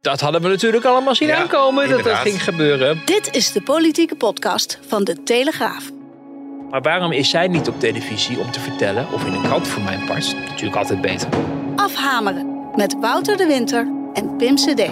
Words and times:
Dat 0.00 0.20
hadden 0.20 0.42
we 0.42 0.48
natuurlijk 0.48 0.84
allemaal 0.84 1.14
zien 1.14 1.28
Ja, 1.28 1.36
aankomen 1.36 1.88
dat 1.88 2.04
dat 2.04 2.16
ging 2.16 2.42
gebeuren. 2.42 3.02
Dit 3.04 3.34
is 3.34 3.52
de 3.52 3.62
politieke 3.62 4.16
podcast 4.16 4.78
van 4.88 5.04
de 5.04 5.22
Telegraaf. 5.22 5.90
Maar 6.70 6.82
waarom 6.82 7.12
is 7.12 7.30
zij 7.30 7.48
niet 7.48 7.68
op 7.68 7.80
televisie 7.80 8.38
om 8.38 8.50
te 8.50 8.60
vertellen, 8.60 9.12
of 9.12 9.24
in 9.26 9.32
een 9.32 9.42
krant 9.42 9.68
voor 9.68 9.82
mijn 9.82 10.06
part, 10.06 10.36
natuurlijk 10.48 10.76
altijd 10.76 11.00
beter. 11.00 11.28
Afhameren 11.76 12.70
met 12.76 12.96
Wouter 13.00 13.36
de 13.36 13.46
Winter 13.46 13.88
en 14.14 14.36
Pim 14.36 14.54
CD. 14.54 14.82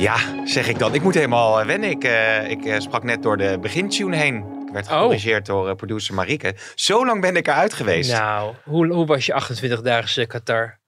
Ja, 0.00 0.16
zeg 0.44 0.68
ik 0.68 0.78
dan. 0.78 0.94
Ik 0.94 1.02
moet 1.02 1.14
helemaal 1.14 1.60
eh, 1.60 1.66
wennen. 1.66 1.90
Ik, 1.90 2.04
eh, 2.04 2.50
ik 2.50 2.64
eh, 2.64 2.78
sprak 2.80 3.02
net 3.02 3.22
door 3.22 3.36
de 3.36 3.58
begintune 3.60 4.16
heen. 4.16 4.36
Ik 4.66 4.72
werd 4.72 4.86
Oh. 4.86 4.92
gecorrigeerd 4.92 5.46
door 5.46 5.76
producer 5.76 6.14
Marieke. 6.14 6.54
Zo 6.74 7.06
lang 7.06 7.20
ben 7.20 7.36
ik 7.36 7.46
eruit 7.46 7.72
geweest. 7.74 8.12
Nou, 8.12 8.54
hoe, 8.64 8.86
hoe 8.92 9.06
was 9.06 9.26
je 9.26 9.34
28 9.34 9.80
dagen 9.80 10.26
Qatar? 10.26 10.78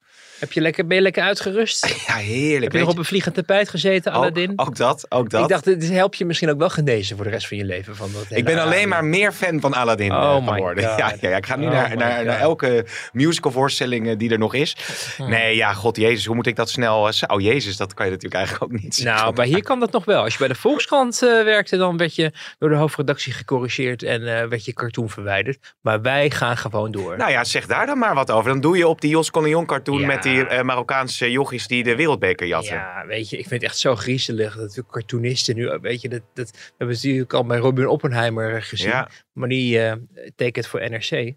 Heb 0.41 0.53
je 0.53 0.61
lekker, 0.61 0.87
ben 0.87 0.97
je 0.97 1.03
lekker 1.03 1.23
uitgerust? 1.23 1.87
Ja, 2.07 2.15
heerlijk. 2.15 2.63
Heb 2.63 2.73
je 2.73 2.79
nog 2.79 2.89
op 2.89 2.99
een 2.99 3.05
vliegend 3.05 3.35
tapijt 3.35 3.69
gezeten, 3.69 4.13
Aladdin? 4.13 4.51
Ook, 4.57 4.61
ook 4.69 4.77
dat, 4.77 5.07
ook 5.09 5.31
dat. 5.31 5.43
Ik 5.43 5.49
dacht, 5.49 5.65
dit 5.65 5.91
helpt 5.91 6.17
je 6.17 6.25
misschien 6.25 6.51
ook 6.51 6.59
wel 6.59 6.71
genezen 6.71 7.17
voor 7.17 7.25
de 7.25 7.31
rest 7.31 7.49
van 7.49 7.57
je 7.57 7.65
leven. 7.65 7.97
Van 7.97 8.11
dat 8.13 8.39
Ik 8.39 8.45
ben 8.45 8.59
alleen 8.59 8.89
maar 8.89 9.05
meer 9.05 9.33
fan 9.33 9.61
van 9.61 9.75
Aladdin 9.75 10.13
Oh 10.13 10.37
eh, 10.37 10.47
my 10.47 10.53
geworden. 10.53 10.85
Ja, 10.91 10.97
ja, 11.21 11.29
ja, 11.29 11.37
ik 11.37 11.47
ga 11.47 11.57
nu 11.57 11.67
Oh 11.67 11.73
naar, 11.73 11.97
naar, 11.97 12.25
naar 12.25 12.39
elke 12.39 12.85
musicalvoorstelling 13.13 14.09
eh, 14.09 14.19
die 14.19 14.31
er 14.31 14.39
nog 14.39 14.55
is. 14.55 14.77
Hmm. 15.17 15.29
Nee, 15.31 15.57
ja, 15.57 15.73
god 15.73 15.97
jezus, 15.97 16.25
hoe 16.27 16.35
moet 16.35 16.47
ik 16.47 16.57
dat 16.57 16.71
snel... 16.71 17.09
eh, 17.09 17.15
Oh 17.27 17.41
jezus, 17.41 17.77
dat 17.77 17.95
kan 17.95 18.07
je 18.07 18.11
natuurlijk 18.13 18.41
eigenlijk 18.41 18.73
ook 18.73 18.81
niet. 18.83 19.01
Nou, 19.05 19.35
maar 19.35 19.47
hier 19.47 19.63
kan 19.63 19.81
dat 19.81 19.93
nog 19.93 20.05
wel. 20.05 20.23
Als 20.23 20.33
je 20.33 20.39
bij 20.39 20.49
de 20.49 20.55
Volkskrant 20.55 21.19
werkte, 21.45 21.77
dan 21.77 21.97
werd 21.97 22.15
je 22.15 22.33
door 22.59 22.69
de 22.69 22.77
hoofdredactie 22.77 23.33
gecorrigeerd 23.33 24.03
en 24.03 24.25
werd 24.49 24.65
je 24.65 24.73
cartoon 24.73 25.11
verwijderd. 25.11 25.75
Maar 25.81 26.01
wij 26.03 26.31
gaan 26.31 26.57
gewoon 26.57 26.91
door. 26.91 27.17
Nou 27.17 27.31
ja, 27.31 27.45
zeg 27.45 27.67
daar 27.67 27.87
dan 27.87 27.99
maar 27.99 28.15
wat 28.15 28.31
over. 28.31 28.51
Dan 28.51 28.61
doe 28.61 28.77
je 28.77 28.89
op 28.89 29.01
die 29.01 29.11
Jos 29.11 29.31
Collignon 29.31 29.67
cartoon 29.67 30.01
Ja. 30.01 30.07
met 30.07 30.23
die 30.23 30.30
eh, 30.39 30.63
Marokkaanse 30.63 31.31
jochies 31.31 31.67
die 31.67 31.83
de 31.83 31.97
wereldbeker 31.97 32.47
jatten. 32.47 32.75
Ja, 32.75 33.07
weet 33.07 33.31
je, 33.31 33.39
ik 33.39 33.47
vind 33.47 33.63
het 33.63 33.71
echt 33.71 33.81
zo 33.81 33.97
griezelig 33.97 34.57
dat 34.57 34.75
we 34.75 34.87
cartoonisten 34.87 35.57
nu, 35.57 35.79
weet 35.81 36.01
je, 36.01 36.09
dat, 36.09 36.23
dat 36.35 36.51
we 36.51 36.59
hebben 36.77 36.97
het 36.97 37.05
natuurlijk 37.05 37.33
al 37.33 37.47
bij 37.47 37.59
Robin 37.59 37.87
Oppenheimer 37.87 38.63
gezien. 38.63 38.89
Ja. 38.89 39.09
Maar 39.33 39.49
die 39.49 39.81
eh 39.81 39.97
tekent 40.37 40.67
voor 40.67 40.91
NRC. 40.91 41.35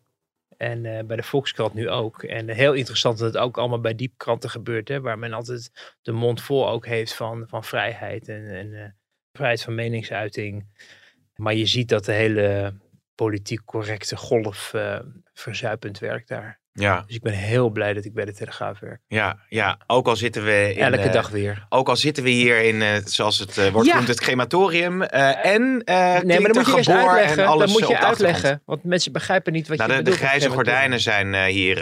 En 0.57 0.85
eh, 0.85 1.05
bij 1.05 1.15
de 1.15 1.23
Volkskrant 1.23 1.73
nu 1.73 1.89
ook. 1.89 2.23
En 2.23 2.49
heel 2.49 2.73
interessant 2.73 3.17
dat 3.17 3.33
het 3.33 3.43
ook 3.43 3.57
allemaal 3.57 3.81
bij 3.81 3.95
diepkranten 3.95 4.49
gebeurt. 4.49 4.87
Hè, 4.87 5.01
waar 5.01 5.19
men 5.19 5.33
altijd 5.33 5.71
de 6.01 6.11
mond 6.11 6.41
vol 6.41 6.69
ook 6.69 6.85
heeft 6.85 7.13
van, 7.13 7.45
van 7.47 7.63
vrijheid 7.63 8.27
en, 8.27 8.47
en 8.47 8.97
vrijheid 9.31 9.61
van 9.61 9.75
meningsuiting. 9.75 10.65
Maar 11.35 11.53
je 11.53 11.65
ziet 11.65 11.89
dat 11.89 12.05
de 12.05 12.11
hele 12.11 12.73
politiek 13.15 13.65
correcte 13.65 14.17
golf 14.17 14.73
verzuipend 15.33 15.99
werkt 15.99 16.27
daar. 16.27 16.61
Ja, 16.75 17.03
Dus 17.07 17.15
ik 17.15 17.21
ben 17.21 17.33
heel 17.33 17.69
blij 17.69 17.93
dat 17.93 18.05
ik 18.05 18.13
bij 18.13 18.25
de 18.25 18.33
Telegraaf 18.33 18.79
werk. 18.79 19.01
ja, 19.07 19.37
ja. 19.49 19.77
Ook 19.87 20.07
al 20.07 20.15
zitten 20.15 20.43
we 20.43 20.73
in, 20.75 20.83
Elke 20.83 20.97
eh, 20.97 21.11
dag 21.13 21.29
weer. 21.29 21.65
Ook 21.69 21.89
al 21.89 21.95
zitten 21.95 22.23
we 22.23 22.29
hier 22.29 22.59
in, 22.61 22.81
eh, 22.81 22.95
zoals 23.05 23.39
het 23.39 23.57
eh, 23.57 23.67
wordt 23.69 23.85
Ja. 23.87 23.91
genoemd, 23.91 24.07
het 24.09 24.19
crematorium. 24.21 25.01
eh, 25.01 25.45
en 25.45 25.81
eh 25.85 26.19
Nee, 26.21 26.39
maar 26.39 26.51
dat 26.53 26.55
moet 26.55 26.65
je 26.69 26.75
eerst 26.77 26.89
uitleggen. 26.89 27.45
Dat 27.59 27.67
moet 27.67 27.87
je 27.87 27.97
uitleggen. 27.99 28.61
Want 28.65 28.83
mensen 28.83 29.11
begrijpen 29.11 29.53
niet 29.53 29.67
wat 29.67 29.77
Nou, 29.77 29.89
je 29.91 29.97
de, 29.97 30.03
de 30.03 30.09
bedoelt. 30.09 30.29
grijze 30.29 30.49
gordijnen 30.49 30.99
zijn 30.99 31.45
hier 31.45 31.77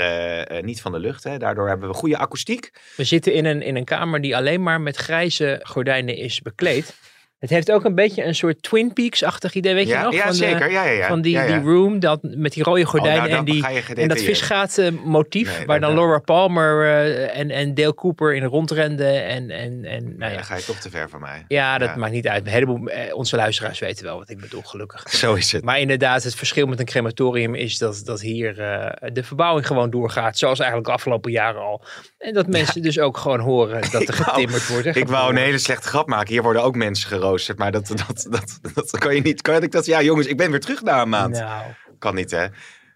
niet 0.63 0.81
van 0.81 0.91
de 0.91 0.99
lucht. 0.99 1.23
Hè. 1.23 1.37
Daardoor 1.37 1.67
hebben 1.67 1.89
we 1.89 1.95
goede 1.95 2.17
akoestiek. 2.17 2.71
We 2.97 3.03
zitten 3.03 3.33
in 3.33 3.45
een, 3.45 3.61
in 3.61 3.75
een 3.75 3.85
kamer 3.85 4.21
die 4.21 4.35
alleen 4.35 4.63
maar 4.63 4.81
met 4.81 4.95
grijze 4.95 5.59
gordijnen 5.63 6.15
is 6.17 6.41
bekleed. 6.41 6.95
Het 7.41 7.49
heeft 7.49 7.71
ook 7.71 7.85
een 7.85 7.95
beetje 7.95 8.23
een 8.23 8.35
soort 8.35 8.63
Twin 8.63 8.93
Peaks-achtig 8.93 9.53
idee, 9.53 9.73
weet 9.73 9.87
je 9.87 9.93
ja, 9.93 10.03
nog? 10.03 10.13
ja 10.13 10.21
van, 10.21 10.31
de- 10.31 10.37
zeker. 10.37 10.71
Ja, 10.71 10.83
ja, 10.83 10.91
ja. 10.91 11.07
van 11.07 11.21
die, 11.21 11.45
die 11.45 11.59
room 11.59 11.99
dat, 11.99 12.19
met 12.21 12.53
die 12.53 12.63
rode 12.63 12.85
gordijnen 12.85 13.23
Oh, 13.23 13.27
nou, 13.27 13.37
en, 13.39 13.45
die, 13.45 13.55
je 13.73 13.95
en 13.95 14.07
dat 14.07 14.21
visgaat-motief. 14.21 15.57
Nee, 15.57 15.65
waar 15.65 15.79
dan- 15.79 15.93
Laura 15.93 16.19
Palmer 16.19 16.85
eh, 16.85 17.39
en, 17.39 17.49
en 17.49 17.73
Dale 17.73 17.93
Cooper 17.93 18.35
in 18.35 18.43
rondrenden. 18.43 19.25
En, 19.25 19.49
en, 19.49 19.85
en 19.85 20.03
nou 20.17 20.31
ja. 20.31 20.37
dan 20.37 20.45
ga 20.45 20.55
je 20.55 20.63
toch 20.63 20.77
te 20.77 20.89
ver 20.89 21.09
voor 21.09 21.19
mij. 21.19 21.45
ja, 21.47 21.77
dat 21.77 21.95
maakt 21.95 22.11
niet 22.11 22.27
uit. 22.27 22.45
Een 22.45 22.51
heleboel, 22.51 22.87
eh, 22.87 23.15
onze 23.15 23.35
luisteraars 23.35 23.79
weten 23.79 24.05
wel 24.05 24.17
wat 24.17 24.29
ik 24.29 24.39
bedoel, 24.39 24.61
gelukkig. 24.61 25.09
Zo 25.17 25.33
is 25.33 25.51
het. 25.51 25.63
Maar 25.63 25.79
inderdaad, 25.79 26.23
het 26.23 26.35
verschil 26.35 26.67
met 26.67 26.79
een 26.79 26.85
crematorium 26.85 27.55
is 27.55 27.77
dat, 27.77 28.01
dat 28.05 28.21
hier 28.21 28.59
eh, 28.59 29.13
de 29.13 29.23
verbouwing 29.23 29.67
gewoon 29.67 29.89
doorgaat. 29.89 30.37
Zoals 30.37 30.59
eigenlijk 30.59 30.87
de 30.89 30.93
afgelopen 30.95 31.31
jaren 31.31 31.61
al. 31.61 31.83
En 32.17 32.33
dat 32.33 32.47
mensen 32.47 32.81
dus 32.81 32.99
ook 32.99 33.17
gewoon 33.17 33.39
horen 33.39 33.81
dat 33.91 34.07
er 34.07 34.13
getimmerd 34.13 34.67
wordt. 34.67 34.95
Ik 34.95 35.07
wou 35.07 35.29
een 35.29 35.41
hele 35.41 35.57
slechte 35.57 35.87
grap 35.87 36.07
maken. 36.07 36.33
Hier 36.33 36.43
worden 36.43 36.63
ook 36.63 36.75
mensen 36.75 37.07
Maar 37.55 37.71
dat, 37.71 37.87
dat, 37.87 38.27
dat, 38.29 38.59
dat 38.73 38.97
kan 38.97 39.15
je 39.15 39.21
niet. 39.21 39.41
Kan 39.41 39.63
ik 39.63 39.71
dat? 39.71 39.85
Ja, 39.85 40.01
jongens, 40.01 40.27
ik 40.27 40.37
ben 40.37 40.51
weer 40.51 40.59
terug 40.59 40.81
na 40.81 41.01
een 41.01 41.09
maand. 41.09 41.39
Nou, 41.39 41.63
Kan 41.99 42.15
niet, 42.15 42.31
hè? 42.31 42.45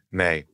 Nee. 0.10 0.46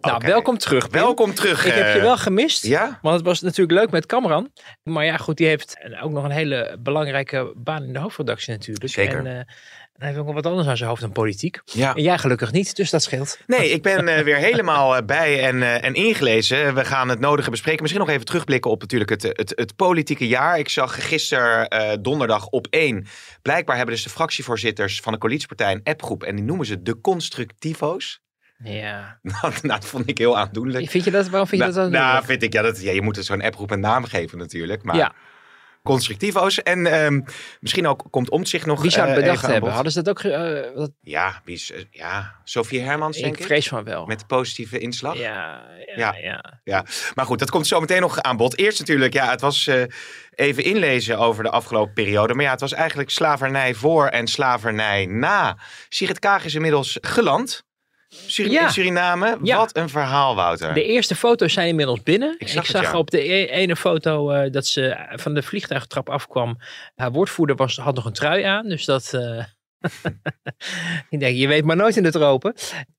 nou 0.00 0.26
welkom 0.26 0.58
terug. 0.58 0.88
Pim. 0.88 1.00
Welkom 1.00 1.34
terug. 1.34 1.66
Ik 1.66 1.72
heb 1.72 1.86
je 1.86 1.98
eh, 1.98 2.02
wel 2.02 2.16
gemist. 2.16 2.66
Ja? 2.66 2.98
Want 3.02 3.16
het 3.16 3.24
was 3.24 3.40
natuurlijk 3.40 3.78
leuk 3.78 3.90
met 3.90 4.06
Cameron. 4.06 4.52
Maar 4.82 5.04
ja, 5.04 5.16
goed, 5.16 5.36
die 5.36 5.46
heeft 5.46 5.76
ook 6.02 6.10
nog 6.10 6.24
een 6.24 6.30
hele 6.30 6.76
belangrijke 6.78 7.52
baan 7.56 7.82
in 7.82 7.92
de 7.92 7.98
hoofdredactie 7.98 8.52
natuurlijk. 8.52 8.88
Zeker. 8.88 9.18
En, 9.18 9.38
eh, 9.38 9.54
hij 10.00 10.08
heeft 10.08 10.20
ook 10.20 10.26
nog 10.26 10.34
wat 10.34 10.46
anders 10.46 10.68
aan 10.68 10.76
zijn 10.76 10.88
hoofd 10.88 11.00
dan 11.00 11.12
politiek. 11.12 11.60
Ja. 11.64 11.94
En 11.94 12.02
jij 12.02 12.18
gelukkig 12.18 12.52
niet, 12.52 12.76
dus 12.76 12.90
dat 12.90 13.02
scheelt. 13.02 13.38
Nee, 13.46 13.70
ik 13.70 13.82
ben 13.82 14.08
eh, 14.08 14.24
weer 14.24 14.36
helemaal 14.36 14.96
eh, 14.96 15.04
bij 15.04 15.46
en, 15.46 15.62
eh, 15.62 15.84
en 15.84 15.94
ingelezen. 15.94 16.74
We 16.74 16.84
gaan 16.84 17.08
het 17.08 17.20
nodige 17.20 17.50
bespreken. 17.50 17.82
Misschien 17.82 18.04
nog 18.04 18.12
even 18.12 18.24
terugblikken 18.24 18.70
op 18.70 18.80
natuurlijk 18.80 19.10
het, 19.10 19.22
het, 19.22 19.52
het 19.56 19.76
politieke 19.76 20.28
jaar. 20.28 20.58
Ik 20.58 20.68
zag 20.68 21.08
gisteren 21.08 22.02
donderdag 22.02 22.46
op 22.46 22.66
één. 22.70 23.06
Blijkbaar 23.42 23.76
hebben 23.76 23.94
dus 23.94 24.04
de 24.04 24.10
fractievoorzitters 24.10 25.00
van 25.00 25.12
de 25.12 25.18
coalitiepartij 25.18 25.72
een 25.72 25.80
appgroep. 25.84 26.22
En 26.22 26.36
die 26.36 26.44
noemen 26.44 26.66
ze 26.66 26.82
de 26.82 27.00
constructivo's. 27.00 28.20
Ja. 28.64 29.18
nou, 29.40 29.52
dat 29.62 29.84
vond 29.84 30.08
ik 30.08 30.18
heel 30.18 30.38
aandoenlijk. 30.38 30.90
Vind 30.90 31.04
je 31.04 31.10
dat, 31.10 31.28
waarom 31.28 31.48
vind 31.48 31.62
je 31.62 31.68
nou, 31.68 31.80
dat 31.80 31.92
dan 31.92 32.02
nou, 32.02 32.24
vind 32.24 32.42
ik, 32.42 32.52
ja, 32.52 32.62
dat, 32.62 32.82
ja, 32.82 32.92
je 32.92 33.02
moet 33.02 33.16
zo'n 33.16 33.42
appgroep 33.42 33.70
een 33.70 33.80
naam 33.80 34.04
geven 34.04 34.38
natuurlijk. 34.38 34.82
Maar 34.82 34.96
Ja. 34.96 35.14
Constructivo's. 35.82 36.62
En 36.62 36.86
ehm, 36.86 37.20
misschien 37.60 37.86
ook 37.86 38.04
komt 38.10 38.30
Omtzigt 38.30 38.66
nog 38.66 38.82
Wie 38.82 38.90
zou 38.90 39.08
het 39.08 39.16
eh, 39.16 39.22
bedacht 39.22 39.46
hebben? 39.46 39.72
Hadden 39.72 39.92
ze 39.92 40.02
dat 40.02 40.24
ook... 40.24 40.32
eh, 40.32 40.86
Ja, 41.00 41.40
wie 41.44 41.54
is, 41.54 41.72
eh, 41.72 41.80
ja, 41.90 42.34
Sophie 42.44 42.80
Hermans 42.80 43.16
denk 43.18 43.34
ik 43.34 43.40
ik. 43.40 43.46
vrees 43.46 43.68
van 43.68 43.84
wel. 43.84 44.06
Met 44.06 44.18
de 44.18 44.26
positieve 44.26 44.78
inslag. 44.78 45.16
Ja, 45.16 45.62
ja, 45.96 45.96
Ja. 45.96 46.16
ja. 46.22 46.60
Ja, 46.64 46.84
maar 47.14 47.24
goed, 47.24 47.38
dat 47.38 47.50
komt 47.50 47.66
zo 47.66 47.80
meteen 47.80 48.00
nog 48.00 48.20
aan 48.22 48.36
bod. 48.36 48.58
Eerst 48.58 48.78
natuurlijk, 48.78 49.12
ja, 49.12 49.30
het 49.30 49.40
was 49.40 49.70
even 50.34 50.64
inlezen 50.64 51.18
over 51.18 51.42
de 51.42 51.50
afgelopen 51.50 51.92
periode. 51.92 52.34
Maar 52.34 52.44
ja, 52.44 52.50
het 52.50 52.60
was 52.60 52.72
eigenlijk 52.72 53.10
slavernij 53.10 53.74
voor 53.74 54.06
en 54.06 54.26
slavernij 54.26 55.06
na. 55.06 55.58
Sigrid 55.88 56.18
Kaag 56.18 56.44
is 56.44 56.54
inmiddels 56.54 56.98
geland. 57.00 57.68
Ja. 58.34 58.62
In 58.62 58.70
Suriname. 58.70 59.38
Ja. 59.42 59.56
Wat 59.56 59.76
een 59.76 59.88
verhaal, 59.88 60.34
Wouter. 60.34 60.74
De 60.74 60.84
eerste 60.84 61.14
foto's 61.14 61.52
zijn 61.52 61.68
inmiddels 61.68 62.02
binnen. 62.02 62.34
Ik 62.38 62.48
zag 62.48 62.66
het, 62.66 62.82
ja. 62.82 62.98
op 62.98 63.10
de 63.10 63.32
e- 63.32 63.46
ene 63.46 63.76
foto 63.76 64.30
eh, 64.30 64.52
dat 64.52 64.66
ze 64.66 64.96
van 65.12 65.34
de 65.34 65.42
vliegtuigtrap 65.42 66.08
afkwam. 66.08 66.58
Haar 66.94 67.12
woordvoerder 67.12 67.56
was, 67.56 67.76
had 67.76 67.94
nog 67.94 68.04
een 68.04 68.12
trui 68.12 68.42
aan. 68.42 68.68
Dus 68.68 68.84
dat... 68.84 69.14
eh, 69.14 69.44
ik 71.10 71.20
denk, 71.20 71.36
je 71.36 71.46
weet 71.46 71.64
maar 71.64 71.76
nooit 71.76 71.96
in 71.96 72.02
de 72.02 72.10
tropen. 72.10 72.54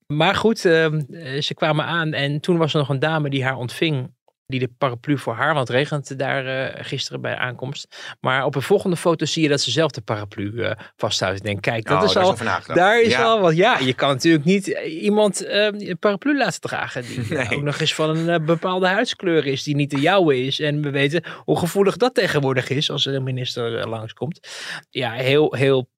Maar 0.08 0.36
goed, 0.36 0.66
ehm, 0.66 1.02
eh, 1.12 1.42
ze 1.42 1.54
kwamen 1.54 1.86
aan 1.86 2.14
en 2.14 2.40
toen 2.40 2.58
was 2.58 2.74
er 2.74 2.80
nog 2.80 2.90
een 2.90 3.00
dame 3.00 3.30
die 3.30 3.44
haar 3.44 3.58
ontving. 3.58 4.14
Die 4.52 4.60
de 4.60 4.70
paraplu 4.78 5.18
voor 5.18 5.34
haar, 5.34 5.54
want 5.54 5.68
het 5.68 5.78
regent 5.78 6.20
daar 6.20 6.46
eh, 6.46 6.86
gisteren 6.86 7.22
bij 7.22 7.36
aankomst. 7.36 8.16
Maar 8.20 8.46
op 8.46 8.56
een 8.56 8.62
volgende 8.62 8.96
foto 8.98 9.26
zie 9.26 9.44
je 9.44 9.50
dat 9.50 9.62
ze 9.62 9.72
zelf 9.72 9.92
de 9.92 10.02
paraplu 10.02 10.62
eh, 10.64 10.72
vasthoudt. 10.96 11.38
Ik 11.38 11.44
denk, 11.44 11.62
kijk, 11.62 11.86
dat 11.88 11.98
Oh, 11.98 12.04
is 12.10 12.16
al, 12.18 12.36
daar 12.74 13.02
is 13.02 13.12
Ja. 13.12 13.24
al 13.24 13.40
wat. 13.42 13.56
Ja, 13.56 13.80
je 13.80 13.94
kan 13.94 14.10
natuurlijk 14.10 14.46
niet 14.46 14.74
eh, 14.74 15.04
iemand 15.04 15.46
eh, 15.46 15.66
een 15.72 15.98
paraplu 16.00 16.38
laten 16.38 16.62
dragen. 16.62 17.02
Die 17.02 17.20
Nee. 17.38 17.56
ook 17.56 17.62
nog 17.62 17.80
eens 17.80 17.94
van 17.94 18.18
een 18.18 18.46
bepaalde 18.46 18.88
huidskleur 18.88 19.46
is. 19.46 19.64
Die 19.64 19.76
niet 19.76 19.90
de 19.92 20.00
jouwe 20.00 20.46
is. 20.46 20.60
En 20.60 20.82
we 20.82 20.90
weten 20.90 21.24
hoe 21.44 21.58
gevoelig 21.58 21.98
dat 21.98 22.14
tegenwoordig 22.16 22.70
is. 22.70 22.92
Als 22.92 23.06
er 23.06 23.16
een 23.16 23.24
minister 23.24 23.88
langskomt. 23.88 24.48
Ja, 24.90 25.12
heel, 25.12 25.54
heel 25.56 25.90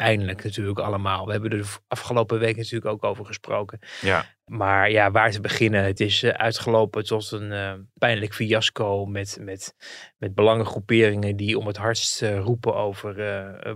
pijnlijk 0.00 0.44
natuurlijk 0.44 0.78
allemaal. 0.78 1.26
We 1.26 1.32
hebben 1.32 1.50
er 1.50 1.58
de 1.58 1.68
afgelopen 1.88 2.38
week 2.38 2.56
natuurlijk 2.56 2.92
ook 2.92 3.04
over 3.04 3.26
gesproken. 3.26 3.78
Ja. 4.00 4.26
Maar 4.44 4.90
ja, 4.90 5.10
waar 5.10 5.30
te 5.30 5.40
beginnen? 5.40 5.84
Het 5.84 6.00
is 6.00 6.22
eh, 6.22 6.30
uitgelopen 6.30 7.04
tot 7.04 7.30
een 7.30 7.52
eh, 7.52 7.72
pijnlijk 7.98 8.34
fiasco 8.34 9.06
met, 9.06 9.38
met, 9.40 9.74
met 10.18 10.34
belangengroeperingen 10.34 11.36
die 11.36 11.58
om 11.58 11.66
het 11.66 11.76
hardst 11.76 12.22
eh, 12.22 12.38
roepen 12.38 12.74
over 12.74 13.14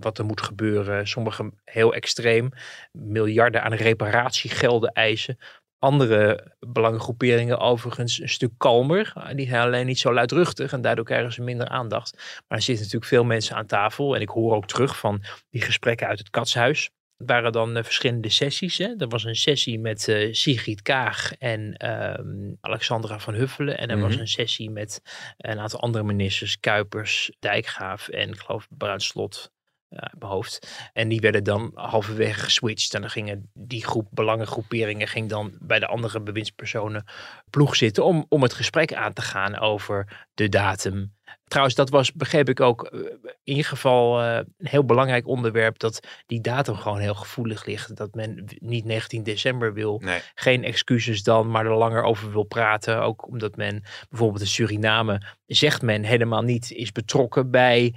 wat 0.01 0.19
er 0.19 0.25
moet 0.25 0.41
gebeuren. 0.41 1.07
Sommigen 1.09 1.61
heel 1.65 1.95
extreem, 1.95 2.49
miljarden 2.93 3.63
aan 3.63 3.75
reparatiegelden 3.75 4.93
eisen. 4.93 5.39
Andere 5.85 6.55
belangengroeperingen 6.61 7.59
overigens 7.59 8.21
een 8.21 8.29
stuk 8.29 8.53
kalmer. 8.57 9.13
Die 9.35 9.49
zijn 9.49 9.63
alleen 9.63 9.87
niet 9.87 9.99
zo 9.99 10.13
luidruchtig 10.13 10.73
en 10.73 10.81
daardoor 10.81 11.05
krijgen 11.05 11.33
ze 11.33 11.43
minder 11.43 11.69
aandacht. 11.69 12.13
Maar 12.49 12.59
er 12.59 12.65
zitten 12.65 12.85
natuurlijk 12.85 13.13
veel 13.13 13.25
mensen 13.25 13.57
aan 13.57 13.67
tafel. 13.67 14.15
En 14.15 14.21
ik 14.21 14.29
hoor 14.29 14.55
ook 14.55 14.67
terug 14.67 14.99
van 14.99 15.23
die 15.51 15.63
gesprekken 15.63 16.07
uit 16.07 16.19
het 16.19 16.31
katshuis. 16.31 16.91
Het 17.17 17.31
waren 17.31 17.53
dan 17.53 17.77
uh, 17.77 17.83
verschillende 17.83 18.29
sessies. 18.29 18.79
Hè. 18.79 18.95
Er 18.99 19.09
was 19.09 19.25
een 19.25 19.37
sessie 19.37 19.79
met 19.79 20.09
uh, 20.09 20.33
Sigrid 20.33 20.83
Kaag 20.83 21.33
en 21.39 21.75
uh, 21.85 22.55
Alexandra 22.61 23.19
van 23.19 23.35
Huffelen. 23.35 23.79
En 23.79 23.89
er 23.89 23.97
mm 23.97 24.03
-hmm. 24.03 24.11
was 24.11 24.21
een 24.21 24.29
sessie 24.29 24.71
met 24.71 25.01
een 25.37 25.59
aantal 25.59 25.81
andere 25.81 26.05
ministers. 26.05 26.61
Kuipers, 26.61 27.33
Dijkgraaf 27.39 28.09
en 28.09 28.29
ik 28.29 28.39
geloof 28.39 28.67
Bruinslot 28.71 29.53
uit 30.03 30.19
mijn 30.19 30.33
hoofd. 30.33 30.69
En 30.93 31.09
die 31.09 31.21
werden 31.21 31.45
dan 31.45 31.71
halverwege 31.75 32.41
geswitcht. 32.41 32.95
En 32.95 33.01
dan 33.01 33.11
gingen 33.11 33.51
die 33.55 33.85
groep 33.85 34.09
belangengroeperingen 34.11 35.09
ging 35.09 35.29
dan 35.29 35.59
bij 35.61 35.79
de 35.79 35.87
andere 35.87 36.21
bewindspersonen 36.21 37.05
ploeg 37.51 37.77
zitten 37.77 38.05
om, 38.05 38.27
om 38.29 38.43
het 38.43 38.53
gesprek 38.53 38.95
aan 38.95 39.13
te 39.13 39.23
gaan 39.23 39.59
over 39.59 40.27
de 40.35 40.49
datum. 40.49 41.13
Trouwens, 41.45 41.77
dat 41.77 41.91
was, 41.91 42.13
begreep 42.13 42.49
ik 42.49 42.61
ook, 42.61 42.91
in 42.91 43.39
ieder 43.45 43.65
geval 43.65 44.23
uh, 44.23 44.37
een 44.37 44.67
heel 44.67 44.85
belangrijk 44.85 45.27
onderwerp. 45.27 45.79
Dat 45.79 46.07
die 46.27 46.41
datum 46.41 46.77
gewoon 46.77 46.99
heel 46.99 47.15
gevoelig 47.15 47.67
ligt. 47.67 47.97
Dat 47.97 48.15
men 48.15 48.45
niet 48.59 48.85
19 48.85 49.23
december 49.23 49.73
wil. 49.73 50.01
Nee. 50.05 50.21
Geen 50.35 50.65
excuses 50.65 51.23
dan, 51.23 51.51
maar 51.51 51.67
er 51.67 51.77
langer 51.77 52.03
over 52.03 52.33
wil 52.33 52.45
praten. 52.45 53.03
Ook 53.03 53.27
omdat 53.27 53.57
men 53.57 53.83
bijvoorbeeld 54.09 54.41
in 54.41 54.47
Suriname, 54.47 55.23
zegt 55.47 55.83
men 55.83 56.03
helemaal 56.03 56.43
niet, 56.43 56.71
is 56.71 56.93
betrokken 56.93 57.51
bij 57.51 57.95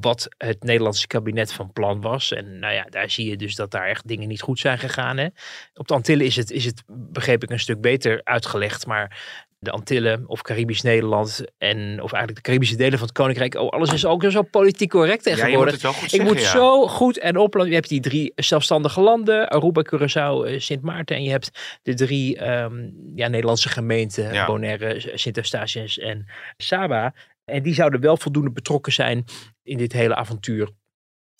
wat 0.00 0.28
het 0.38 0.62
Nederlandse 0.62 1.06
kabinet 1.06 1.52
van 1.52 1.72
plan 1.72 2.00
was. 2.00 2.32
En 2.32 2.58
nou 2.58 2.74
ja, 2.74 2.86
daar 2.90 3.10
zie 3.10 3.28
je 3.28 3.36
dus 3.36 3.54
dat 3.54 3.70
daar 3.70 3.86
echt 3.86 4.08
dingen 4.08 4.28
niet 4.28 4.42
goed 4.42 4.58
zijn 4.58 4.78
gegaan. 4.78 5.16
Hè? 5.16 5.26
Op 5.74 5.88
de 5.88 5.94
Antillen 5.94 6.26
is 6.26 6.36
het, 6.36 6.50
is 6.50 6.64
het, 6.64 6.82
begreep 6.86 7.42
ik, 7.42 7.50
een 7.50 7.60
stuk 7.60 7.80
beter 7.80 8.20
uitgelegd. 8.24 8.86
Maar 8.86 9.20
de 9.62 9.70
Antillen 9.70 10.24
of 10.26 10.42
Caribisch 10.42 10.82
Nederland 10.82 11.44
en 11.58 12.02
of 12.02 12.12
eigenlijk 12.12 12.34
de 12.34 12.40
Caribische 12.40 12.76
delen 12.76 12.98
van 12.98 13.06
het 13.06 13.16
Koninkrijk. 13.16 13.54
Oh, 13.54 13.68
alles 13.68 13.92
is 13.92 14.04
ook 14.04 14.24
zo 14.30 14.42
politiek 14.42 14.90
correct 14.90 15.22
tegenwoordig. 15.22 15.82
Ja, 15.82 15.92
goed 15.92 16.02
ik 16.02 16.08
zeggen, 16.08 16.28
moet 16.28 16.40
ja. 16.40 16.50
zo 16.50 16.86
goed 16.86 17.18
en 17.18 17.36
op. 17.36 17.64
Je 17.66 17.74
hebt 17.74 17.88
die 17.88 18.00
drie 18.00 18.32
zelfstandige 18.34 19.00
landen, 19.00 19.48
Aruba, 19.48 19.84
Curaçao, 19.84 20.46
eh, 20.46 20.58
Sint 20.58 20.82
Maarten. 20.82 21.16
En 21.16 21.22
je 21.22 21.30
hebt 21.30 21.78
de 21.82 21.94
drie 21.94 22.48
um, 22.50 22.94
ja, 23.14 23.28
Nederlandse 23.28 23.68
gemeenten, 23.68 24.32
Ja. 24.32 24.46
Bonaire, 24.46 25.02
Sint 25.14 25.36
Eustatius 25.36 25.98
en 25.98 26.26
Saba. 26.56 27.14
En 27.52 27.62
die 27.62 27.74
zouden 27.74 28.00
wel 28.00 28.16
voldoende 28.16 28.50
betrokken 28.50 28.92
zijn 28.92 29.24
in 29.62 29.76
dit 29.76 29.92
hele 29.92 30.14
avontuur. 30.14 30.68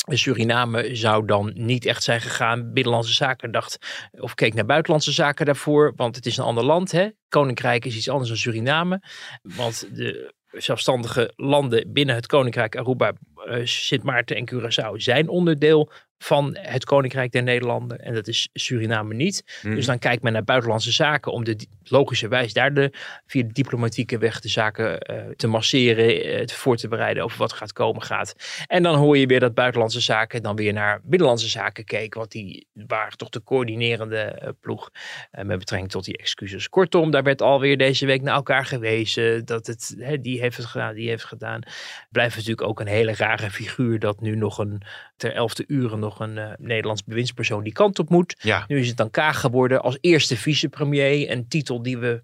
Suriname 0.06 0.94
zou 0.94 1.26
dan 1.26 1.52
niet 1.54 1.86
echt 1.86 2.02
zijn 2.02 2.20
gegaan. 2.20 2.72
Binnenlandse 2.72 3.12
zaken 3.12 3.52
dacht, 3.52 3.78
of 4.10 4.34
keek 4.34 4.54
naar 4.54 4.64
buitenlandse 4.64 5.12
zaken 5.12 5.46
daarvoor, 5.46 5.92
want 5.96 6.16
het 6.16 6.26
is 6.26 6.36
een 6.36 6.44
ander 6.44 6.64
land. 6.64 6.92
Hè? 6.92 7.08
Koninkrijk 7.28 7.84
is 7.84 7.96
iets 7.96 8.08
anders 8.08 8.28
dan 8.28 8.38
Suriname. 8.38 9.02
Want 9.42 9.88
de 9.96 10.34
zelfstandige 10.50 11.32
landen 11.36 11.92
binnen 11.92 12.14
het 12.14 12.26
Koninkrijk, 12.26 12.76
Aruba, 12.76 13.12
uh, 13.46 13.66
Sint 13.66 14.02
Maarten 14.02 14.36
en 14.36 14.50
Curaçao, 14.52 14.96
zijn 14.96 15.28
onderdeel 15.28 15.92
van 16.22 16.56
het 16.60 16.84
Koninkrijk 16.84 17.32
der 17.32 17.42
Nederlanden. 17.42 17.98
En 17.98 18.14
dat 18.14 18.28
is 18.28 18.48
Suriname 18.52 19.14
niet. 19.14 19.60
Mhm. 19.62 19.74
Dus 19.74 19.86
dan 19.86 19.98
kijkt 19.98 20.22
men 20.22 20.32
naar 20.32 20.44
buitenlandse 20.44 20.92
zaken 20.92 21.32
om 21.32 21.44
de 21.44 21.66
logische 21.84 22.28
wijze 22.28 22.52
daar 22.52 22.74
de, 22.74 22.92
via 23.26 23.42
de 23.42 23.52
diplomatieke 23.52 24.18
weg 24.18 24.40
de 24.40 24.48
zaken 24.48 25.10
uh, 25.10 25.30
te 25.36 25.46
masseren, 25.46 26.26
uh, 26.26 26.44
te 26.44 26.54
voor 26.54 26.76
te 26.76 26.88
bereiden 26.88 27.24
over 27.24 27.38
wat 27.38 27.52
gaat 27.52 27.72
komen 27.72 28.02
gaat. 28.02 28.34
En 28.66 28.82
dan 28.82 28.94
hoor 28.94 29.18
je 29.18 29.26
weer 29.26 29.40
dat 29.40 29.54
buitenlandse 29.54 30.00
zaken 30.00 30.42
dan 30.42 30.56
weer 30.56 30.72
naar 30.72 31.00
binnenlandse 31.02 31.48
zaken 31.48 31.84
keken, 31.84 32.18
want 32.18 32.30
die 32.30 32.66
waren 32.72 33.18
toch 33.18 33.28
de 33.28 33.42
coördinerende 33.42 34.40
uh, 34.42 34.48
ploeg 34.60 34.90
met 35.30 35.58
betrekking 35.58 35.90
tot 35.90 36.04
die 36.04 36.16
excuses. 36.16 36.68
Kortom, 36.68 37.10
daar 37.10 37.22
werd 37.22 37.42
alweer 37.42 37.78
deze 37.78 38.06
week 38.06 38.22
naar 38.22 38.34
elkaar 38.34 38.66
gewezen 38.66 39.44
dat 39.44 39.66
het, 39.66 39.96
die 40.20 40.40
heeft 40.40 40.56
het 40.56 40.66
gedaan, 40.66 40.94
die 40.94 41.08
heeft 41.08 41.22
het 41.22 41.30
gedaan. 41.30 41.62
Blijft 42.10 42.34
natuurlijk 42.34 42.68
ook 42.68 42.80
een 42.80 42.86
hele 42.86 43.14
rare 43.14 43.50
figuur 43.50 43.98
dat 43.98 44.20
nu 44.20 44.36
nog 44.36 44.58
een 44.58 44.82
ter 45.16 45.32
elfde 45.32 45.64
uren 45.66 45.98
nog 45.98 46.11
een 46.20 46.36
uh, 46.36 46.52
Nederlands 46.56 47.04
bewindspersoon 47.04 47.62
die 47.62 47.72
kant 47.72 47.98
op 47.98 48.08
moet. 48.08 48.36
Ja. 48.42 48.64
Nu 48.66 48.78
is 48.78 48.88
het 48.88 48.96
dan 48.96 49.10
Kaag 49.10 49.40
geworden 49.40 49.82
als 49.82 49.98
eerste 50.00 50.36
vicepremier. 50.36 51.30
Een 51.30 51.48
titel 51.48 51.82
die 51.82 51.98
we 51.98 52.22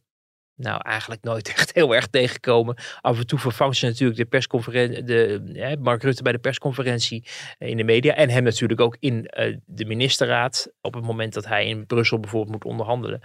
nou 0.58 0.80
eigenlijk 0.82 1.22
nooit 1.22 1.48
echt 1.56 1.72
heel 1.74 1.94
erg 1.94 2.06
tegenkomen. 2.06 2.76
Af 3.00 3.18
en 3.18 3.26
toe 3.26 3.38
vervangt 3.38 3.76
ze 3.76 3.86
natuurlijk 3.86 4.18
de 4.18 4.24
persconferentie, 4.24 5.02
de, 5.02 5.42
eh, 5.54 5.76
Mark 5.80 6.02
Rutte 6.02 6.22
bij 6.22 6.32
de 6.32 6.38
persconferentie 6.38 7.24
in 7.58 7.76
de 7.76 7.84
media. 7.84 8.14
En 8.14 8.30
hem 8.30 8.42
natuurlijk 8.42 8.80
ook 8.80 8.96
in 9.00 9.30
uh, 9.38 9.56
de 9.66 9.84
ministerraad. 9.84 10.72
Op 10.80 10.94
het 10.94 11.04
moment 11.04 11.34
dat 11.34 11.46
hij 11.46 11.66
in 11.66 11.86
Brussel 11.86 12.20
bijvoorbeeld 12.20 12.52
moet 12.52 12.64
onderhandelen. 12.64 13.20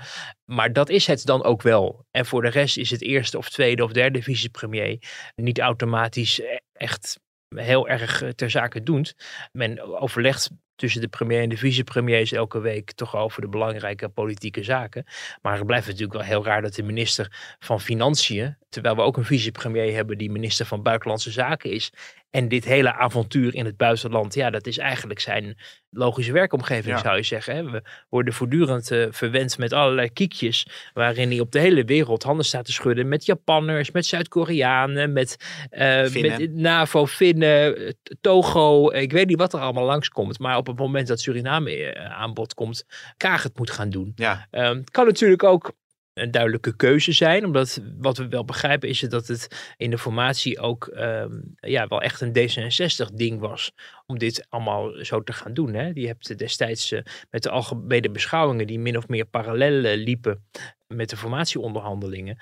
Maar 0.45 0.73
dat 0.73 0.89
is 0.89 1.07
het 1.07 1.25
dan 1.25 1.43
ook 1.43 1.61
wel. 1.61 2.05
En 2.11 2.25
voor 2.25 2.41
de 2.41 2.49
rest 2.49 2.77
is 2.77 2.89
het 2.89 3.01
eerste 3.01 3.37
of 3.37 3.49
tweede 3.49 3.83
of 3.83 3.91
derde 3.91 4.21
vicepremier 4.21 4.97
niet 5.35 5.59
automatisch 5.59 6.41
echt 6.73 7.19
heel 7.57 7.87
erg 7.87 8.23
ter 8.35 8.49
zake 8.49 8.83
doet. 8.83 9.15
Men 9.51 9.99
overlegt 9.99 10.49
tussen 10.75 11.01
de 11.01 11.07
premier 11.07 11.41
en 11.41 11.49
de 11.49 11.57
vicepremiers 11.57 12.31
elke 12.31 12.59
week 12.59 12.91
toch 12.91 13.15
over 13.15 13.41
de 13.41 13.47
belangrijke 13.47 14.09
politieke 14.09 14.63
zaken. 14.63 15.05
Maar 15.41 15.57
het 15.57 15.65
blijft 15.65 15.87
natuurlijk 15.87 16.13
wel 16.13 16.21
heel 16.21 16.43
raar 16.43 16.61
dat 16.61 16.73
de 16.73 16.83
minister 16.83 17.55
van 17.59 17.81
Financiën, 17.81 18.57
terwijl 18.69 18.95
we 18.95 19.01
ook 19.01 19.17
een 19.17 19.25
vicepremier 19.25 19.93
hebben 19.93 20.17
die 20.17 20.31
minister 20.31 20.65
van 20.65 20.83
Buitenlandse 20.83 21.31
Zaken 21.31 21.71
is, 21.71 21.93
en 22.33 22.47
dit 22.47 22.65
hele 22.65 22.93
avontuur 22.93 23.55
in 23.55 23.65
het 23.65 23.77
buitenland, 23.77 24.33
ja, 24.33 24.49
dat 24.49 24.67
is 24.67 24.77
eigenlijk 24.77 25.19
zijn 25.19 25.57
logische 25.89 26.31
werkomgeving, 26.31 26.95
Ja. 26.95 27.01
zou 27.01 27.15
je 27.15 27.23
zeggen. 27.23 27.55
Hè? 27.55 27.71
We 27.71 27.81
worden 28.09 28.33
voortdurend 28.33 28.91
uh, 28.91 29.05
verwend 29.09 29.57
met 29.57 29.73
allerlei 29.73 30.09
kiekjes, 30.13 30.67
waarin 30.93 31.29
hij 31.29 31.39
op 31.39 31.51
de 31.51 31.59
hele 31.59 31.83
wereld 31.83 32.23
handen 32.23 32.45
staat 32.45 32.65
te 32.65 32.71
schudden 32.71 33.07
met 33.07 33.25
Japanners, 33.25 33.91
met 33.91 34.05
Zuid-Koreanen, 34.05 35.13
met, 35.13 35.37
uh, 35.71 36.05
Finnen. 36.05 36.39
met 36.41 36.53
NAVO, 36.53 37.05
Finnen, 37.05 37.95
Togo, 38.21 38.91
ik 38.91 39.11
weet 39.11 39.27
niet 39.27 39.37
wat 39.37 39.53
er 39.53 39.59
allemaal 39.59 39.85
langskomt. 39.85 40.39
Maar 40.39 40.57
op 40.57 40.67
het 40.67 40.77
moment 40.77 41.07
dat 41.07 41.19
Suriname 41.19 41.97
aan 42.09 42.33
bod 42.33 42.53
komt, 42.53 42.85
Kaag 43.17 43.43
het 43.43 43.57
moet 43.57 43.71
gaan 43.71 43.89
doen. 43.89 44.11
Ja. 44.15 44.47
Um, 44.51 44.77
het 44.77 44.91
kan 44.91 45.05
natuurlijk 45.05 45.43
ook 45.43 45.73
een 46.13 46.31
duidelijke 46.31 46.75
keuze 46.75 47.11
zijn. 47.11 47.45
Omdat 47.45 47.81
wat 47.97 48.17
we 48.17 48.27
wel 48.27 48.45
begrijpen 48.45 48.89
is 48.89 48.99
dat 48.99 49.27
het 49.27 49.73
in 49.77 49.89
de 49.89 49.97
formatie 49.97 50.59
ook 50.59 50.91
um, 50.95 51.55
ja, 51.55 51.87
wel 51.87 52.01
echt 52.01 52.21
een 52.21 52.37
D66 52.37 53.13
ding 53.13 53.39
was. 53.39 53.71
Om 54.05 54.17
dit 54.17 54.45
allemaal 54.49 55.05
zo 55.05 55.23
te 55.23 55.33
gaan 55.33 55.53
doen. 55.53 55.73
Hè. 55.73 55.93
Die 55.93 56.07
hebt 56.07 56.37
destijds 56.37 56.91
uh, 56.91 57.01
met 57.29 57.43
de 57.43 57.49
algemene 57.49 58.11
beschouwingen 58.11 58.67
die 58.67 58.79
min 58.79 58.97
of 58.97 59.07
meer 59.07 59.25
parallel 59.25 59.85
uh, 59.85 60.03
liepen 60.03 60.47
met 60.87 61.09
de 61.09 61.17
formatieonderhandelingen. 61.17 62.37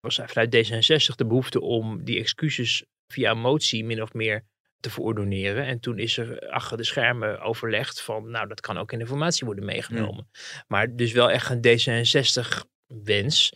Was 0.00 0.20
vanuit 0.24 0.56
D66 0.56 1.14
de 1.14 1.26
behoefte 1.26 1.60
om 1.60 2.04
die 2.04 2.18
excuses 2.18 2.84
via 3.06 3.30
een 3.30 3.40
motie 3.40 3.84
min 3.84 4.02
of 4.02 4.12
meer 4.12 4.44
te 4.80 4.90
verordoneren. 4.90 5.64
En 5.66 5.80
toen 5.80 5.98
is 5.98 6.18
er 6.18 6.48
achter 6.48 6.76
de 6.76 6.84
schermen 6.84 7.40
overlegd 7.40 8.02
van, 8.02 8.30
nou, 8.30 8.48
dat 8.48 8.60
kan 8.60 8.78
ook 8.78 8.92
in 8.92 8.98
de 8.98 9.06
formatie 9.06 9.46
worden 9.46 9.64
meegenomen. 9.64 10.28
Maar 10.68 10.96
dus 10.96 11.12
wel 11.12 11.30
echt 11.30 11.50
een 11.50 11.60
D66 11.60 12.71
wens. 13.04 13.52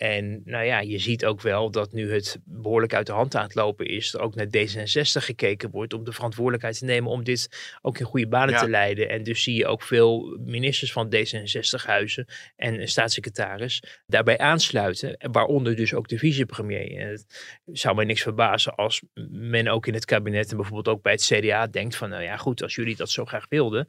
En 0.00 0.42
nou 0.44 0.64
ja, 0.64 0.80
je 0.80 0.98
ziet 0.98 1.24
ook 1.24 1.40
wel 1.40 1.70
dat 1.70 1.92
nu 1.92 2.12
het 2.12 2.38
behoorlijk 2.44 2.94
uit 2.94 3.06
de 3.06 3.12
hand 3.12 3.34
aan 3.34 3.42
het 3.42 3.54
lopen 3.54 3.86
is, 3.86 4.14
er 4.14 4.20
ook 4.20 4.34
naar 4.34 4.46
D66 4.46 5.24
gekeken 5.24 5.70
wordt 5.70 5.94
om 5.94 6.04
de 6.04 6.12
verantwoordelijkheid 6.12 6.78
te 6.78 6.84
nemen 6.84 7.10
om 7.10 7.24
dit 7.24 7.76
ook 7.82 7.98
in 7.98 8.06
goede 8.06 8.28
banen 8.28 8.54
ja. 8.54 8.60
te 8.60 8.68
leiden. 8.68 9.08
En 9.08 9.22
dus 9.22 9.42
zie 9.42 9.54
je 9.54 9.66
ook 9.66 9.82
veel 9.82 10.38
ministers 10.44 10.92
van 10.92 11.14
D66-huizen 11.14 12.26
en 12.56 12.88
staatssecretaris 12.88 13.82
daarbij 14.06 14.38
aansluiten, 14.38 15.16
waaronder 15.32 15.76
dus 15.76 15.94
ook 15.94 16.08
de 16.08 16.18
vicepremier. 16.18 16.96
En 16.96 17.08
het 17.08 17.26
zou 17.66 17.94
mij 17.94 18.04
niks 18.04 18.22
verbazen 18.22 18.74
als 18.74 19.02
men 19.30 19.68
ook 19.68 19.86
in 19.86 19.94
het 19.94 20.04
kabinet 20.04 20.50
en 20.50 20.56
bijvoorbeeld 20.56 20.96
ook 20.96 21.02
bij 21.02 21.12
het 21.12 21.22
CDA 21.22 21.66
denkt 21.66 21.96
van, 21.96 22.08
nou 22.08 22.22
ja 22.22 22.36
goed, 22.36 22.62
als 22.62 22.74
jullie 22.74 22.96
dat 22.96 23.10
zo 23.10 23.24
graag 23.24 23.46
wilden, 23.48 23.88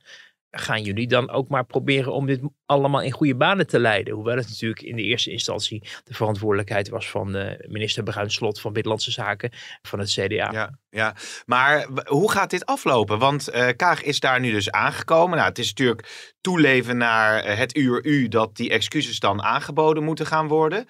gaan 0.51 0.81
jullie 0.81 1.08
dan 1.08 1.29
ook 1.29 1.50
maar 1.50 1.65
proberen 1.65 2.13
om 2.13 2.25
dit 2.25 2.41
allemaal 2.65 3.01
in 3.01 3.12
goede 3.12 3.36
banen 3.36 3.67
te 3.67 3.79
leiden. 3.79 4.13
Hoewel 4.13 4.36
het 4.36 4.48
natuurlijk 4.48 4.81
in 4.81 4.96
de 4.96 5.01
eerste 5.01 5.31
instantie 5.31 5.84
de 6.03 6.13
verantwoordelijkheid 6.13 6.89
was 6.89 7.10
van 7.10 7.36
uh, 7.36 7.51
minister 7.67 8.03
Bruin 8.03 8.31
Slot 8.31 8.62
van 8.62 8.74
Binnenlandse 8.74 9.12
Zaken 9.12 9.51
van 9.81 10.00
het 10.00 10.10
CDA. 10.10 10.51
Ja, 10.51 10.77
ja. 10.89 11.15
maar 11.46 11.88
hoe 12.05 12.31
gaat 12.31 12.50
dit 12.50 12.65
aflopen? 12.65 13.20
Want 13.20 13.50
uh, 13.50 13.67
Kaag 13.75 14.03
is 14.03 14.20
daar 14.20 14.39
nu 14.39 14.51
dus 14.51 14.72
aangekomen. 14.72 15.38
Nou, 15.38 15.50
het 15.50 15.60
is 15.60 15.67
natuurlijk 15.67 16.34
toeleven 16.41 16.98
naar 16.98 17.48
uh, 17.48 17.58
het 17.58 17.77
uur 17.77 18.05
U 18.05 18.27
dat 18.27 18.55
die 18.55 18.70
excuses 18.70 19.20
dan 19.20 19.41
aangeboden 19.41 20.03
moeten 20.03 20.25
gaan 20.25 20.48
worden. 20.48 20.86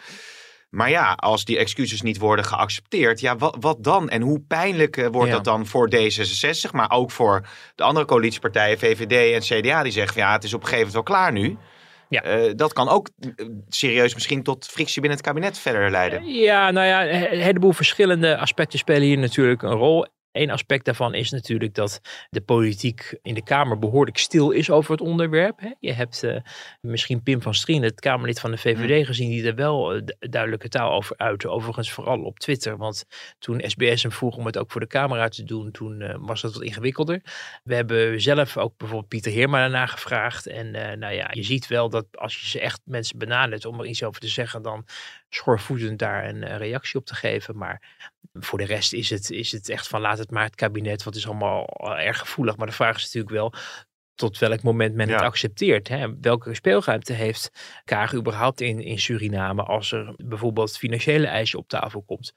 Maar 0.71 0.89
ja, 0.89 1.13
als 1.13 1.45
die 1.45 1.57
excuses 1.57 2.01
niet 2.01 2.17
worden 2.17 2.45
geaccepteerd, 2.45 3.19
ja, 3.19 3.35
wat, 3.35 3.57
wat 3.59 3.83
dan? 3.83 4.09
En 4.09 4.21
hoe 4.21 4.39
pijnlijk 4.39 4.97
uh, 4.97 5.07
wordt 5.07 5.29
ja. 5.29 5.35
dat 5.35 5.43
dan 5.43 5.65
voor 5.65 5.89
D66, 5.95 6.71
maar 6.71 6.91
ook 6.91 7.11
voor 7.11 7.47
de 7.75 7.83
andere 7.83 8.05
coalitiepartijen, 8.05 8.79
VVD 8.79 9.33
en 9.33 9.61
CDA, 9.61 9.83
die 9.83 9.91
zeggen 9.91 10.21
ja, 10.21 10.31
het 10.33 10.43
is 10.43 10.53
op 10.53 10.61
een 10.61 10.67
gegeven 10.67 10.91
moment 10.91 11.07
wel 11.07 11.17
klaar 11.17 11.31
nu. 11.31 11.57
Ja. 12.09 12.37
Uh, 12.37 12.51
dat 12.55 12.73
kan 12.73 12.89
ook 12.89 13.09
uh, 13.19 13.45
serieus 13.69 14.13
misschien 14.13 14.43
tot 14.43 14.65
frictie 14.65 15.01
binnen 15.01 15.19
het 15.19 15.27
kabinet 15.27 15.57
verder 15.57 15.91
leiden. 15.91 16.25
Ja, 16.25 16.71
nou 16.71 16.87
ja, 16.87 17.09
een 17.31 17.41
heleboel 17.41 17.71
verschillende 17.71 18.37
aspecten 18.37 18.79
spelen 18.79 19.01
hier 19.01 19.17
natuurlijk 19.17 19.61
een 19.61 19.71
rol. 19.71 20.07
Eén 20.31 20.49
aspect 20.49 20.85
daarvan 20.85 21.13
is 21.13 21.31
natuurlijk 21.31 21.73
dat 21.73 22.01
de 22.29 22.41
politiek 22.41 23.17
in 23.21 23.33
de 23.33 23.43
Kamer 23.43 23.79
behoorlijk 23.79 24.17
stil 24.17 24.51
is 24.51 24.69
over 24.69 24.91
het 24.91 25.01
onderwerp. 25.01 25.75
Je 25.79 25.93
hebt 25.93 26.23
uh, 26.23 26.37
misschien 26.81 27.23
Pim 27.23 27.41
van 27.41 27.53
Strien, 27.53 27.83
het 27.83 27.99
Kamerlid 27.99 28.39
van 28.39 28.51
de 28.51 28.57
VVD, 28.57 29.05
gezien, 29.05 29.29
die 29.29 29.47
er 29.47 29.55
wel 29.55 29.95
uh, 29.95 30.01
duidelijke 30.19 30.69
taal 30.69 30.91
over 30.91 31.17
uitte. 31.17 31.49
Overigens 31.49 31.91
vooral 31.91 32.21
op 32.21 32.39
Twitter, 32.39 32.77
want 32.77 33.05
toen 33.39 33.61
SBS 33.65 34.01
hem 34.01 34.11
vroeg 34.11 34.37
om 34.37 34.45
het 34.45 34.57
ook 34.57 34.71
voor 34.71 34.81
de 34.81 34.87
camera 34.87 35.27
te 35.27 35.43
doen, 35.43 35.71
toen 35.71 36.01
uh, 36.01 36.15
was 36.19 36.41
dat 36.41 36.53
wat 36.53 36.63
ingewikkelder. 36.63 37.21
We 37.63 37.75
hebben 37.75 38.21
zelf 38.21 38.57
ook 38.57 38.77
bijvoorbeeld 38.77 39.09
Pieter 39.09 39.31
Heerma 39.31 39.59
daarna 39.59 39.85
gevraagd. 39.85 40.47
En 40.47 40.71
nou 40.99 41.13
ja, 41.13 41.29
je 41.31 41.43
ziet 41.43 41.67
wel 41.67 41.89
dat 41.89 42.05
als 42.11 42.39
je 42.39 42.47
ze 42.47 42.59
echt 42.59 42.81
mensen 42.85 43.17
benadert 43.17 43.65
om 43.65 43.79
er 43.79 43.85
iets 43.85 44.03
over 44.03 44.21
te 44.21 44.27
zeggen, 44.27 44.61
dan 44.61 44.85
schoorvoetend 45.33 45.99
daar 45.99 46.29
een 46.29 46.57
reactie 46.57 46.99
op 46.99 47.05
te 47.05 47.15
geven. 47.15 47.57
Maar 47.57 47.81
voor 48.33 48.57
de 48.57 48.65
rest 48.65 48.93
is 48.93 49.09
het, 49.09 49.31
is 49.31 49.51
het 49.51 49.69
echt 49.69 49.87
van 49.87 50.01
laat 50.01 50.17
het 50.17 50.31
maar 50.31 50.43
het 50.43 50.55
kabinet, 50.55 51.03
wat 51.03 51.15
is 51.15 51.27
allemaal 51.27 51.67
erg 51.97 52.19
gevoelig. 52.19 52.57
Maar 52.57 52.67
de 52.67 52.73
vraag 52.73 52.95
is 52.95 53.03
natuurlijk 53.03 53.33
wel 53.33 53.53
tot 54.15 54.37
welk 54.37 54.63
moment 54.63 54.95
men 54.95 55.09
het 55.09 55.21
accepteert. 55.21 55.87
Hè? 55.87 56.19
Welke 56.19 56.55
speelruimte 56.55 57.13
heeft 57.13 57.51
Kaag 57.83 58.13
überhaupt 58.13 58.61
in, 58.61 58.81
in 58.81 58.99
Suriname 58.99 59.63
als 59.63 59.91
er 59.91 60.13
bijvoorbeeld 60.17 60.77
financiële 60.77 61.27
eisen 61.27 61.59
op 61.59 61.67
tafel 61.67 62.01
komt? 62.01 62.33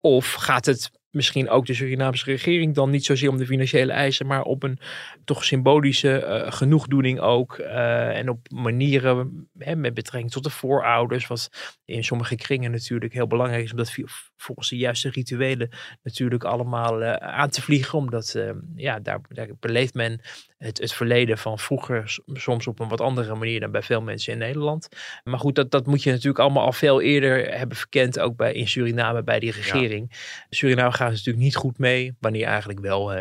Of 0.00 0.32
gaat 0.32 0.66
het 0.66 0.90
misschien 1.18 1.50
ook 1.50 1.66
de 1.66 1.74
Surinaamse 1.74 2.24
regering 2.24 2.74
dan 2.74 2.90
niet 2.90 3.04
zozeer 3.04 3.28
om 3.28 3.36
de 3.36 3.46
financiële 3.46 3.92
eisen, 3.92 4.26
maar 4.26 4.42
op 4.42 4.62
een 4.62 4.78
toch 5.24 5.44
symbolische 5.44 6.24
uh, 6.24 6.52
genoegdoening 6.52 7.20
ook. 7.20 7.58
Uh, 7.58 8.16
en 8.16 8.28
op 8.28 8.50
manieren 8.50 9.48
hè, 9.58 9.76
met 9.76 9.94
betrekking 9.94 10.32
tot 10.32 10.44
de 10.44 10.50
voorouders, 10.50 11.26
wat 11.26 11.76
in 11.84 12.04
sommige 12.04 12.36
kringen 12.36 12.70
natuurlijk 12.70 13.12
heel 13.12 13.26
belangrijk 13.26 13.64
is, 13.64 13.70
omdat 13.70 13.96
volgens 14.36 14.68
de 14.68 14.76
juiste 14.76 15.10
rituelen 15.10 15.68
natuurlijk 16.02 16.44
allemaal 16.44 17.02
uh, 17.02 17.12
aan 17.12 17.50
te 17.50 17.62
vliegen, 17.62 17.98
omdat 17.98 18.38
ja, 18.76 19.00
daar, 19.00 19.20
daar 19.28 19.48
beleeft 19.60 19.94
men 19.94 20.20
het, 20.58 20.78
het 20.78 20.92
verleden 20.92 21.38
van 21.38 21.58
vroeger 21.58 22.18
soms 22.32 22.66
op 22.66 22.80
een 22.80 22.88
wat 22.88 23.00
andere 23.00 23.34
manier 23.34 23.60
dan 23.60 23.70
bij 23.70 23.82
veel 23.82 24.02
mensen 24.02 24.32
in 24.32 24.38
Nederland. 24.38 24.88
Maar 25.24 25.38
goed, 25.38 25.54
dat, 25.54 25.70
dat 25.70 25.86
moet 25.86 26.02
je 26.02 26.10
natuurlijk 26.10 26.38
allemaal 26.38 26.64
al 26.64 26.72
veel 26.72 27.00
eerder 27.00 27.58
hebben 27.58 27.76
verkend, 27.76 28.18
ook 28.18 28.36
bij, 28.36 28.52
in 28.52 28.68
Suriname 28.68 29.22
bij 29.22 29.38
die 29.38 29.52
regering. 29.52 30.12
Suriname 30.50 30.92
gaat 30.92 31.07
natuurlijk 31.16 31.44
niet 31.44 31.56
goed 31.56 31.78
mee, 31.78 32.16
wanneer 32.20 32.46
eigenlijk 32.46 32.80
wel 32.80 33.16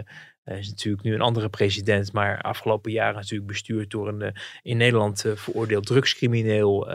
uh, 0.48 0.58
is 0.58 0.70
natuurlijk 0.70 1.04
nu 1.04 1.14
een 1.14 1.22
andere 1.22 1.50
president, 1.50 2.14
maar 2.14 2.42
afgelopen 2.42 2.92
jaren 2.92 3.16
natuurlijk 3.16 3.48
bestuurd 3.48 3.90
door 3.90 4.08
een 4.08 4.22
uh, 4.22 4.30
in 4.62 4.78
Nederland 4.78 5.26
uh, 5.26 5.36
veroordeeld 5.36 5.86
drugscrimineel, 5.86 6.88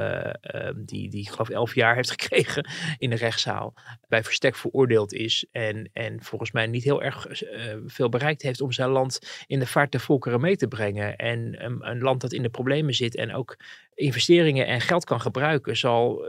die, 0.76 1.11
die 1.11 1.30
geloof 1.30 1.49
elf 1.49 1.75
jaar 1.75 1.94
heeft 1.94 2.11
gekregen 2.20 2.68
in 2.99 3.11
de 3.11 3.16
rechtszaal, 3.16 3.75
bij 4.08 4.25
verstek 4.25 4.56
veroordeeld 4.56 5.12
is 5.12 5.46
en, 5.50 5.90
en 5.92 6.22
volgens 6.22 6.52
mij 6.52 6.66
niet 6.66 6.84
heel 6.84 7.02
erg 7.02 7.26
veel 7.87 8.08
bereikt 8.08 8.42
heeft 8.42 8.61
om 8.61 8.72
zijn 8.72 8.90
land 8.90 9.44
in 9.46 9.58
de 9.58 9.66
vaart 9.66 9.92
der 9.92 10.00
volkeren 10.00 10.40
mee 10.40 10.56
te 10.56 10.68
brengen. 10.68 11.16
En 11.16 11.64
een 11.80 12.00
land 12.00 12.20
dat 12.20 12.32
in 12.32 12.42
de 12.42 12.50
problemen 12.50 12.94
zit 12.94 13.16
en 13.16 13.34
ook 13.34 13.56
investeringen 13.94 14.66
en 14.66 14.80
geld 14.80 15.04
kan 15.04 15.20
gebruiken, 15.20 15.76
zal 15.76 16.25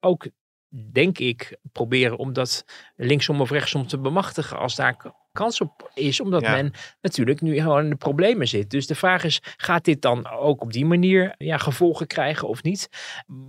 ook 0.00 0.26
denk 0.70 1.18
ik, 1.18 1.58
proberen 1.72 2.18
om 2.18 2.32
dat 2.32 2.64
linksom 2.96 3.40
of 3.40 3.50
rechtsom 3.50 3.86
te 3.86 3.98
bemachtigen 3.98 4.58
als 4.58 4.74
daar 4.74 5.12
kans 5.32 5.60
op 5.60 5.90
is, 5.94 6.20
omdat 6.20 6.42
men 6.42 6.72
natuurlijk 7.00 7.40
nu 7.40 7.54
gewoon 7.60 7.84
in 7.84 7.90
de 7.90 7.96
problemen 7.96 8.48
zit. 8.48 8.70
Dus 8.70 8.86
de 8.86 8.94
vraag 8.94 9.24
is, 9.24 9.40
gaat 9.56 9.84
dit 9.84 10.02
dan 10.02 10.30
ook 10.30 10.62
op 10.62 10.72
die 10.72 10.84
manier 10.84 11.34
ja, 11.38 11.58
gevolgen 11.58 12.06
krijgen 12.06 12.48
of 12.48 12.62
niet? 12.62 12.88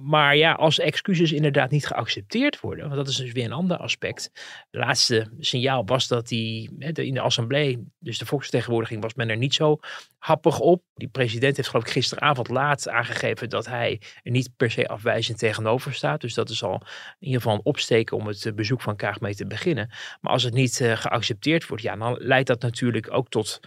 Maar 0.04 0.36
ja, 0.36 0.52
als 0.54 0.80
excuses 0.80 1.32
inderdaad 1.32 1.72
niet 1.72 1.88
geaccepteerd 1.88 2.60
worden, 2.60 2.84
want 2.86 2.96
dat 2.96 3.08
is 3.08 3.16
dus 3.16 3.32
weer 3.32 3.46
een 3.46 3.52
ander 3.52 3.78
aspect. 3.78 4.30
Het 4.72 4.82
laatste 4.82 5.32
signaal 5.40 5.86
was 5.86 6.08
dat 6.08 6.28
die 6.28 6.70
in 6.78 7.14
de 7.14 7.22
assemblee, 7.22 7.88
dus 8.00 8.18
de 8.18 8.26
volksvertegenwoordiging, 8.26 9.02
was 9.02 9.14
men 9.14 9.30
er 9.30 9.38
niet 9.38 9.54
zo 9.54 9.80
happig 10.18 10.60
op. 10.60 10.84
Die 10.96 11.08
president 11.08 11.56
heeft 11.56 11.70
geloof 11.70 11.86
ik 11.86 11.92
gisteravond 11.92 12.50
laat 12.50 12.90
aangegeven 12.90 13.50
dat 13.50 13.66
hij 13.66 14.02
er 14.24 14.32
niet 14.32 14.50
per 14.58 14.72
se 14.72 14.88
afwijzend 14.88 15.38
tegenover 15.38 15.94
staat. 15.94 16.22
Dus 16.22 16.34
dat 16.34 16.50
is 16.50 16.64
al 16.64 16.74
in 17.20 17.28
ieder 17.28 17.42
geval 17.42 17.56
een 17.56 17.66
opsteken 17.66 18.18
om 18.18 18.28
het 18.28 18.56
bezoek 18.56 18.82
van 18.82 18.96
Kaag 18.96 19.20
mee 19.20 19.36
te 19.36 19.48
beginnen. 19.48 19.90
Maar 20.22 20.32
als 20.32 20.44
het 20.44 20.54
niet 20.54 20.80
uh, 20.80 20.98
geaccepteerd 20.98 21.68
wordt, 21.68 21.71
ja, 21.80 21.96
dan 21.96 22.18
leidt 22.20 22.48
dat 22.48 22.62
natuurlijk 22.62 23.14
ook 23.14 23.30
tot 23.30 23.60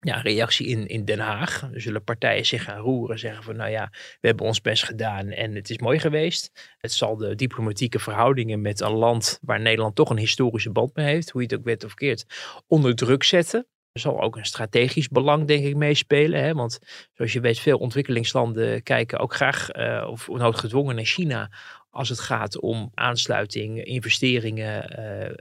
ja, 0.00 0.20
reactie 0.20 0.66
in, 0.66 0.86
in 0.86 1.04
Den 1.04 1.18
Haag. 1.18 1.68
Er 1.72 1.80
zullen 1.80 2.04
partijen 2.04 2.46
zich 2.46 2.64
gaan 2.64 2.78
roeren, 2.78 3.18
zeggen 3.18 3.42
van 3.42 3.56
nou 3.56 3.70
ja, 3.70 3.88
we 4.20 4.26
hebben 4.26 4.46
ons 4.46 4.60
best 4.60 4.84
gedaan 4.84 5.28
en 5.28 5.54
het 5.54 5.70
is 5.70 5.78
mooi 5.78 5.98
geweest. 5.98 6.74
Het 6.78 6.92
zal 6.92 7.16
de 7.16 7.34
diplomatieke 7.34 7.98
verhoudingen 7.98 8.60
met 8.60 8.80
een 8.80 8.92
land 8.92 9.38
waar 9.42 9.60
Nederland 9.60 9.94
toch 9.94 10.10
een 10.10 10.18
historische 10.18 10.70
band 10.70 10.96
mee 10.96 11.06
heeft, 11.06 11.30
hoe 11.30 11.40
je 11.40 11.46
het 11.46 11.58
ook 11.58 11.64
weet 11.64 11.84
of 11.84 11.94
keert, 11.94 12.24
onder 12.66 12.94
druk 12.94 13.22
zetten. 13.22 13.66
Er 13.92 14.00
zal 14.00 14.20
ook 14.20 14.36
een 14.36 14.44
strategisch 14.44 15.08
belang, 15.08 15.46
denk 15.46 15.64
ik, 15.64 15.76
meespelen. 15.76 16.54
Want 16.56 16.78
zoals 17.12 17.32
je 17.32 17.40
weet, 17.40 17.58
veel 17.58 17.78
ontwikkelingslanden 17.78 18.82
kijken 18.82 19.18
ook 19.18 19.34
graag, 19.34 19.74
uh, 19.74 20.06
of 20.10 20.28
noodgedwongen 20.28 20.94
naar 20.94 21.04
China, 21.04 21.50
als 21.90 22.08
het 22.08 22.20
gaat 22.20 22.60
om 22.60 22.90
aansluiting, 22.94 23.84
investeringen, 23.84 25.00
uh, 25.00 25.34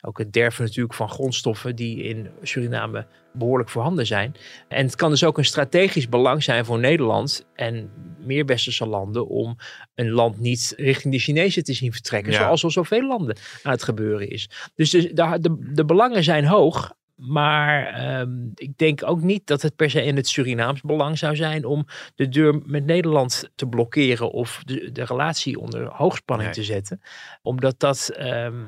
ook 0.00 0.18
het 0.18 0.32
derven 0.32 0.64
natuurlijk 0.64 0.94
van 0.94 1.08
grondstoffen 1.08 1.76
die 1.76 2.02
in 2.02 2.30
Suriname 2.42 3.06
behoorlijk 3.32 3.68
voorhanden 3.68 4.06
zijn. 4.06 4.34
En 4.68 4.84
het 4.84 4.96
kan 4.96 5.10
dus 5.10 5.24
ook 5.24 5.38
een 5.38 5.44
strategisch 5.44 6.08
belang 6.08 6.42
zijn 6.42 6.64
voor 6.64 6.78
Nederland 6.78 7.46
en 7.54 7.90
meer 8.18 8.44
westerse 8.44 8.86
landen 8.86 9.28
om 9.28 9.56
een 9.94 10.10
land 10.10 10.38
niet 10.38 10.72
richting 10.76 11.12
de 11.12 11.20
Chinezen 11.20 11.64
te 11.64 11.72
zien 11.72 11.92
vertrekken, 11.92 12.32
zoals 12.32 12.64
al 12.64 12.70
zoveel 12.70 13.06
landen 13.06 13.36
aan 13.62 13.72
het 13.72 13.82
gebeuren 13.82 14.30
is. 14.30 14.50
Dus 14.74 14.90
de, 14.90 15.12
de, 15.40 15.72
de 15.72 15.84
belangen 15.84 16.24
zijn 16.24 16.44
hoog, 16.44 16.92
maar 17.20 18.00
um, 18.20 18.52
ik 18.54 18.78
denk 18.78 19.06
ook 19.06 19.20
niet 19.20 19.46
dat 19.46 19.62
het 19.62 19.76
per 19.76 19.90
se 19.90 20.04
in 20.04 20.16
het 20.16 20.28
Surinaams 20.28 20.80
belang 20.80 21.18
zou 21.18 21.36
zijn 21.36 21.64
om 21.64 21.86
de 22.14 22.28
deur 22.28 22.60
met 22.64 22.84
Nederland 22.84 23.50
te 23.54 23.66
blokkeren 23.66 24.30
of 24.30 24.62
de, 24.64 24.92
de 24.92 25.04
relatie 25.04 25.58
onder 25.58 25.88
hoogspanning 25.88 26.54
nee. 26.54 26.58
te 26.58 26.72
zetten. 26.72 27.02
Omdat 27.42 27.80
dat 27.80 28.10
um, 28.18 28.66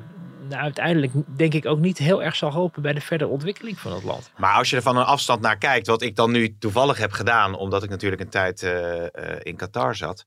nou, 0.48 0.62
uiteindelijk 0.62 1.12
denk 1.36 1.54
ik 1.54 1.66
ook 1.66 1.78
niet 1.78 1.98
heel 1.98 2.22
erg 2.22 2.36
zal 2.36 2.52
helpen 2.52 2.82
bij 2.82 2.92
de 2.92 3.00
verdere 3.00 3.30
ontwikkeling 3.30 3.78
van 3.78 3.92
het 3.92 4.04
land. 4.04 4.32
Maar 4.36 4.54
als 4.54 4.70
je 4.70 4.76
er 4.76 4.82
van 4.82 4.96
een 4.96 5.04
afstand 5.04 5.40
naar 5.40 5.58
kijkt, 5.58 5.86
wat 5.86 6.02
ik 6.02 6.16
dan 6.16 6.30
nu 6.30 6.56
toevallig 6.58 6.98
heb 6.98 7.12
gedaan, 7.12 7.54
omdat 7.54 7.82
ik 7.82 7.90
natuurlijk 7.90 8.22
een 8.22 8.28
tijd 8.28 8.62
uh, 8.62 8.70
uh, 8.72 9.06
in 9.42 9.56
Qatar 9.56 9.96
zat 9.96 10.24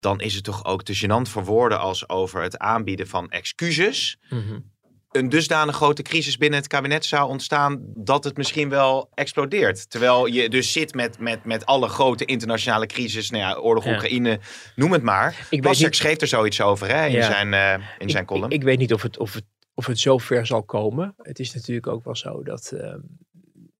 dan 0.00 0.20
is 0.20 0.34
het 0.34 0.44
toch 0.44 0.64
ook 0.64 0.82
te 0.82 0.96
gênant 0.96 1.30
voor 1.30 1.44
woorden 1.44 1.80
als 1.80 2.08
over 2.08 2.42
het 2.42 2.58
aanbieden 2.58 3.08
van 3.08 3.30
excuses. 3.30 4.18
Mm 4.28 4.40
-hmm 4.40 4.71
een 5.12 5.28
dusdanig 5.28 5.76
grote 5.76 6.02
crisis 6.02 6.36
binnen 6.36 6.58
het 6.58 6.68
kabinet 6.68 7.04
zou 7.04 7.28
ontstaan 7.28 7.80
dat 7.94 8.24
het 8.24 8.36
misschien 8.36 8.68
wel 8.68 9.10
explodeert. 9.14 9.90
Terwijl 9.90 10.26
je 10.26 10.48
dus 10.48 10.72
zit 10.72 10.94
met, 10.94 11.18
met, 11.18 11.44
met 11.44 11.66
alle 11.66 11.88
grote 11.88 12.24
internationale 12.24 12.86
crisis, 12.86 13.30
nou 13.30 13.42
ja, 13.42 13.54
oorlog 13.54 13.84
ja. 13.84 13.92
Oekraïne, 13.92 14.40
noem 14.76 14.92
het 14.92 15.02
maar. 15.02 15.46
Ik 15.50 15.94
schreef 15.94 16.20
er 16.20 16.26
zoiets 16.26 16.60
over 16.60 16.88
hè, 16.88 17.06
in, 17.06 17.12
ja. 17.12 17.26
zijn, 17.26 17.52
uh, 17.52 17.86
in 17.98 18.10
zijn 18.10 18.24
column. 18.24 18.50
Ik, 18.50 18.52
ik, 18.52 18.62
weet 18.62 18.78
niet 18.78 18.92
of 18.92 19.02
het, 19.02 19.18
of, 19.18 19.34
het, 19.34 19.44
of 19.74 19.86
het 19.86 19.98
zo 19.98 20.18
ver 20.18 20.46
zal 20.46 20.62
komen. 20.62 21.14
Het 21.16 21.38
is 21.38 21.54
natuurlijk 21.54 21.86
ook 21.86 22.04
wel 22.04 22.16
zo 22.16 22.42
dat... 22.42 22.72
Uh, 22.74 22.94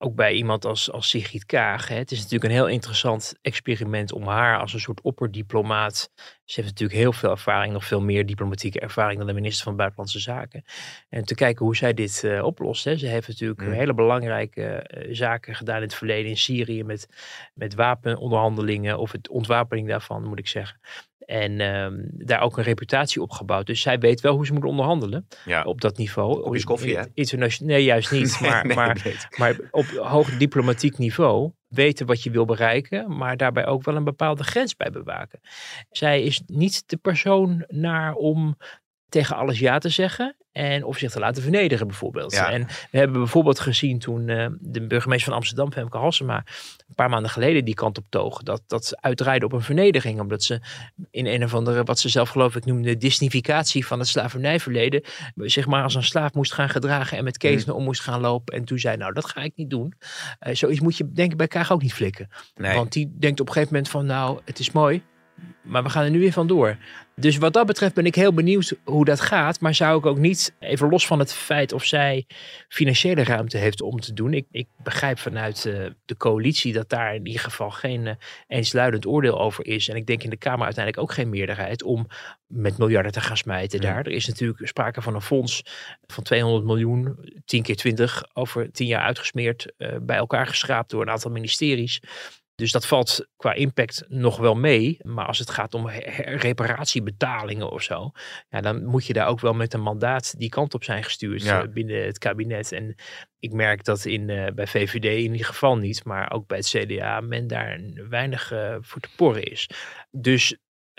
ook 0.02 0.14
bij 0.14 0.32
iemand 0.32 0.64
als, 0.64 0.90
als 0.90 1.08
Sigrid 1.08 1.46
Kaag. 1.46 1.88
Hè. 1.88 1.96
Het 1.96 2.10
is 2.10 2.18
natuurlijk 2.18 2.44
een 2.44 2.50
heel 2.50 2.68
interessant 2.68 3.34
experiment 3.42 4.12
om 4.12 4.26
haar 4.26 4.58
als 4.58 4.72
een 4.72 4.80
soort 4.80 5.00
opperdiplomaat. 5.00 6.10
Ze 6.44 6.60
heeft 6.60 6.72
natuurlijk 6.72 7.00
heel 7.00 7.12
veel 7.12 7.30
ervaring, 7.30 7.72
nog 7.72 7.84
veel 7.84 8.00
meer 8.00 8.26
diplomatieke 8.26 8.80
ervaring 8.80 9.18
dan 9.18 9.26
de 9.26 9.32
minister 9.32 9.64
van 9.64 9.76
Buitenlandse 9.76 10.18
Zaken. 10.18 10.64
En 11.08 11.24
te 11.24 11.34
kijken 11.34 11.64
hoe 11.64 11.76
zij 11.76 11.94
dit 11.94 12.22
uh, 12.24 12.44
oplost. 12.44 12.84
Hè. 12.84 12.96
Ze 12.96 13.06
heeft 13.06 13.28
natuurlijk 13.28 13.60
mm. 13.60 13.72
hele 13.72 13.94
belangrijke 13.94 14.86
uh, 14.96 15.14
zaken 15.14 15.54
gedaan 15.54 15.76
in 15.76 15.82
het 15.82 15.94
verleden 15.94 16.30
in 16.30 16.36
Syrië 16.36 16.84
met, 16.84 17.08
met 17.54 17.74
wapenonderhandelingen 17.74 18.98
of 18.98 19.12
het 19.12 19.28
ontwapening 19.28 19.88
daarvan, 19.88 20.24
moet 20.24 20.38
ik 20.38 20.48
zeggen. 20.48 20.80
En 21.26 21.60
um, 21.60 22.08
daar 22.12 22.40
ook 22.40 22.58
een 22.58 22.64
reputatie 22.64 23.22
op 23.22 23.30
gebouwd. 23.30 23.66
Dus 23.66 23.80
zij 23.80 23.98
weet 23.98 24.20
wel 24.20 24.34
hoe 24.34 24.46
ze 24.46 24.52
moet 24.52 24.64
onderhandelen 24.64 25.28
ja. 25.44 25.62
op 25.62 25.80
dat 25.80 25.96
niveau. 25.96 26.42
Op 26.42 26.64
koffie, 26.64 26.96
hè? 26.96 27.04
Internationaal, 27.14 27.74
nee, 27.74 27.84
juist 27.84 28.10
niet. 28.10 28.40
Maar, 28.40 28.66
nee, 28.66 28.76
maar, 28.76 29.28
maar 29.36 29.56
op 29.70 29.86
hoog 29.86 30.36
diplomatiek 30.36 30.98
niveau 30.98 31.52
weten 31.72 32.06
wat 32.06 32.22
je 32.22 32.30
wil 32.30 32.44
bereiken, 32.44 33.16
maar 33.16 33.36
daarbij 33.36 33.66
ook 33.66 33.84
wel 33.84 33.96
een 33.96 34.04
bepaalde 34.04 34.44
grens 34.44 34.76
bij 34.76 34.90
bewaken. 34.90 35.40
Zij 35.90 36.22
is 36.22 36.42
niet 36.46 36.88
de 36.88 36.96
persoon 36.96 37.64
naar 37.68 38.14
om 38.14 38.56
tegen 39.12 39.36
alles 39.36 39.58
ja 39.58 39.78
te 39.78 39.88
zeggen. 39.88 40.36
En 40.52 40.84
of 40.84 40.98
zich 40.98 41.10
te 41.10 41.18
laten 41.18 41.42
vernederen 41.42 41.86
bijvoorbeeld. 41.86 42.32
Ja. 42.32 42.50
En 42.50 42.66
we 42.90 42.98
hebben 42.98 43.18
bijvoorbeeld 43.18 43.60
gezien 43.60 43.98
toen 43.98 44.28
uh, 44.28 44.46
de 44.60 44.86
burgemeester 44.86 45.28
van 45.28 45.38
Amsterdam, 45.38 45.72
Femke 45.72 45.96
Halsema, 45.96 46.36
een 46.88 46.94
paar 46.94 47.08
maanden 47.08 47.30
geleden 47.30 47.64
die 47.64 47.74
kant 47.74 47.98
op 47.98 48.04
toog. 48.08 48.42
Dat, 48.42 48.62
dat 48.66 48.84
ze 48.84 48.96
uitdraaide 49.00 49.44
op 49.44 49.52
een 49.52 49.62
vernedering. 49.62 50.20
Omdat 50.20 50.42
ze 50.42 50.60
in 51.10 51.26
een 51.26 51.44
of 51.44 51.54
andere, 51.54 51.84
wat 51.84 51.98
ze 51.98 52.08
zelf 52.08 52.28
geloof 52.28 52.56
ik 52.56 52.64
noemde, 52.64 52.96
disnificatie 52.96 53.86
van 53.86 53.98
het 53.98 54.08
slavernijverleden. 54.08 55.02
Zeg 55.36 55.66
maar 55.66 55.82
als 55.82 55.94
een 55.94 56.02
slaaf 56.02 56.32
moest 56.32 56.52
gaan 56.52 56.68
gedragen 56.68 57.18
en 57.18 57.24
met 57.24 57.38
ketenen 57.38 57.74
mm. 57.74 57.80
om 57.80 57.84
moest 57.84 58.00
gaan 58.00 58.20
lopen. 58.20 58.54
En 58.54 58.64
toen 58.64 58.78
zei 58.78 58.96
nou 58.96 59.12
dat 59.12 59.26
ga 59.26 59.42
ik 59.42 59.52
niet 59.54 59.70
doen. 59.70 59.94
Uh, 60.40 60.54
zoiets 60.54 60.80
moet 60.80 60.96
je 60.96 61.12
denk 61.12 61.30
ik 61.30 61.36
bij 61.36 61.48
elkaar 61.48 61.72
ook 61.72 61.82
niet 61.82 61.94
flikken. 61.94 62.28
Nee. 62.54 62.74
Want 62.74 62.92
die 62.92 63.12
denkt 63.18 63.40
op 63.40 63.46
een 63.46 63.52
gegeven 63.52 63.74
moment 63.74 63.92
van 63.92 64.06
nou 64.06 64.40
het 64.44 64.58
is 64.58 64.70
mooi 64.70 65.02
Maar 65.62 65.82
we 65.82 65.90
gaan 65.90 66.04
er 66.04 66.10
nu 66.10 66.18
weer 66.18 66.32
vandoor. 66.32 66.76
Dus 67.16 67.36
wat 67.36 67.52
dat 67.52 67.66
betreft 67.66 67.94
ben 67.94 68.06
ik 68.06 68.14
heel 68.14 68.32
benieuwd 68.32 68.74
hoe 68.84 69.04
dat 69.04 69.20
gaat. 69.20 69.60
Maar 69.60 69.74
zou 69.74 69.98
ik 69.98 70.06
ook 70.06 70.18
niet, 70.18 70.54
even 70.58 70.88
los 70.88 71.06
van 71.06 71.18
het 71.18 71.32
feit 71.32 71.72
of 71.72 71.84
zij 71.84 72.26
financiële 72.68 73.24
ruimte 73.24 73.58
heeft 73.58 73.82
om 73.82 74.00
te 74.00 74.12
doen. 74.12 74.34
Ik, 74.34 74.46
ik 74.50 74.66
begrijp 74.82 75.18
vanuit 75.18 75.64
uh, 75.64 75.86
de 76.04 76.16
coalitie 76.16 76.72
dat 76.72 76.88
daar 76.88 77.14
in 77.14 77.26
ieder 77.26 77.40
geval 77.40 77.70
geen 77.70 78.06
uh, 78.06 78.12
eensluidend 78.46 79.06
oordeel 79.06 79.40
over 79.40 79.66
is. 79.66 79.88
En 79.88 79.96
ik 79.96 80.06
denk 80.06 80.22
in 80.22 80.30
de 80.30 80.36
Kamer 80.36 80.64
uiteindelijk 80.64 81.04
ook 81.04 81.14
geen 81.14 81.28
meerderheid 81.28 81.82
om 81.82 82.06
met 82.46 82.78
miljarden 82.78 83.12
te 83.12 83.20
gaan 83.20 83.36
smijten 83.36 83.80
daar. 83.80 84.06
Er 84.06 84.12
is 84.12 84.26
natuurlijk 84.26 84.68
sprake 84.68 85.02
van 85.02 85.14
een 85.14 85.22
fonds 85.22 85.62
van 86.06 86.22
200 86.22 86.64
miljoen, 86.64 87.18
10 87.44 87.62
keer 87.62 87.76
20 87.76 88.24
over 88.32 88.72
10 88.72 88.86
jaar 88.86 89.02
uitgesmeerd, 89.02 89.72
uh, 89.78 89.88
bij 90.02 90.16
elkaar 90.16 90.46
geschraapt 90.46 90.90
door 90.90 91.02
een 91.02 91.10
aantal 91.10 91.30
ministeries. 91.30 92.00
Dus 92.62 92.72
dat 92.72 92.86
valt 92.86 93.26
qua 93.36 93.52
impact 93.52 94.04
nog 94.08 94.36
wel 94.36 94.54
mee. 94.54 94.98
Maar 95.02 95.26
als 95.26 95.38
het 95.38 95.50
gaat 95.50 95.74
om 95.74 95.88
reparatiebetalingen 95.88 97.70
of 97.70 97.82
zo, 97.82 98.10
ja, 98.48 98.60
dan 98.60 98.84
moet 98.84 99.06
je 99.06 99.12
daar 99.12 99.26
ook 99.26 99.40
wel 99.40 99.52
met 99.52 99.74
een 99.74 99.80
mandaat 99.80 100.38
die 100.38 100.48
kant 100.48 100.74
op 100.74 100.84
zijn 100.84 101.04
gestuurd 101.04 101.42
ja. 101.42 101.68
binnen 101.68 102.04
het 102.04 102.18
kabinet. 102.18 102.72
En 102.72 102.94
ik 103.38 103.52
merk 103.52 103.84
dat 103.84 104.04
in, 104.04 104.28
uh, 104.28 104.46
bij 104.54 104.66
VVD 104.66 105.04
in 105.04 105.32
ieder 105.32 105.46
geval 105.46 105.76
niet, 105.76 106.04
maar 106.04 106.32
ook 106.32 106.46
bij 106.46 106.58
het 106.58 106.66
CDA 106.66 107.20
men 107.20 107.46
daar 107.46 107.80
weinig 108.08 108.52
uh, 108.52 108.76
voor 108.80 109.00
te 109.00 109.08
porren 109.16 109.42
is. 109.42 109.68
Dus 110.10 110.56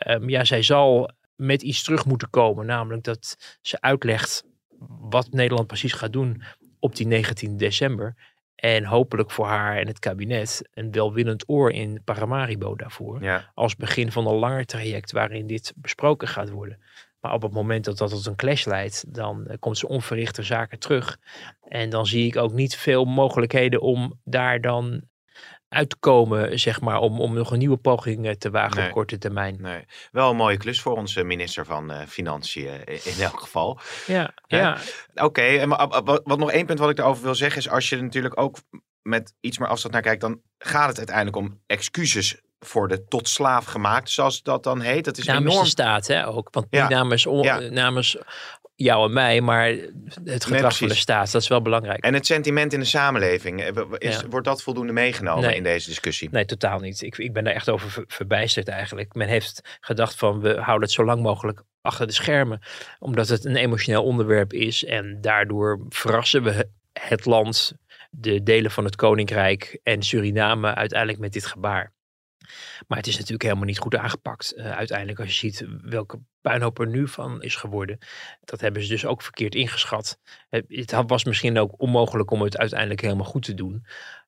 um, 0.08 0.30
ja, 0.30 0.44
zij 0.44 0.62
zal 0.62 1.12
met 1.36 1.62
iets 1.62 1.84
terug 1.84 2.06
moeten 2.06 2.30
komen, 2.30 2.66
namelijk 2.66 3.04
dat 3.04 3.58
ze 3.62 3.82
uitlegt 3.82 4.44
wat 4.88 5.32
Nederland 5.32 5.68
precies 5.68 5.94
gaat 5.94 6.14
doen 6.14 6.44
op 6.80 6.96
die 6.96 7.08
19 7.08 7.58
december. 7.58 8.33
En 8.56 8.86
hopelijk 8.86 9.32
voor 9.32 9.46
haar 9.46 9.78
en 9.78 9.88
het 9.88 10.00
kabinet 10.00 10.70
een 10.74 10.92
welwillend 10.92 11.44
oor 11.50 11.72
in 11.72 12.02
Paramaribo 12.04 12.76
daarvoor. 12.76 13.44
Als 13.54 13.76
begin 13.76 14.12
van 14.12 14.28
een 14.28 14.36
langer 14.36 14.66
traject 14.66 15.12
waarin 15.12 15.48
dit 15.48 15.74
besproken 15.76 16.28
gaat 16.28 16.50
worden. 16.50 16.80
Maar 17.24 17.34
op 17.34 17.42
het 17.42 17.54
moment 17.54 17.86
dat 17.86 17.98
dat 17.98 18.10
tot 18.10 18.26
een 18.26 18.36
clash 18.36 18.66
leidt, 18.66 19.14
dan 19.14 19.46
uh, 19.48 19.54
komt 19.60 19.78
ze 19.78 19.88
onverrichte 19.88 20.44
zaken 20.44 20.80
terug. 20.80 21.18
En 21.68 21.90
dan 21.90 22.06
zie 22.06 22.26
ik 22.26 22.36
ook 22.36 22.54
niet 22.54 22.76
veel 22.76 23.06
mogelijkheden 23.06 23.82
om 23.82 24.20
daar 24.24 24.62
dan 24.62 25.02
uit 25.74 25.90
te 25.90 25.96
komen, 25.96 26.60
zeg 26.60 26.82
maar, 26.82 27.00
om, 27.00 27.22
om 27.22 27.34
nog 27.34 27.52
een 27.52 27.58
nieuwe 27.58 27.78
poging 27.78 28.36
te 28.38 28.50
wagen 28.50 28.78
nee. 28.78 28.86
op 28.88 28.92
korte 28.92 29.18
termijn. 29.18 29.58
Nee. 29.60 29.86
Wel 30.12 30.30
een 30.30 30.36
mooie 30.36 30.58
klus 30.58 30.82
voor 30.82 30.98
onze 30.98 31.24
minister 31.24 31.66
van 31.66 31.92
uh, 31.92 31.98
Financiën 32.08 32.84
in 32.86 33.22
elk 33.22 33.40
geval. 33.40 33.80
Ja, 34.08 34.34
ja. 34.48 34.78
Oké, 35.14 35.24
okay, 35.24 35.68
wat, 35.68 36.22
wat 36.24 36.38
nog 36.38 36.52
één 36.52 36.66
punt 36.66 36.80
wat 36.80 36.90
ik 36.90 36.96
daarover 36.96 37.24
wil 37.24 37.36
zeggen 37.36 37.60
is, 37.60 37.70
als 37.70 37.90
je 37.90 38.02
natuurlijk 38.02 38.40
ook 38.40 38.58
met 39.02 39.34
iets 39.40 39.58
meer 39.58 39.68
afstand 39.68 39.94
naar 39.94 40.04
kijkt, 40.04 40.22
dan 40.22 40.42
gaat 40.58 40.88
het 40.88 40.98
uiteindelijk 40.98 41.38
om 41.38 41.62
excuses 41.66 42.42
voor 42.60 42.88
de 42.88 43.06
tot 43.06 43.30
slaaf 43.30 43.66
gemaakt, 43.66 44.10
zoals 44.10 44.42
dat 44.42 44.64
dan 44.64 44.82
heet. 44.82 45.06
Dat 45.06 45.18
is 45.18 45.26
namens 45.26 45.46
enorm... 45.46 45.64
de 45.64 45.70
staat, 45.70 46.08
hè, 46.08 46.28
ook. 46.28 46.48
Want 46.52 46.72
niet 46.72 46.90
namens, 46.90 47.24
ja. 47.24 47.60
namens 47.60 48.18
jou 48.76 49.08
en 49.08 49.14
mij, 49.14 49.42
maar 49.42 49.68
het 50.24 50.46
gedrag 50.46 50.62
nee, 50.62 50.72
van 50.72 50.88
de 50.88 50.96
staat, 50.96 51.32
dat 51.32 51.42
is 51.42 51.48
wel 51.48 51.62
belangrijk. 51.62 52.04
En 52.04 52.14
het 52.14 52.26
sentiment 52.26 52.74
in 52.74 52.80
de 52.80 52.86
samenleving, 52.86 53.64
is, 53.98 54.20
ja. 54.20 54.28
wordt 54.28 54.48
dat 54.48 54.64
voldoende 54.64 54.94
meegenomen 54.94 55.44
nee. 55.44 55.56
in 55.56 55.64
deze 55.64 55.88
discussie? 55.88 56.30
Nee, 56.32 56.46
totaal 56.46 56.80
niet. 56.80 57.02
Ik, 57.02 57.18
ik 57.18 57.34
ben 57.34 57.44
daar 57.44 57.54
echt 57.54 57.70
over 57.70 57.90
ver, 57.90 58.04
verbijsterd 58.08 58.68
eigenlijk. 58.68 59.14
Men 59.14 59.28
heeft 59.28 59.78
gedacht 59.80 60.16
van, 60.16 60.40
we 60.40 60.54
houden 60.54 60.82
het 60.82 60.92
zo 60.92 61.06
lang 61.06 61.22
mogelijk 61.22 61.64
achter 61.82 62.08
de 62.08 62.14
schermen, 62.14 62.62
omdat 63.00 63.28
het 63.28 63.46
een 63.46 63.56
emotioneel 63.56 64.04
onderwerp 64.04 64.54
is 64.54 64.86
en 64.86 65.18
daardoor 65.22 65.80
verrassen 65.90 66.44
we 66.44 66.70
het 66.94 67.26
land, 67.26 67.74
de 68.10 68.44
delen 68.44 68.72
van 68.72 68.86
het 68.86 68.96
Koninkrijk 68.96 69.80
en 69.84 70.04
Suriname 70.04 70.76
uiteindelijk 70.76 71.20
met 71.20 71.34
dit 71.34 71.46
gebaar. 71.46 71.92
Maar 72.88 72.98
het 72.98 73.08
is 73.08 73.16
natuurlijk 73.16 73.44
helemaal 73.44 73.66
niet 73.66 73.80
goed 73.80 73.96
aangepakt. 73.96 74.54
Uh, 74.56 74.72
uiteindelijk, 74.72 75.20
als 75.20 75.28
je 75.30 75.48
ziet 75.48 75.66
welke 75.82 76.20
puinhoop 76.42 76.80
er 76.80 76.88
nu 76.88 77.08
van 77.08 77.42
is 77.42 77.56
geworden. 77.56 77.98
Dat 78.44 78.62
hebben 78.62 78.84
ze 78.84 78.90
dus 78.90 79.06
ook 79.06 79.22
verkeerd 79.22 79.56
ingeschat. 79.56 80.20
Het 80.50 80.94
was 81.08 81.24
misschien 81.24 81.58
ook 81.58 81.82
onmogelijk 81.82 82.32
om 82.32 82.42
het 82.42 82.58
uiteindelijk 82.58 83.02
helemaal 83.02 83.26
goed 83.26 83.44
te 83.44 83.54
doen. 83.54 83.86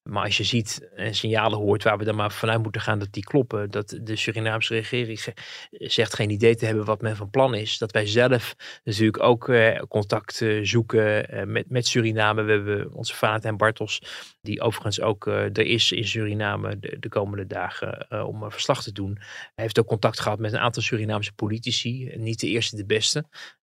Maar 0.09 0.23
als 0.23 0.37
je 0.37 0.43
ziet 0.43 0.89
en 0.95 1.15
signalen 1.15 1.57
hoort 1.57 1.83
waar 1.83 1.97
we 1.97 2.03
dan 2.03 2.15
maar 2.15 2.31
vanuit 2.31 2.61
moeten 2.61 2.81
gaan 2.81 2.99
dat 2.99 3.13
die 3.13 3.23
kloppen. 3.23 3.71
Dat 3.71 3.99
de 4.01 4.15
Surinaamse 4.15 4.73
regering 4.73 5.25
zegt 5.71 6.13
geen 6.13 6.29
idee 6.29 6.55
te 6.55 6.65
hebben 6.65 6.85
wat 6.85 7.01
men 7.01 7.15
van 7.15 7.29
plan 7.29 7.55
is. 7.55 7.77
Dat 7.77 7.91
wij 7.91 8.07
zelf 8.07 8.55
natuurlijk 8.83 9.23
ook 9.23 9.49
eh, 9.49 9.81
contact 9.87 10.41
eh, 10.41 10.59
zoeken 10.63 11.29
eh, 11.29 11.45
met, 11.45 11.69
met 11.69 11.87
Suriname. 11.87 12.43
We 12.43 12.51
hebben 12.51 12.93
onze 12.93 13.15
Valentijn 13.15 13.57
Bartels, 13.57 14.01
die 14.41 14.61
overigens 14.61 15.01
ook 15.01 15.25
er 15.25 15.59
is 15.59 15.91
in 15.91 16.07
Suriname 16.07 16.79
de, 16.79 16.99
de 16.99 17.09
komende 17.09 17.47
dagen 17.47 18.25
om 18.27 18.51
verslag 18.51 18.83
te 18.83 18.91
doen. 18.91 19.17
Hij 19.55 19.63
heeft 19.63 19.79
ook 19.79 19.87
contact 19.87 20.19
gehad 20.19 20.39
met 20.39 20.53
een 20.53 20.59
aantal 20.59 20.83
Surinaamse 20.83 21.33
politici. 21.33 22.11
Niet 22.15 22.39
de 22.39 22.47
eerste, 22.47 22.75
de 22.75 22.85
beste 22.85 23.25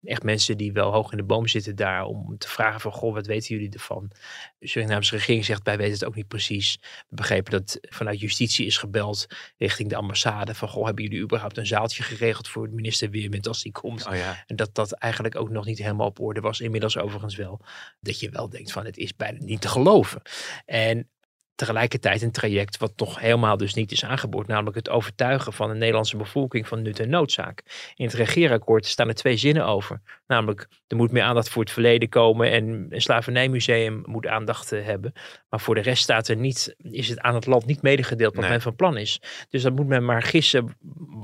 echt 0.07 0.23
mensen 0.23 0.57
die 0.57 0.71
wel 0.71 0.91
hoog 0.91 1.11
in 1.11 1.17
de 1.17 1.23
boom 1.23 1.47
zitten 1.47 1.75
daar 1.75 2.05
om 2.05 2.37
te 2.37 2.47
vragen 2.47 2.81
van, 2.81 2.91
goh, 2.91 3.13
wat 3.13 3.25
weten 3.25 3.55
jullie 3.55 3.73
ervan? 3.73 4.11
De 4.59 4.67
Surinaamse 4.67 5.15
regering 5.15 5.45
zegt, 5.45 5.63
wij 5.63 5.77
weten 5.77 5.93
het 5.93 6.05
ook 6.05 6.15
niet 6.15 6.27
precies. 6.27 6.77
We 6.81 7.15
begrepen 7.15 7.51
dat 7.51 7.77
vanuit 7.81 8.19
justitie 8.19 8.65
is 8.65 8.77
gebeld 8.77 9.27
richting 9.57 9.89
de 9.89 9.95
ambassade 9.95 10.55
van, 10.55 10.67
goh, 10.67 10.85
hebben 10.85 11.03
jullie 11.03 11.21
überhaupt 11.21 11.57
een 11.57 11.67
zaaltje 11.67 12.03
geregeld 12.03 12.47
voor 12.47 12.69
minister 12.69 13.09
Weermint 13.09 13.47
als 13.47 13.61
die 13.61 13.71
komt? 13.71 14.07
Oh 14.07 14.15
ja. 14.15 14.43
En 14.47 14.55
dat 14.55 14.75
dat 14.75 14.91
eigenlijk 14.91 15.35
ook 15.35 15.49
nog 15.49 15.65
niet 15.65 15.77
helemaal 15.77 16.07
op 16.07 16.19
orde 16.19 16.41
was. 16.41 16.59
Inmiddels 16.59 16.97
overigens 16.97 17.35
wel. 17.35 17.61
Dat 17.99 18.19
je 18.19 18.29
wel 18.29 18.49
denkt 18.49 18.71
van, 18.71 18.85
het 18.85 18.97
is 18.97 19.15
bijna 19.15 19.37
niet 19.43 19.61
te 19.61 19.67
geloven. 19.67 20.21
En 20.65 21.09
tegelijkertijd 21.57 22.21
een 22.21 22.31
traject 22.31 22.77
wat 22.77 22.93
nog 22.95 23.19
helemaal 23.19 23.57
dus 23.57 23.73
niet 23.73 23.91
is 23.91 24.05
aangeboord. 24.05 24.47
Namelijk 24.47 24.75
het 24.75 24.89
overtuigen 24.89 25.53
van 25.53 25.69
de 25.69 25.75
Nederlandse 25.75 26.17
bevolking 26.17 26.67
van 26.67 26.81
nut 26.81 26.99
en 26.99 27.09
noodzaak. 27.09 27.63
In 27.95 28.05
het 28.05 28.13
regeerakkoord 28.13 28.85
staan 28.85 29.07
er 29.07 29.13
twee 29.13 29.37
zinnen 29.37 29.65
over. 29.65 30.01
Namelijk, 30.27 30.67
er 30.87 30.97
moet 30.97 31.11
meer 31.11 31.23
aandacht 31.23 31.49
voor 31.49 31.63
het 31.63 31.71
verleden 31.71 32.09
komen 32.09 32.51
en 32.51 32.87
een 32.89 33.01
slavernijmuseum 33.01 34.01
moet 34.05 34.27
aandacht 34.27 34.69
hebben. 34.69 35.13
Maar 35.49 35.59
voor 35.59 35.75
de 35.75 35.81
rest 35.81 36.03
staat 36.03 36.27
er 36.27 36.35
niet, 36.35 36.75
is 36.77 37.09
het 37.09 37.19
aan 37.19 37.35
het 37.35 37.45
land 37.45 37.65
niet 37.65 37.81
medegedeeld 37.81 38.33
wat 38.33 38.41
Nee. 38.43 38.51
men 38.51 38.61
van 38.61 38.75
plan 38.75 38.97
is. 38.97 39.21
Dus 39.49 39.61
dan 39.61 39.73
moet 39.73 39.87
men 39.87 40.05
maar 40.05 40.21
gissen 40.21 40.75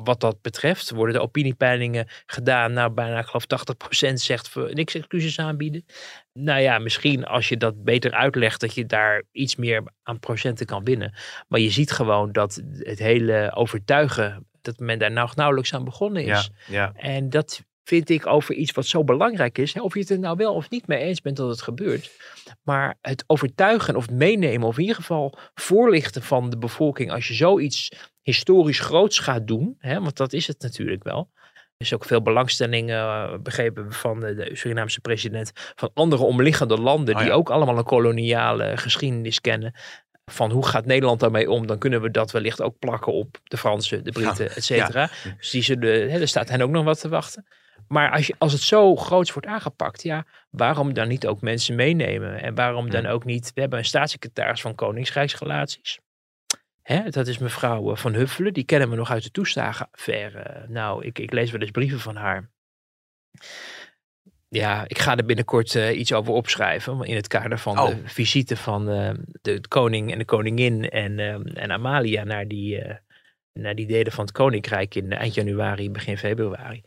wat 0.04 0.20
dat 0.20 0.42
betreft. 0.42 0.90
Worden 0.90 1.16
de 1.16 1.22
opiniepeilingen 1.22 2.08
gedaan? 2.26 2.74
Nou, 2.74 2.92
bijna, 2.92 3.20
ik 3.20 3.26
geloof 3.26 3.46
80% 4.10 4.14
zegt 4.14 4.50
voor 4.50 4.74
niks 4.74 4.96
excuses 4.96 5.40
aanbieden. 5.40 5.86
Nou 6.34 6.62
ja, 6.62 6.80
misschien 6.80 7.26
als 7.26 7.50
je 7.50 7.58
dat 7.58 7.84
beter 7.84 8.12
uitlegt, 8.12 8.62
dat 8.62 8.74
je 8.74 8.86
daar 8.86 9.24
iets 9.32 9.56
meer 9.56 9.84
aan 10.04 10.20
procenten 10.20 10.66
kan 10.66 10.84
winnen. 10.84 11.14
Maar 11.48 11.60
je 11.60 11.70
ziet 11.70 11.92
gewoon 11.92 12.32
dat 12.32 12.62
het 12.78 13.00
hele 13.00 13.52
overtuigen, 13.56 14.48
dat 14.62 14.80
men 14.80 15.00
daar 15.00 15.12
nou 15.12 15.30
nauwelijks 15.36 15.74
aan 15.74 15.84
begonnen 15.84 16.26
Ja, 16.26 16.38
is. 16.38 16.52
ja. 16.68 16.92
En 16.96 17.30
dat 17.30 17.64
vind 17.84 18.10
ik 18.10 18.28
over 18.28 18.56
iets 18.56 18.72
wat 18.72 18.86
zo 18.86 19.04
belangrijk 19.04 19.58
is. 19.58 19.74
Of 19.80 19.94
je 19.94 20.00
het 20.00 20.10
er 20.10 20.20
nou 20.20 20.38
wel 20.38 20.54
of 20.54 20.70
niet 20.70 20.88
mee 20.88 21.00
eens 21.00 21.22
bent 21.22 21.38
dat 21.38 21.50
het 21.50 21.62
gebeurt. 21.62 22.12
Maar 22.64 22.98
het 23.02 23.24
overtuigen 23.28 23.96
of 23.96 24.10
meenemen 24.10 24.68
of 24.68 24.76
in 24.76 24.82
ieder 24.82 24.96
geval 24.96 25.38
voorlichten 25.54 26.22
van 26.22 26.50
de 26.50 26.58
bevolking. 26.58 27.12
Als 27.12 27.28
je 27.28 27.34
zoiets 27.34 27.90
historisch 28.22 28.80
groots 28.80 29.20
gaat 29.20 29.48
doen. 29.48 29.76
Hè, 29.80 30.00
want 30.02 30.18
dat 30.18 30.34
is 30.34 30.48
het 30.48 30.62
natuurlijk 30.62 31.04
wel. 31.04 31.30
Er 31.78 31.90
is 31.90 31.94
ook 31.94 32.06
veel 32.06 32.22
belangstelling 32.22 32.92
eh, 32.92 33.34
begrepen 33.42 33.94
van 33.94 34.20
de, 34.20 34.50
Surinaamse 34.54 35.00
president. 35.00 35.52
Van 35.56 35.92
andere 35.94 36.24
omliggende 36.24 36.78
landen 36.78 37.16
Oh 37.16 37.22
die 37.22 37.32
ook 37.32 37.50
allemaal 37.50 37.78
een 37.78 37.84
koloniale 37.84 38.78
geschiedenis 38.78 39.42
kennen. 39.42 39.74
Van 40.32 40.52
hoe 40.52 40.66
gaat 40.66 40.86
Nederland 40.86 41.20
daarmee 41.20 41.50
om? 41.50 41.68
Dan 41.68 41.78
kunnen 41.78 42.02
we 42.02 42.12
dat 42.12 42.32
wellicht 42.32 42.62
ook 42.62 42.80
plakken 42.80 43.14
op 43.14 43.38
de 43.44 43.58
Fransen, 43.58 44.04
de 44.04 44.12
Britten, 44.12 44.56
et 44.56 44.64
cetera. 44.64 45.10
Dus 45.38 45.50
die 45.50 45.62
zullen, 45.62 46.12
hè, 46.12 46.20
er 46.20 46.28
staat 46.28 46.50
hen 46.50 46.62
ook 46.62 46.70
nog 46.70 46.84
wat 46.84 47.00
te 47.00 47.10
wachten. 47.10 47.46
Maar 47.88 48.12
als, 48.12 48.28
je, 48.28 48.36
als 48.38 48.54
het 48.54 48.62
zo 48.62 48.96
groots 48.96 49.34
wordt 49.34 49.48
aangepakt, 49.48 50.04
ja, 50.04 50.26
waarom 50.50 50.94
dan 50.94 51.08
niet 51.08 51.28
ook 51.28 51.42
mensen 51.42 51.76
meenemen? 51.76 52.42
En 52.42 52.56
waarom 52.56 52.90
dan 52.90 53.06
ook 53.06 53.26
niet? 53.26 53.52
We 53.54 53.62
hebben 53.62 53.80
een 53.80 53.86
staatssecretaris 53.86 54.62
van 54.62 54.76
Koningsrijksrelaties. 54.76 56.00
Hè, 56.82 57.10
dat 57.10 57.28
is 57.28 57.38
mevrouw 57.38 57.92
eh, 57.92 57.98
Van 57.98 58.14
Huffelen. 58.14 58.54
Die 58.54 58.64
kennen 58.64 58.90
we 58.90 58.96
nog 58.96 59.12
uit 59.12 59.24
de 59.24 59.32
toeslagenaffaire. 59.32 60.66
Nou, 60.68 61.06
ik, 61.06 61.20
ik 61.20 61.32
lees 61.32 61.52
wel 61.52 61.62
eens 61.62 61.72
brieven 61.72 62.00
van 62.00 62.16
haar. 62.16 62.50
Ja, 64.50 64.84
ik 64.88 65.00
ga 65.00 65.18
er 65.18 65.26
binnenkort 65.26 65.76
eh, 65.76 66.00
iets 66.00 66.14
over 66.14 66.34
opschrijven. 66.34 67.02
In 67.04 67.16
het 67.16 67.28
kader 67.28 67.58
van 67.60 67.80
Oh. 67.80 67.88
de 67.88 68.02
visite 68.06 68.58
van 68.58 68.90
eh, 68.90 69.12
de 69.42 69.68
koning 69.68 70.12
en 70.12 70.18
de 70.18 70.26
koningin 70.26 70.90
en, 70.90 71.20
en 71.54 71.72
Amalia 71.72 72.24
naar 72.24 72.48
die, 72.48 72.84
naar 73.54 73.76
die 73.76 73.88
delen 73.88 74.12
van 74.12 74.24
het 74.26 74.34
koninkrijk 74.34 74.96
in 74.96 75.12
eind 75.12 75.34
januari, 75.34 75.92
begin 75.92 76.18
februari. 76.18 76.84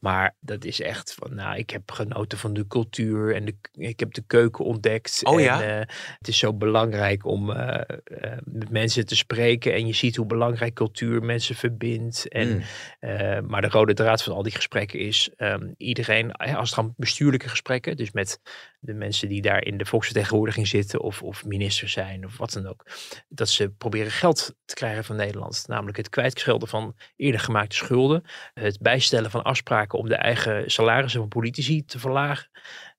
Maar 0.00 0.34
dat 0.40 0.64
is 0.64 0.80
echt 0.80 1.14
van, 1.14 1.34
nou, 1.34 1.56
ik 1.58 1.70
heb 1.70 1.90
genoten 1.90 2.38
van 2.38 2.52
de 2.52 2.66
cultuur 2.66 3.34
en 3.34 3.44
de, 3.44 3.54
ik 3.72 4.00
heb 4.00 4.14
de 4.14 4.22
keuken 4.26 4.64
ontdekt. 4.64 5.20
Oh 5.22 5.36
en, 5.38 5.42
ja? 5.42 5.62
eh, 5.62 5.86
het 6.18 6.28
is 6.28 6.38
zo 6.38 6.54
belangrijk 6.54 7.24
om 7.26 7.50
eh, 7.50 7.74
eh, 8.04 8.38
met 8.44 8.70
mensen 8.70 9.06
te 9.06 9.16
spreken. 9.16 9.74
En 9.74 9.86
je 9.86 9.92
ziet 9.92 10.16
hoe 10.16 10.26
belangrijk 10.26 10.74
cultuur 10.74 11.22
mensen 11.22 11.54
verbindt. 11.54 12.28
En, 12.28 12.48
Mm. 12.48 12.62
eh, 13.00 13.40
maar 13.40 13.60
de 13.60 13.68
rode 13.68 13.94
draad 13.94 14.22
van 14.22 14.32
al 14.32 14.42
die 14.42 14.52
gesprekken 14.54 14.98
is 14.98 15.30
ehm, 15.36 15.68
iedereen, 15.76 16.32
als 16.32 16.70
het 16.70 16.78
gaan 16.78 16.94
bestuurlijke 16.96 17.48
gesprekken, 17.48 17.96
dus 17.96 18.10
met 18.12 18.40
de 18.78 18.94
mensen 18.94 19.28
die 19.28 19.42
daar 19.42 19.64
in 19.64 19.76
de 19.78 19.84
volksvertegenwoordiging 19.84 20.68
zitten 20.68 21.00
of, 21.00 21.22
of 21.22 21.44
minister 21.44 21.88
zijn 21.88 22.24
of 22.24 22.36
wat 22.38 22.52
dan 22.52 22.66
ook, 22.66 22.86
dat 23.28 23.48
ze 23.48 23.70
proberen 23.70 24.10
geld 24.10 24.54
te 24.64 24.74
krijgen 24.74 25.04
van 25.04 25.16
Nederland. 25.16 25.64
Namelijk 25.66 25.96
het 25.96 26.08
kwijtschelden 26.08 26.68
van 26.68 26.96
eerder 27.16 27.40
gemaakte 27.40 27.76
schulden, 27.76 28.22
het 28.54 28.78
bijstellen 28.80 29.30
van 29.30 29.42
afspraken 29.42 29.89
om 29.98 30.08
de 30.08 30.14
eigen 30.14 30.70
salarissen 30.70 31.20
van 31.20 31.28
politici 31.28 31.84
te 31.84 31.98
verlagen. 31.98 32.48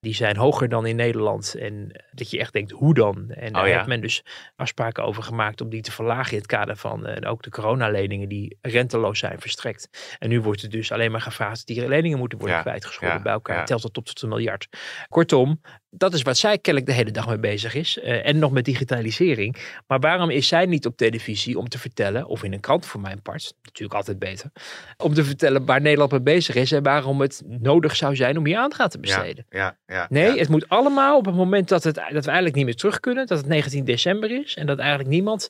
Die 0.02 0.14
zijn 0.14 0.36
hoger 0.36 0.68
dan 0.68 0.86
in 0.86 0.96
Nederland. 0.96 1.54
En 1.54 2.02
dat 2.12 2.30
je 2.30 2.38
echt 2.38 2.52
denkt, 2.52 2.70
hoe 2.70 2.94
dan? 2.94 3.30
En 3.30 3.52
daar 3.52 3.62
Oh 3.62 3.68
ja. 3.68 3.74
heeft 3.74 3.86
men 3.86 4.00
dus 4.00 4.22
afspraken 4.56 5.04
over 5.04 5.22
gemaakt 5.22 5.60
om 5.60 5.68
die 5.70 5.82
te 5.82 5.92
verlagen 5.92 6.32
in 6.32 6.38
het 6.38 6.46
kader 6.46 6.76
van 6.76 7.06
eh, 7.06 7.30
ook 7.30 7.42
de 7.42 7.50
coronaleningen 7.50 8.28
die 8.28 8.58
renteloos 8.60 9.18
zijn 9.18 9.40
verstrekt. 9.40 10.16
En 10.18 10.28
nu 10.28 10.40
wordt 10.40 10.62
het 10.62 10.70
dus 10.70 10.92
alleen 10.92 11.10
maar 11.10 11.20
gevraagd 11.20 11.56
dat 11.66 11.76
die 11.76 11.88
leningen 11.88 12.18
moeten 12.18 12.38
worden 12.38 12.56
Ja, 12.56 12.62
kwijtgescholden. 12.62 13.16
ja, 13.16 13.22
Bij 13.22 13.32
elkaar 13.32 13.66
telt 13.66 13.82
dat 13.82 13.92
tot, 13.92 14.06
tot 14.06 14.22
een 14.22 14.28
miljard. 14.28 14.68
Kortom, 15.08 15.60
dat 15.90 16.14
is 16.14 16.22
wat 16.22 16.36
zij 16.36 16.58
kennelijk 16.58 16.90
de 16.92 16.96
hele 16.96 17.10
dag 17.10 17.26
mee 17.26 17.38
bezig 17.38 17.74
is. 17.74 17.98
eh, 17.98 18.26
en 18.26 18.38
nog 18.38 18.50
met 18.52 18.64
digitalisering. 18.64 19.56
Maar 19.86 20.00
waarom 20.00 20.30
is 20.30 20.48
zij 20.48 20.66
niet 20.66 20.86
op 20.86 20.96
televisie 20.96 21.58
om 21.58 21.68
te 21.68 21.78
vertellen, 21.78 22.26
of 22.26 22.42
in 22.42 22.52
een 22.52 22.60
krant 22.60 22.86
voor 22.86 23.00
mijn 23.00 23.22
part, 23.22 23.54
natuurlijk 23.62 23.94
altijd 23.98 24.18
beter, 24.18 24.50
om 24.96 25.14
te 25.14 25.24
vertellen 25.24 25.64
waar 25.66 25.80
Nederland 25.80 26.10
mee 26.10 26.20
bezig 26.22 26.54
is 26.54 26.72
en 26.72 26.82
waarom 26.82 27.20
het 27.20 27.42
nodig 27.46 27.96
zou 27.96 28.16
zijn 28.16 28.38
om 28.38 28.46
hier 28.46 28.56
aandacht 28.58 28.80
aan 28.80 28.88
te 28.88 28.98
besteden. 29.00 29.46
Ja, 29.50 29.78
ja, 29.92 30.06
Nee, 30.08 30.32
ja. 30.32 30.36
het 30.36 30.48
moet 30.48 30.68
allemaal 30.68 31.16
op 31.16 31.24
het 31.26 31.34
moment 31.34 31.68
dat, 31.68 31.84
het, 31.84 31.94
dat 31.94 32.04
we 32.24 32.30
eigenlijk 32.30 32.54
niet 32.54 32.64
meer 32.64 32.76
terug 32.76 33.00
kunnen. 33.00 33.26
Dat 33.26 33.38
het 33.38 33.46
19 33.46 33.84
december 33.84 34.30
is. 34.30 34.56
En 34.56 34.66
dat 34.66 34.78
eigenlijk 34.78 35.10
niemand 35.10 35.48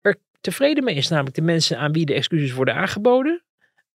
er 0.00 0.16
tevreden 0.40 0.84
mee 0.84 0.94
is. 0.94 1.08
Namelijk 1.08 1.36
de 1.36 1.42
mensen 1.42 1.78
aan 1.78 1.92
wie 1.92 2.06
de 2.06 2.14
excuses 2.14 2.52
worden 2.52 2.74
aangeboden. 2.74 3.42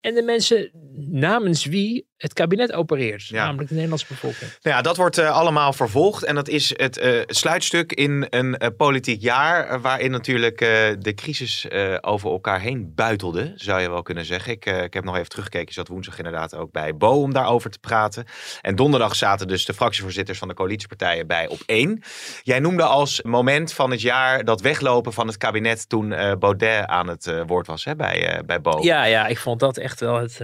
En 0.00 0.14
de 0.14 0.22
mensen 0.22 0.70
namens 1.10 1.64
wie 1.64 2.07
het 2.18 2.32
kabinet 2.32 2.72
opereert. 2.72 3.26
Ja. 3.26 3.44
Namelijk 3.44 3.68
de 3.68 3.74
Nederlandse 3.74 4.06
bevolking. 4.08 4.50
Nou 4.62 4.76
ja, 4.76 4.82
dat 4.82 4.96
wordt 4.96 5.18
eh, 5.18 5.30
allemaal 5.30 5.72
vervolgd. 5.72 6.24
En 6.24 6.34
dat 6.34 6.48
is 6.48 6.72
het 6.76 6.98
eh, 6.98 7.20
sluitstuk 7.26 7.92
in 7.92 8.26
een 8.30 8.56
eh, 8.56 8.68
politiek 8.76 9.20
jaar. 9.22 9.80
waarin 9.80 10.10
natuurlijk 10.10 10.58
de 10.98 11.12
crisis 11.14 11.66
over 12.00 12.30
elkaar 12.30 12.60
heen 12.60 12.92
buitelde, 12.94 13.52
zou 13.54 13.80
je 13.80 13.90
wel 13.90 14.02
kunnen 14.02 14.24
zeggen. 14.24 14.52
Ik, 14.52 14.66
ik 14.66 14.94
heb 14.94 15.04
nog 15.04 15.16
even 15.16 15.28
teruggekeken. 15.28 15.74
Zat 15.74 15.88
woensdag 15.88 16.18
inderdaad 16.18 16.54
ook 16.54 16.72
bij 16.72 16.96
Bo 16.96 17.22
om 17.22 17.32
daarover 17.32 17.70
te 17.70 17.78
praten. 17.78 18.24
En 18.60 18.76
donderdag 18.76 19.16
zaten 19.16 19.48
dus 19.48 19.64
de 19.64 19.74
fractievoorzitters 19.74 20.38
van 20.38 20.48
de 20.48 20.54
coalitiepartijen 20.54 21.26
bij 21.26 21.48
op 21.48 21.62
één. 21.66 22.02
Jij 22.42 22.58
noemde 22.58 22.82
als 22.82 23.22
moment 23.22 23.72
van 23.72 23.90
het 23.90 24.00
jaar 24.00 24.44
dat 24.44 24.60
weglopen 24.60 25.12
van 25.12 25.26
het 25.26 25.36
kabinet 25.36 25.88
toen 25.88 26.08
Baudet 26.38 26.86
aan 26.86 27.08
het 27.08 27.32
woord 27.46 27.66
was 27.66 27.84
hè, 27.84 27.96
bij, 27.96 28.42
bij 28.46 28.60
Bo. 28.60 28.78
Ja, 28.82 29.04
ja, 29.04 29.26
ik 29.26 29.38
vond 29.38 29.60
dat 29.60 29.76
echt 29.76 30.00
wel 30.00 30.20
het, 30.20 30.40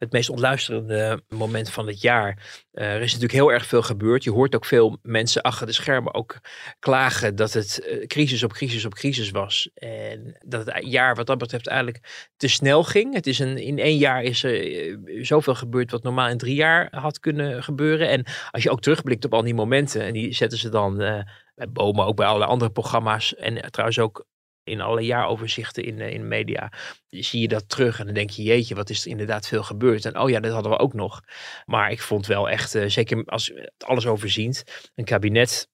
het 0.00 0.12
meest 0.12 0.30
ontluisterende 0.30 1.22
moment 1.28 1.70
van 1.70 1.86
het 1.86 2.00
jaar. 2.00 2.62
Eh, 2.72 2.94
er 2.94 3.00
is 3.00 3.12
natuurlijk 3.12 3.32
heel 3.32 3.52
erg 3.52 3.66
veel 3.66 3.82
gebeurd. 3.82 4.24
Je 4.24 4.30
hoort 4.30 4.54
ook 4.54 4.64
veel 4.64 4.98
mensen 5.02 5.42
achter 5.42 5.66
de 5.66 5.72
schermen 5.72 6.14
ook 6.14 6.40
klagen 6.78 7.36
dat 7.36 7.52
het 7.52 7.80
eh, 7.80 8.06
crisis 8.06 8.42
op 8.42 8.52
crisis 8.52 8.84
op 8.84 8.94
crisis 8.94 9.30
was. 9.30 9.70
En 9.74 10.38
dat 10.46 10.66
het 10.66 10.86
jaar 10.86 11.14
wat 11.14 11.26
dat 11.26 11.38
betreft 11.38 11.66
eigenlijk 11.66 12.30
te 12.36 12.48
snel 12.48 12.84
ging. 12.84 13.14
Het 13.14 13.26
is 13.26 13.38
een, 13.38 13.58
in 13.58 13.78
één 13.78 13.96
jaar 13.96 14.22
is 14.22 14.42
er 14.42 14.72
eh, 14.72 15.24
zoveel 15.24 15.54
gebeurd 15.54 15.90
wat 15.90 16.02
normaal 16.02 16.28
in 16.28 16.38
drie 16.38 16.54
jaar 16.54 16.88
had 16.90 17.20
kunnen 17.20 17.62
gebeuren. 17.62 18.08
En 18.08 18.24
als 18.50 18.62
je 18.62 18.70
ook 18.70 18.80
terugblikt 18.80 19.24
op 19.24 19.34
al 19.34 19.42
die 19.42 19.54
momenten, 19.54 20.02
en 20.02 20.12
die 20.12 20.32
zetten 20.32 20.58
ze 20.58 20.68
dan 20.68 20.96
bij 20.96 21.68
Bomen, 21.68 22.06
ook 22.06 22.16
bij 22.16 22.26
alle 22.26 22.44
andere 22.44 22.70
programma's. 22.70 23.34
En 23.34 23.70
trouwens 23.70 23.98
ook 23.98 24.26
in 24.70 24.80
alle 24.80 25.00
jaaroverzichten 25.00 25.84
in, 25.84 26.00
eh, 26.00 26.12
in 26.12 26.28
media 26.28 26.72
zie 27.08 27.40
je 27.40 27.48
dat 27.48 27.68
terug 27.68 27.98
en 27.98 28.04
dan 28.04 28.14
denk 28.14 28.30
je, 28.30 28.42
jeetje, 28.42 28.74
wat 28.74 28.90
is 28.90 29.04
er 29.04 29.10
inderdaad 29.10 29.46
veel 29.46 29.62
gebeurd. 29.62 30.04
En 30.04 30.18
oh 30.18 30.30
ja, 30.30 30.40
dat 30.40 30.52
hadden 30.52 30.72
we 30.72 30.78
ook 30.78 30.94
nog. 30.94 31.20
Maar 31.64 31.90
ik 31.90 32.00
vond 32.00 32.26
wel 32.26 32.48
echt, 32.50 32.74
eh, 32.74 32.88
zeker 32.88 33.24
als 33.24 33.52
alles 33.78 34.06
overziend, 34.06 34.90
een 34.94 35.04
kabinet 35.04 35.68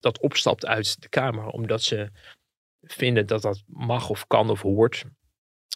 dat 0.00 0.20
opstapt 0.20 0.66
uit 0.66 1.00
de 1.00 1.08
Kamer 1.08 1.46
omdat 1.46 1.82
ze 1.82 2.10
vinden 2.82 3.26
dat 3.26 3.42
dat 3.42 3.62
mag 3.66 4.08
of 4.08 4.26
kan 4.26 4.50
of 4.50 4.62
hoort. 4.62 5.04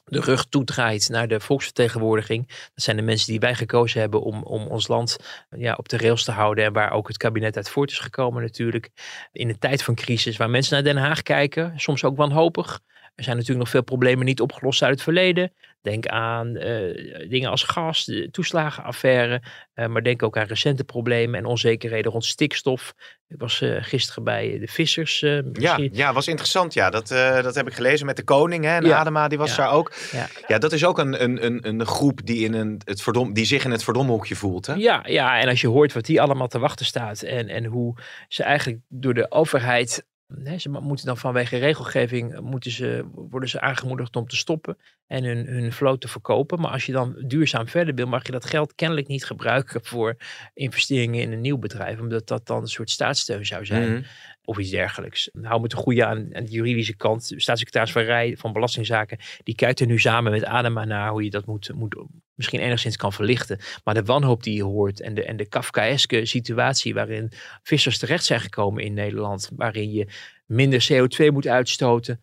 De 0.04 0.20
rug 0.20 0.44
toedraait 0.44 1.08
naar 1.08 1.28
de 1.28 1.40
volksvertegenwoordiging. 1.40 2.46
Dat 2.48 2.84
zijn 2.84 2.96
de 2.96 3.02
mensen 3.02 3.26
die 3.26 3.40
wij 3.40 3.54
gekozen 3.54 4.00
hebben 4.00 4.22
om, 4.22 4.42
om 4.42 4.66
ons 4.66 4.88
land 4.88 5.16
ja, 5.50 5.74
op 5.74 5.88
de 5.88 5.96
rails 5.96 6.24
te 6.24 6.30
houden. 6.32 6.64
En 6.64 6.72
waar 6.72 6.92
ook 6.92 7.08
het 7.08 7.16
kabinet 7.16 7.56
uit 7.56 7.68
voort 7.68 7.90
is 7.90 7.98
gekomen 7.98 8.42
natuurlijk. 8.42 8.90
In 9.32 9.48
een 9.48 9.58
tijd 9.58 9.82
van 9.82 9.94
crisis 9.94 10.36
waar 10.36 10.50
mensen 10.50 10.74
naar 10.74 10.94
Den 10.94 11.02
Haag 11.02 11.22
kijken. 11.22 11.72
Soms 11.76 12.04
ook 12.04 12.16
wanhopig. 12.16 12.80
Er 13.14 13.24
zijn 13.24 13.36
natuurlijk 13.36 13.64
nog 13.64 13.72
veel 13.74 13.82
problemen 13.82 14.24
niet 14.24 14.40
opgelost 14.40 14.82
uit 14.82 14.92
het 14.94 15.02
verleden. 15.02 15.52
Denk 15.82 16.06
aan 16.06 16.56
eh, 16.56 17.28
dingen 17.28 17.50
als 17.50 17.62
gas, 17.62 18.04
de 18.04 18.28
toeslagenaffaire. 18.30 19.42
eh, 19.74 19.86
maar 19.86 20.02
denk 20.02 20.22
ook 20.22 20.36
aan 20.38 20.46
recente 20.46 20.84
problemen 20.84 21.38
en 21.38 21.44
onzekerheden 21.46 22.12
rond 22.12 22.24
stikstof. 22.24 22.92
Ik 23.28 23.38
was 23.38 23.60
eh, 23.60 23.76
gisteren 23.80 24.24
bij 24.24 24.58
de 24.58 24.66
vissers. 24.68 25.20
Ja, 25.52 25.78
ja, 25.92 26.12
was 26.12 26.28
interessant. 26.28 26.74
Ja, 26.74 26.90
dat, 26.90 27.08
dat 27.42 27.54
heb 27.54 27.66
ik 27.66 27.74
gelezen 27.74 28.06
met 28.06 28.16
de 28.16 28.24
koning. 28.24 28.64
Hè, 28.64 28.76
en 28.76 28.84
Ja. 28.84 28.96
Adema, 28.98 29.28
die 29.28 29.38
was 29.38 29.50
Ja. 29.50 29.56
daar 29.56 29.72
ook. 29.72 29.92
Ja. 30.12 30.26
Ja, 30.46 30.58
dat 30.58 30.72
is 30.72 30.84
ook 30.84 30.98
een, 30.98 31.22
een, 31.22 31.44
een, 31.44 31.68
een 31.68 31.86
groep 31.86 32.20
die, 32.26 32.44
in 32.44 32.54
een, 32.54 32.80
het 32.84 33.02
verdom, 33.02 33.32
die 33.32 33.44
zich 33.44 33.64
in 33.64 33.70
het 33.70 33.84
verdomhoekje 33.84 34.36
voelt. 34.36 34.66
Hè? 34.66 34.74
Ja, 34.74 35.04
ja, 35.06 35.38
en 35.40 35.48
als 35.48 35.60
je 35.60 35.68
hoort 35.68 35.92
wat 35.92 36.04
die 36.04 36.20
allemaal 36.20 36.48
te 36.48 36.58
wachten 36.58 36.86
staat 36.86 37.22
en, 37.22 37.48
en 37.48 37.64
hoe 37.64 37.96
ze 38.28 38.42
eigenlijk 38.42 38.80
door 38.88 39.14
de 39.14 39.30
overheid, 39.30 40.04
hè, 40.44 40.58
ze 40.58 40.68
moeten 40.68 41.06
dan 41.06 41.18
vanwege 41.18 41.56
regelgeving, 41.56 42.40
moeten 42.40 42.70
ze, 42.70 43.04
worden 43.14 43.48
ze 43.48 43.60
aangemoedigd 43.60 44.16
om 44.16 44.26
te 44.26 44.36
stoppen 44.36 44.76
en 45.06 45.24
hun, 45.24 45.46
hun 45.46 45.72
vloot 45.72 46.00
te 46.00 46.08
verkopen. 46.08 46.60
Maar 46.60 46.70
als 46.70 46.86
je 46.86 46.92
dan 46.92 47.24
duurzaam 47.26 47.68
verder 47.68 47.94
wil, 47.94 48.06
mag 48.06 48.26
je 48.26 48.32
dat 48.32 48.44
geld 48.44 48.74
kennelijk 48.74 49.06
niet 49.08 49.24
gebruiken 49.24 49.84
voor 49.84 50.16
investeringen 50.54 51.20
in 51.20 51.32
een 51.32 51.40
nieuw 51.40 51.58
bedrijf, 51.58 52.00
omdat 52.00 52.26
dat 52.26 52.46
dan 52.46 52.62
een 52.62 52.68
soort 52.68 52.90
staatssteun 52.90 53.46
zou 53.46 53.66
zijn 53.66 53.90
Mhm. 53.92 54.02
Of 54.44 54.58
iets 54.58 54.70
dergelijks. 54.70 55.30
Hou 55.42 55.60
me 55.60 55.68
te 55.68 55.76
goede 55.76 56.04
aan, 56.04 56.34
aan 56.34 56.44
de 56.44 56.50
juridische 56.50 56.96
kant. 56.96 57.32
Staatssecretaris 57.36 57.92
van 57.92 58.02
Rij 58.02 58.36
van 58.36 58.52
Belastingzaken, 58.52 59.18
die 59.42 59.54
kijkt 59.54 59.80
er 59.80 59.86
nu 59.86 59.98
samen 59.98 60.32
met 60.32 60.44
Adema 60.44 60.84
naar 60.84 61.10
hoe 61.10 61.24
je 61.24 61.30
dat 61.30 61.46
moet, 61.46 61.70
moet 61.74 62.04
misschien 62.34 62.60
enigszins 62.60 62.96
kan 62.96 63.12
verlichten. 63.12 63.58
Maar 63.84 63.94
de 63.94 64.02
wanhoop 64.02 64.42
die 64.42 64.56
je 64.56 64.64
hoort 64.64 65.00
en 65.00 65.14
de, 65.14 65.24
en 65.24 65.36
de 65.36 65.48
Kafkaeske 65.48 66.24
situatie 66.24 66.94
waarin 66.94 67.32
vissers 67.62 67.98
terecht 67.98 68.24
zijn 68.24 68.40
gekomen 68.40 68.84
in 68.84 68.94
Nederland, 68.94 69.50
waarin 69.56 69.92
je 69.92 70.08
minder 70.46 70.88
CO2 70.92 71.32
moet 71.32 71.46
uitstoten, 71.46 72.20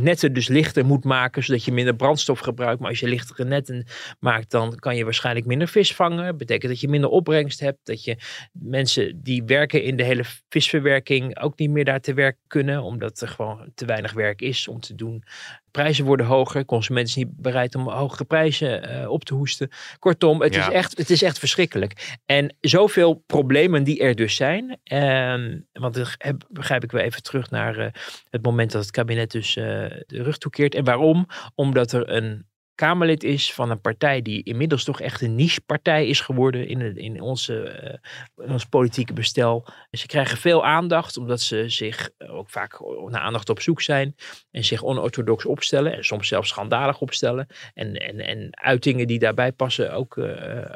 netten 0.00 0.32
dus 0.32 0.48
lichter 0.48 0.84
moet 0.84 1.04
maken, 1.04 1.44
zodat 1.44 1.64
je 1.64 1.72
minder 1.72 1.94
brandstof 1.96 2.38
gebruikt. 2.38 2.80
Maar 2.80 2.88
als 2.88 3.00
je 3.00 3.08
lichtere 3.08 3.44
netten 3.44 3.86
maakt, 4.20 4.50
dan 4.50 4.74
kan 4.74 4.96
je 4.96 5.04
waarschijnlijk 5.04 5.46
minder 5.46 5.68
vis 5.68 5.94
vangen. 5.94 6.36
Betekent 6.36 6.72
dat 6.72 6.80
je 6.80 6.88
minder 6.88 7.10
opbrengst 7.10 7.60
hebt, 7.60 7.78
dat 7.82 8.04
je 8.04 8.16
mensen 8.52 9.22
die 9.22 9.44
werken 9.44 9.82
in 9.82 9.96
de 9.96 10.04
hele 10.04 10.24
visverwerking 10.48 11.38
ook 11.38 11.58
niet 11.58 11.70
meer 11.70 11.84
daar 11.84 12.00
te 12.00 12.14
werk 12.14 12.38
kunnen, 12.46 12.82
omdat 12.82 13.20
er 13.20 13.28
gewoon 13.28 13.70
te 13.74 13.86
weinig 13.86 14.12
werk 14.12 14.40
is 14.40 14.68
om 14.68 14.80
te 14.80 14.94
doen. 14.94 15.24
Prijzen 15.72 16.04
worden 16.04 16.26
hoger, 16.26 16.64
consumenten 16.64 17.12
zijn 17.12 17.26
niet 17.26 17.36
bereid 17.40 17.74
om 17.74 17.88
hogere 17.88 18.24
prijzen 18.24 18.82
eh, 19.02 19.10
op 19.10 19.24
te 19.24 19.34
hoesten. 19.34 19.70
Kortom, 19.98 20.40
het, 20.42 20.54
Ja. 20.54 20.68
is 20.68 20.74
echt, 20.74 20.98
het 20.98 21.10
is 21.10 21.22
echt 21.22 21.38
verschrikkelijk. 21.38 22.16
En 22.26 22.56
zoveel 22.60 23.14
problemen 23.26 23.84
die 23.84 24.00
er 24.00 24.14
dus 24.14 24.34
zijn. 24.36 24.80
ehm, 24.84 25.58
want 25.72 25.94
dan 25.94 26.06
begrijp 26.48 26.84
ik 26.84 26.90
weer 26.92 27.02
even 27.02 27.22
terug 27.22 27.50
naar 27.50 27.78
eh, 27.78 27.86
het 28.30 28.44
moment 28.44 28.72
dat 28.72 28.82
het 28.82 28.90
kabinet 28.90 29.30
dus 29.30 29.56
eh, 29.56 29.64
de 30.06 30.22
rug 30.22 30.38
toekeert. 30.38 30.74
En 30.74 30.84
waarom? 30.84 31.26
Omdat 31.54 31.92
er 31.92 32.08
een 32.10 32.46
Kamerlid 32.74 33.24
is 33.24 33.54
van 33.54 33.70
een 33.70 33.80
partij 33.80 34.22
die 34.22 34.42
inmiddels 34.42 34.84
toch 34.84 35.00
echt 35.00 35.20
een 35.20 35.34
niche-partij 35.34 36.06
is 36.06 36.20
geworden 36.20 36.68
in, 36.68 36.96
in, 36.96 37.20
onze, 37.20 37.62
eh, 37.62 38.50
ons 38.50 38.66
politieke 38.66 39.12
bestel. 39.12 39.66
Ze 39.90 40.06
krijgen 40.06 40.38
veel 40.38 40.64
aandacht 40.64 41.16
omdat 41.16 41.40
ze 41.40 41.68
zich 41.68 42.10
eh, 42.18 42.34
ook 42.34 42.50
vaak 42.50 42.80
naar 43.08 43.20
aandacht 43.20 43.48
op 43.48 43.60
zoek 43.60 43.82
zijn 43.82 44.14
en 44.50 44.64
zich 44.64 44.84
onorthodox 44.84 45.46
opstellen 45.46 45.92
en 45.92 46.04
soms 46.04 46.28
zelfs 46.28 46.48
schandalig 46.48 47.00
opstellen 47.00 47.46
en, 47.74 47.94
en, 47.94 48.20
en 48.20 48.48
uitingen 48.50 49.06
die 49.06 49.18
daarbij 49.18 49.52
passen 49.52 49.92
ook 49.92 50.16
eh, 50.16 50.74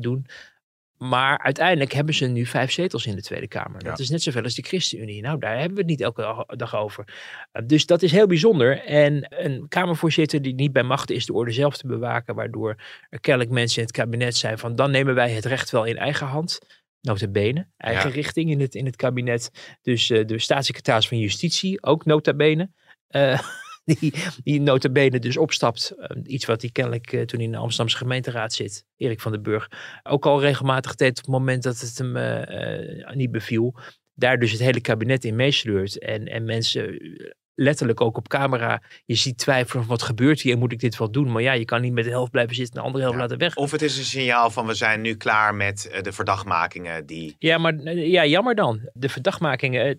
doen. 0.00 0.26
Maar 0.98 1.38
uiteindelijk 1.38 1.92
hebben 1.92 2.14
ze 2.14 2.26
nu 2.26 2.46
vijf 2.46 2.72
zetels 2.72 3.06
in 3.06 3.14
de 3.16 3.22
Tweede 3.22 3.48
Kamer. 3.48 3.84
Dat 3.84 3.98
is 3.98 4.10
net 4.10 4.22
zoveel 4.22 4.42
als 4.42 4.54
de 4.54 4.62
ChristenUnie. 4.62 5.22
Nou, 5.22 5.38
daar 5.38 5.54
hebben 5.58 5.74
we 5.74 5.80
het 5.80 5.86
niet 5.90 6.00
elke 6.00 6.44
dag- 6.56 6.74
over. 6.76 7.04
Uh, 7.52 7.62
Dus 7.66 7.86
dat 7.86 8.02
is 8.02 8.12
heel 8.12 8.26
bijzonder. 8.26 8.78
En 8.84 9.26
een 9.28 9.68
Kamervoorzitter 9.68 10.42
die 10.42 10.54
niet 10.54 10.72
bij 10.72 10.82
macht 10.82 11.10
is 11.10 11.26
de 11.26 11.32
orde 11.32 11.52
zelf 11.52 11.76
te 11.76 11.86
bewaken, 11.86 12.34
waardoor 12.34 12.76
er 13.10 13.20
kennelijk 13.20 13.50
mensen 13.52 13.78
in 13.80 13.86
het 13.86 13.96
kabinet 13.96 14.36
zijn 14.36 14.58
van 14.58 14.74
dan 14.76 14.90
nemen 14.90 15.14
wij 15.14 15.30
het 15.30 15.44
recht 15.44 15.70
wel 15.70 15.84
in 15.84 15.96
eigen 15.96 16.26
hand. 16.26 16.58
Nota 17.00 17.28
bene, 17.28 17.66
eigen 17.76 18.08
Ja. 18.08 18.14
richting 18.14 18.50
in 18.50 18.60
het, 18.60 18.74
in 18.74 18.84
het 18.86 18.96
kabinet. 18.96 19.50
Dus 19.82 20.10
eh, 20.10 20.26
de 20.26 20.38
staatssecretaris 20.38 21.08
van 21.08 21.18
Justitie, 21.18 21.82
ook 21.82 22.04
nota 22.04 22.34
bene. 22.34 22.70
Eh, 23.08 23.40
die, 24.00 24.14
die 24.42 24.60
notabene 24.60 25.18
dus 25.18 25.36
opstapt. 25.36 25.94
Uh, 25.98 26.06
iets 26.24 26.44
wat 26.44 26.60
hij 26.60 26.70
kennelijk 26.70 27.12
uh, 27.12 27.22
toen 27.22 27.40
in 27.40 27.50
de 27.50 27.56
Amsterdamse 27.56 27.96
gemeenteraad 27.96 28.52
zit, 28.52 28.84
Erik 28.96 29.20
van 29.20 29.32
den 29.32 29.42
Burg, 29.42 29.68
ook 30.02 30.26
al 30.26 30.40
regelmatig 30.40 30.94
deed 30.94 31.10
op 31.10 31.16
het 31.16 31.26
moment 31.26 31.62
dat 31.62 31.80
het 31.80 31.98
hem 31.98 32.16
uh, 32.16 33.14
niet 33.14 33.30
beviel. 33.30 33.74
Daar 34.14 34.38
dus 34.38 34.52
het 34.52 34.60
hele 34.60 34.80
kabinet 34.80 35.24
in 35.24 35.36
meesleurt 35.36 35.98
en, 35.98 36.26
en 36.26 36.44
mensen 36.44 36.98
letterlijk 37.56 38.00
ook 38.00 38.16
op 38.16 38.28
camera. 38.28 38.82
Je 39.04 39.14
ziet 39.14 39.38
twijfelen 39.38 39.86
wat 39.86 40.02
gebeurt 40.02 40.40
hier 40.40 40.58
moet 40.58 40.72
ik 40.72 40.80
dit 40.80 40.98
wel 40.98 41.10
doen. 41.10 41.32
Maar 41.32 41.42
ja, 41.42 41.52
je 41.52 41.64
kan 41.64 41.80
niet 41.80 41.92
met 41.92 42.04
de 42.04 42.10
helft 42.10 42.30
blijven 42.30 42.54
zitten 42.54 42.74
en 42.74 42.80
de 42.80 42.86
andere 42.86 43.04
helft 43.04 43.18
Ja. 43.18 43.22
laten 43.22 43.38
weg. 43.38 43.56
Of 43.56 43.70
het 43.70 43.82
is 43.82 43.98
een 43.98 44.04
signaal 44.04 44.50
van 44.50 44.66
we 44.66 44.74
zijn 44.74 45.00
nu 45.00 45.14
klaar 45.14 45.54
met 45.54 45.88
eh, 45.88 46.02
de 46.02 46.12
verdachtmakingen 46.12 47.06
die... 47.06 47.36
Ja, 47.38 47.58
maar 47.58 47.74
eh, 47.74 48.10
ja, 48.10 48.26
jammer 48.26 48.54
dan. 48.54 48.80
De 48.92 49.08
verdachtmakingen. 49.08 49.86
Het, 49.86 49.98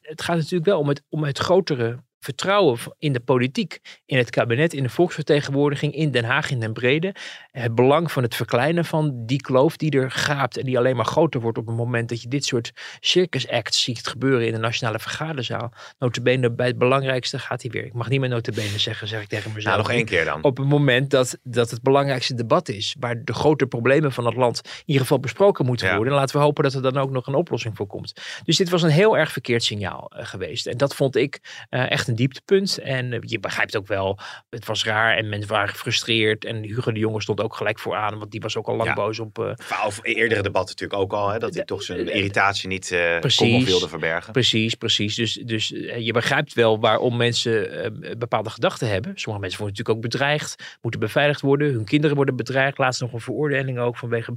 het 0.00 0.22
gaat 0.22 0.36
natuurlijk 0.36 0.64
wel 0.64 0.78
om 0.78 0.88
het, 0.88 1.02
om 1.08 1.24
het 1.24 1.38
grotere 1.38 1.98
vertrouwen 2.22 2.78
in 2.98 3.12
de 3.12 3.20
politiek, 3.20 3.80
in 4.06 4.16
het 4.18 4.30
kabinet, 4.30 4.72
in 4.72 4.82
de 4.82 4.88
volksvertegenwoordiging, 4.88 5.94
in 5.94 6.10
Den 6.10 6.24
Haag 6.24 6.50
in 6.50 6.60
den 6.60 6.72
brede. 6.72 7.14
Het 7.50 7.74
belang 7.74 8.12
van 8.12 8.22
het 8.22 8.34
verkleinen 8.34 8.84
van 8.84 9.12
die 9.26 9.40
kloof 9.40 9.76
die 9.76 9.90
er 9.90 10.10
gaapt 10.10 10.56
en 10.56 10.64
die 10.64 10.78
alleen 10.78 10.96
maar 10.96 11.04
groter 11.04 11.40
wordt 11.40 11.58
op 11.58 11.66
het 11.66 11.76
moment 11.76 12.08
dat 12.08 12.22
je 12.22 12.28
dit 12.28 12.44
soort 12.44 12.72
circus 13.00 13.48
acts 13.48 13.82
ziet 13.82 14.06
gebeuren 14.06 14.46
in 14.46 14.52
de 14.52 14.58
nationale 14.58 14.98
vergaderzaal. 14.98 15.72
Notabene 15.98 16.50
bij 16.52 16.66
het 16.66 16.78
belangrijkste 16.78 17.38
gaat 17.38 17.62
hij 17.62 17.70
weer. 17.70 17.84
Ik 17.84 17.92
mag 17.92 18.08
niet 18.08 18.20
meer 18.20 18.28
notabene 18.28 18.78
zeggen, 18.78 19.08
zeg 19.08 19.22
ik 19.22 19.28
tegen 19.28 19.52
mezelf. 19.52 19.74
Nou, 19.74 19.86
nog 19.86 19.96
één 19.96 20.04
keer 20.06 20.24
dan. 20.24 20.42
Op 20.42 20.56
het 20.56 20.66
moment 20.66 21.10
dat, 21.10 21.38
dat 21.42 21.70
het 21.70 21.82
belangrijkste 21.82 22.34
debat 22.34 22.68
is, 22.68 22.96
waar 22.98 23.24
de 23.24 23.34
grote 23.34 23.66
problemen 23.66 24.12
van 24.12 24.26
het 24.26 24.34
land 24.36 24.60
in 24.64 24.70
ieder 24.84 25.02
geval 25.02 25.20
besproken 25.20 25.66
moeten 25.66 25.86
Ja. 25.86 25.94
worden. 25.94 26.12
En 26.12 26.18
laten 26.18 26.36
we 26.36 26.42
hopen 26.42 26.62
dat 26.64 26.74
er 26.74 26.82
dan 26.82 26.98
ook 26.98 27.10
nog 27.10 27.26
een 27.26 27.34
oplossing 27.34 27.76
voor 27.76 27.86
komt. 27.86 28.12
Dus 28.44 28.56
dit 28.56 28.68
was 28.70 28.82
een 28.82 28.90
heel 28.90 29.16
erg 29.18 29.32
verkeerd 29.32 29.62
signaal 29.64 30.10
eh, 30.10 30.26
geweest. 30.26 30.66
En 30.66 30.76
dat 30.76 30.94
vond 30.94 31.16
ik 31.16 31.40
eh, 31.68 31.90
echt 31.90 32.08
een 32.08 32.11
dieptepunt. 32.14 32.78
En 32.78 33.12
eh, 33.12 33.18
je 33.22 33.40
begrijpt 33.40 33.76
ook 33.76 33.86
wel, 33.86 34.18
het 34.50 34.66
was 34.66 34.84
raar 34.84 35.16
en 35.16 35.28
mensen 35.28 35.50
waren 35.50 35.68
gefrustreerd. 35.68 36.44
En 36.44 36.62
Hugo 36.62 36.92
de 36.92 36.98
Jonge 36.98 37.22
stond 37.22 37.40
ook 37.40 37.54
gelijk 37.56 37.78
vooraan, 37.78 38.18
want 38.18 38.30
die 38.30 38.40
was 38.40 38.56
ook 38.56 38.66
al 38.66 38.76
lang 38.76 38.88
Ja. 38.88 38.94
boos 38.94 39.18
op... 39.18 39.38
eh, 39.38 39.52
Of 39.86 40.00
eerdere 40.02 40.42
debatten 40.42 40.76
natuurlijk 40.78 41.00
ook 41.00 41.12
al, 41.12 41.28
hè, 41.28 41.38
dat 41.38 41.54
hij 41.54 41.64
toch 41.64 41.82
zijn 41.82 42.08
irritatie 42.12 42.68
niet 42.68 42.90
eh 42.90 43.18
Precies. 43.18 43.64
wilde 43.64 43.88
verbergen. 43.88 44.32
Precies, 44.32 44.74
precies. 44.74 45.14
Dus, 45.14 45.32
dus 45.34 45.72
eh, 45.72 45.98
je 45.98 46.12
begrijpt 46.12 46.54
wel 46.54 46.80
waarom 46.80 47.16
mensen 47.16 47.82
eh, 48.02 48.16
bepaalde 48.18 48.50
gedachten 48.50 48.88
hebben. 48.88 49.12
Sommige 49.14 49.40
mensen 49.40 49.60
worden 49.60 49.76
natuurlijk 49.78 50.04
ook 50.06 50.12
bedreigd, 50.12 50.78
moeten 50.80 51.00
beveiligd 51.00 51.40
worden. 51.40 51.72
Hun 51.72 51.84
kinderen 51.84 52.16
worden 52.16 52.36
bedreigd. 52.36 52.78
Laatst 52.78 53.00
nog 53.00 53.12
een 53.12 53.20
veroordeling 53.20 53.78
ook 53.78 53.96
vanwege 53.96 54.32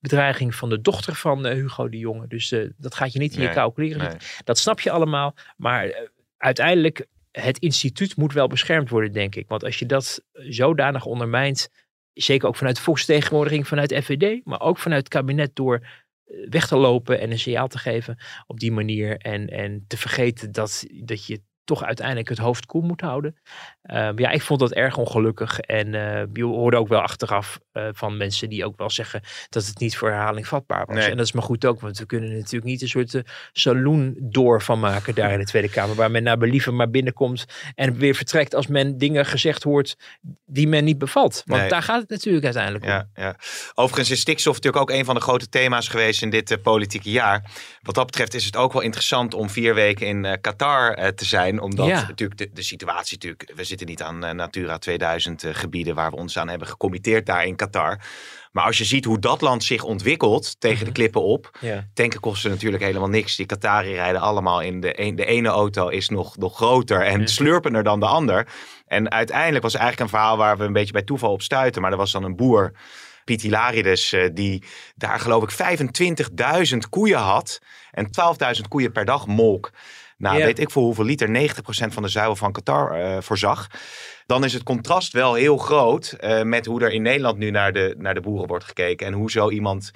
bedreiging 0.00 0.54
van 0.54 0.68
de 0.68 0.80
dochter 0.80 1.14
van 1.14 1.46
eh, 1.46 1.54
Hugo 1.54 1.88
de 1.88 1.98
Jonge. 1.98 2.26
Dus 2.26 2.52
eh, 2.52 2.60
dat 2.76 2.94
gaat 2.94 3.12
je 3.12 3.18
niet 3.18 3.32
in 3.34 3.38
je 3.40 3.44
Nee, 3.46 3.54
koude 3.54 3.74
kleren 3.74 3.98
Nee. 3.98 4.10
zitten. 4.10 4.28
Dat 4.44 4.58
snap 4.58 4.80
je 4.80 4.90
allemaal. 4.90 5.34
Maar 5.56 5.84
eh, 5.86 6.00
uiteindelijk, 6.38 7.06
het 7.30 7.58
instituut 7.58 8.16
moet 8.16 8.32
wel 8.32 8.46
beschermd 8.46 8.90
worden, 8.90 9.12
denk 9.12 9.34
ik. 9.34 9.48
Want 9.48 9.64
als 9.64 9.78
je 9.78 9.86
dat 9.86 10.24
zodanig 10.32 11.04
ondermijnt, 11.04 11.68
zeker 12.12 12.48
ook 12.48 12.56
vanuit 12.56 12.78
volksvertegenwoordiging, 12.78 13.68
vanuit 13.68 13.94
FVD, 13.94 14.44
maar 14.44 14.60
ook 14.60 14.78
vanuit 14.78 15.00
het 15.00 15.12
kabinet 15.12 15.56
door 15.56 15.86
eh, 16.24 16.48
weg 16.48 16.66
te 16.66 16.76
lopen 16.76 17.20
en 17.20 17.30
een 17.30 17.38
signaal 17.38 17.68
te 17.68 17.78
geven 17.78 18.18
op 18.46 18.60
die 18.60 18.72
manier. 18.72 19.16
En, 19.16 19.48
en 19.48 19.84
te 19.86 19.96
vergeten 19.96 20.52
dat, 20.52 20.86
dat 21.04 21.26
je 21.26 21.42
toch 21.64 21.84
uiteindelijk 21.84 22.28
het 22.28 22.38
hoofd 22.38 22.66
koel 22.66 22.82
moet 22.82 23.00
houden. 23.00 23.36
Ehm, 23.82 24.18
ja, 24.18 24.30
ik 24.30 24.42
vond 24.42 24.60
dat 24.60 24.72
erg 24.72 24.96
ongelukkig. 24.96 25.60
En 25.60 25.94
eh, 25.94 26.22
je 26.32 26.44
hoorde 26.44 26.76
ook 26.76 26.88
wel 26.88 27.00
achteraf 27.00 27.60
eh, 27.72 27.88
van 27.92 28.16
mensen 28.16 28.48
die 28.48 28.64
ook 28.64 28.76
wel 28.76 28.90
zeggen 28.90 29.20
dat 29.48 29.66
het 29.66 29.78
niet 29.78 29.96
voor 29.96 30.08
herhaling 30.08 30.46
vatbaar 30.46 30.86
was. 30.86 30.96
Nee. 30.96 31.10
En 31.10 31.16
dat 31.16 31.26
is 31.26 31.32
maar 31.32 31.42
goed 31.42 31.64
ook, 31.64 31.80
want 31.80 31.98
we 31.98 32.06
kunnen 32.06 32.32
natuurlijk 32.32 32.64
niet 32.64 32.82
een 32.82 32.88
soort 32.88 33.14
eh, 33.14 33.22
saloon 33.52 34.14
door 34.18 34.62
van 34.62 34.80
maken 34.80 35.14
daar 35.14 35.32
in 35.32 35.38
de 35.38 35.44
Tweede 35.44 35.68
Kamer. 35.70 35.94
Waar 35.94 36.10
men 36.10 36.22
naar 36.22 36.38
believen 36.38 36.76
maar 36.76 36.90
binnenkomt 36.90 37.44
en 37.74 37.96
weer 37.96 38.14
vertrekt 38.14 38.54
als 38.54 38.66
men 38.66 38.98
dingen 38.98 39.26
gezegd 39.26 39.62
hoort 39.62 39.96
die 40.46 40.68
men 40.68 40.84
niet 40.84 40.98
bevalt. 40.98 41.42
Want 41.46 41.60
Nee. 41.60 41.70
daar 41.70 41.82
gaat 41.82 42.00
het 42.00 42.10
natuurlijk 42.10 42.44
uiteindelijk 42.44 42.84
om. 42.84 42.90
Ja, 42.90 43.08
ja. 43.14 43.36
Overigens 43.74 44.10
is 44.10 44.20
stikstof 44.20 44.54
natuurlijk 44.54 44.82
ook 44.82 44.90
een 44.96 45.04
van 45.04 45.14
de 45.14 45.20
grote 45.20 45.48
thema's 45.48 45.88
geweest 45.88 46.22
in 46.22 46.30
dit 46.30 46.50
eh, 46.50 46.58
politieke 46.62 47.10
jaar. 47.10 47.50
Wat 47.82 47.94
dat 47.94 48.06
betreft 48.06 48.34
is 48.34 48.44
het 48.44 48.56
ook 48.56 48.72
wel 48.72 48.82
interessant 48.82 49.34
om 49.34 49.50
vier 49.50 49.74
weken 49.74 50.06
in 50.06 50.38
Qatar 50.40 51.14
te 51.14 51.24
zijn. 51.24 51.49
Omdat 51.58 51.86
Ja. 51.86 52.06
natuurlijk 52.08 52.38
de, 52.38 52.50
de 52.52 52.62
situatie, 52.62 53.16
natuurlijk, 53.20 53.52
we 53.56 53.64
zitten 53.64 53.86
niet 53.86 54.02
aan 54.02 54.24
eh, 54.24 54.32
Natura 54.34 54.78
2000 54.78 55.44
eh, 55.44 55.54
gebieden 55.54 55.94
waar 55.94 56.10
we 56.10 56.16
ons 56.16 56.38
aan 56.38 56.48
hebben 56.48 56.68
gecommitteerd 56.68 57.26
daar 57.26 57.44
in 57.46 57.56
Qatar. 57.56 58.00
Maar 58.52 58.64
als 58.64 58.78
je 58.78 58.84
ziet 58.84 59.04
hoe 59.04 59.18
dat 59.18 59.40
land 59.40 59.64
zich 59.64 59.82
ontwikkelt 59.82 60.60
tegen 60.60 60.76
Mhm. 60.76 60.84
de 60.86 60.92
klippen 60.92 61.22
op. 61.22 61.58
Ja. 61.60 61.86
Tanken 61.94 62.20
kosten 62.20 62.50
natuurlijk 62.50 62.82
helemaal 62.82 63.08
niks. 63.08 63.36
Die 63.36 63.46
Qatari 63.46 63.94
rijden 63.94 64.20
allemaal 64.20 64.60
in 64.60 64.80
de, 64.80 65.00
een, 65.00 65.14
de 65.16 65.24
ene 65.24 65.48
auto 65.48 65.88
is 65.88 66.08
nog, 66.08 66.36
nog 66.36 66.56
groter 66.56 67.02
en 67.02 67.20
Ja. 67.20 67.26
slurpender 67.26 67.82
dan 67.82 68.00
de 68.00 68.06
ander. 68.06 68.48
En 68.86 69.10
uiteindelijk 69.10 69.62
was 69.62 69.74
eigenlijk 69.74 70.02
een 70.02 70.18
verhaal 70.18 70.36
waar 70.36 70.58
we 70.58 70.64
een 70.64 70.72
beetje 70.72 70.92
bij 70.92 71.02
toeval 71.02 71.32
op 71.32 71.42
stuiten. 71.42 71.82
Maar 71.82 71.90
er 71.90 71.96
was 71.96 72.12
dan 72.12 72.24
een 72.24 72.36
boer, 72.36 72.72
Piet 73.24 73.42
Hilarides, 73.42 74.12
eh, 74.12 74.28
die 74.32 74.64
daar 74.94 75.20
geloof 75.20 75.42
ik 75.42 75.50
25.000 75.50 76.88
koeien 76.88 77.18
had. 77.18 77.58
En 77.90 78.10
12.000 78.10 78.68
koeien 78.68 78.92
per 78.92 79.04
dag 79.04 79.26
molk. 79.26 79.70
Nou, 80.20 80.42
weet 80.44 80.58
ik 80.58 80.70
voor 80.70 80.82
hoeveel 80.82 81.04
liter 81.04 81.28
90% 81.28 81.92
van 81.92 82.02
de 82.02 82.08
zuivel 82.08 82.36
van 82.36 82.52
Qatar 82.52 82.90
eh, 82.92 83.20
voorzag. 83.20 83.66
Dan 84.26 84.44
is 84.44 84.52
het 84.52 84.62
contrast 84.62 85.12
wel 85.12 85.34
heel 85.34 85.56
groot 85.56 86.12
eh, 86.12 86.42
met 86.42 86.66
hoe 86.66 86.80
er 86.80 86.92
in 86.92 87.02
Nederland 87.02 87.38
nu 87.38 87.50
naar 87.50 87.72
de, 87.72 87.94
naar 87.98 88.14
de 88.14 88.20
boeren 88.20 88.48
wordt 88.48 88.64
gekeken. 88.64 89.06
En 89.06 89.12
hoe 89.12 89.30
zo 89.30 89.50
iemand 89.50 89.90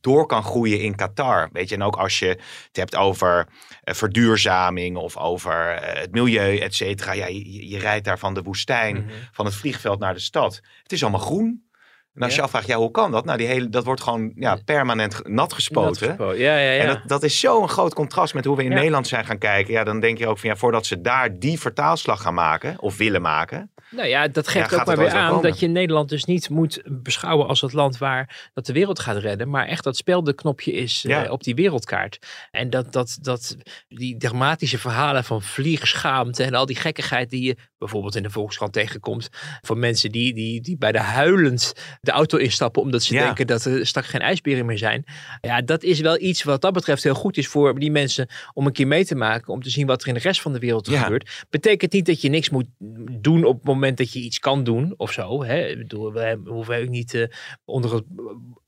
door 0.00 0.26
kan 0.26 0.42
groeien 0.42 0.80
in 0.80 0.94
Qatar. 0.94 1.48
Weet 1.52 1.68
je, 1.68 1.74
en 1.74 1.82
ook 1.82 1.96
als 1.96 2.18
je 2.18 2.26
het 2.26 2.76
hebt 2.76 2.96
over 2.96 3.46
eh, 3.82 3.94
verduurzaming 3.94 4.96
of 4.96 5.16
over 5.16 5.78
het 5.80 6.12
milieu, 6.12 6.58
et 6.58 6.74
cetera. 6.74 7.12
Ja, 7.12 7.26
je, 7.26 7.68
je 7.68 7.78
rijdt 7.78 8.04
daar 8.04 8.18
van 8.18 8.34
de 8.34 8.42
woestijn, 8.42 8.96
Mhm. 8.96 9.12
van 9.32 9.44
het 9.44 9.54
vliegveld 9.54 9.98
naar 9.98 10.14
de 10.14 10.20
stad. 10.20 10.60
Het 10.82 10.92
is 10.92 11.02
allemaal 11.02 11.20
groen. 11.20 11.64
En 12.16 12.22
als 12.22 12.30
Ja. 12.30 12.36
je 12.36 12.42
afvraagt, 12.42 12.66
ja, 12.66 12.76
hoe 12.76 12.90
kan 12.90 13.10
dat? 13.10 13.24
Nou, 13.24 13.38
die 13.38 13.46
hele, 13.46 13.68
dat 13.68 13.84
wordt 13.84 14.00
gewoon 14.00 14.32
ja, 14.34 14.58
permanent 14.64 15.20
nat 15.28 15.52
gespoten. 15.52 16.08
Gespo- 16.08 16.32
Ja, 16.34 16.56
ja, 16.58 16.70
ja. 16.72 16.80
En 16.80 16.86
dat, 16.86 17.00
dat 17.06 17.22
is 17.22 17.40
zo'n 17.40 17.68
groot 17.68 17.94
contrast 17.94 18.34
met 18.34 18.44
hoe 18.44 18.56
we 18.56 18.62
in 18.64 18.68
Ja. 18.70 18.76
Nederland 18.76 19.06
zijn 19.06 19.24
gaan 19.24 19.38
kijken. 19.38 19.72
Ja, 19.72 19.84
dan 19.84 20.00
denk 20.00 20.18
je 20.18 20.26
ook 20.26 20.38
van 20.38 20.48
ja, 20.50 20.56
voordat 20.56 20.86
ze 20.86 21.00
daar 21.00 21.38
die 21.38 21.60
vertaalslag 21.60 22.22
gaan 22.22 22.34
maken 22.34 22.80
of 22.80 22.96
willen 22.96 23.22
maken. 23.22 23.70
Nou 23.90 24.08
ja, 24.08 24.28
dat 24.28 24.48
geeft 24.48 24.70
Ja, 24.70 24.78
ook 24.78 24.86
maar 24.86 24.96
weer 24.96 25.10
aan 25.10 25.28
komen? 25.28 25.50
dat 25.50 25.60
je 25.60 25.66
Nederland 25.66 26.08
dus 26.08 26.24
niet 26.24 26.48
moet 26.50 26.82
beschouwen 26.84 27.46
als 27.46 27.60
het 27.60 27.72
land 27.72 27.98
waar 27.98 28.50
dat 28.54 28.66
de 28.66 28.72
wereld 28.72 28.98
gaat 28.98 29.16
redden, 29.16 29.50
maar 29.50 29.66
echt 29.66 29.84
dat 29.84 29.96
speelknopje 29.96 30.72
is 30.72 31.04
eh, 31.04 31.30
op 31.32 31.42
die 31.44 31.54
wereldkaart. 31.54 32.18
En 32.50 32.70
dat, 32.70 32.92
dat, 32.92 33.18
dat 33.20 33.56
die 33.88 34.16
dramatische 34.16 34.78
verhalen 34.78 35.24
van 35.24 35.42
vliegschaamte 35.42 36.42
en 36.44 36.54
al 36.54 36.66
die 36.66 36.76
gekkigheid 36.76 37.30
die 37.30 37.42
je 37.42 37.56
bijvoorbeeld 37.78 38.16
in 38.16 38.22
de 38.22 38.30
Volkskrant 38.30 38.72
tegenkomt 38.72 39.28
van 39.62 39.78
mensen 39.78 40.12
die, 40.12 40.34
die, 40.34 40.60
die 40.60 40.76
bij 40.78 40.92
de 40.92 40.98
huilend 41.00 41.72
de 42.00 42.10
auto 42.10 42.38
instappen 42.38 42.82
omdat 42.82 43.02
ze 43.02 43.14
Ja. 43.14 43.24
denken 43.24 43.46
dat 43.46 43.64
er 43.64 43.86
straks 43.86 44.08
geen 44.08 44.20
ijsberen 44.20 44.66
meer 44.66 44.78
zijn. 44.78 45.04
Ja, 45.40 45.60
dat 45.62 45.82
is 45.82 46.00
wel 46.00 46.20
iets 46.20 46.42
wat 46.42 46.60
dat 46.60 46.72
betreft 46.72 47.02
heel 47.02 47.14
goed 47.14 47.36
is 47.36 47.46
voor 47.48 47.78
die 47.78 47.90
mensen 47.90 48.28
om 48.52 48.66
een 48.66 48.72
keer 48.72 48.86
mee 48.86 49.04
te 49.04 49.14
maken, 49.14 49.52
om 49.52 49.62
te 49.62 49.70
zien 49.70 49.86
wat 49.86 50.02
er 50.02 50.08
in 50.08 50.14
de 50.14 50.20
rest 50.20 50.40
van 50.40 50.52
de 50.52 50.58
wereld 50.58 50.88
gebeurt. 50.88 51.44
Betekent 51.50 51.92
niet 51.92 52.06
dat 52.06 52.20
je 52.20 52.28
niks 52.28 52.50
moet 52.50 52.66
doen 53.20 53.44
op 53.44 53.54
het 53.54 53.64
moment 53.76 53.96
dat 53.96 54.12
je 54.12 54.20
iets 54.20 54.38
kan 54.38 54.64
doen 54.64 54.94
of 54.96 55.12
zo. 55.12 55.44
Hè? 55.44 55.66
Ik 55.66 55.78
bedoel, 55.78 56.12
we 56.12 56.40
hoeven 56.44 56.82
ook 56.82 56.88
niet 56.88 57.14
eh, 57.14 57.26
onder 57.64 57.94
het 57.94 58.04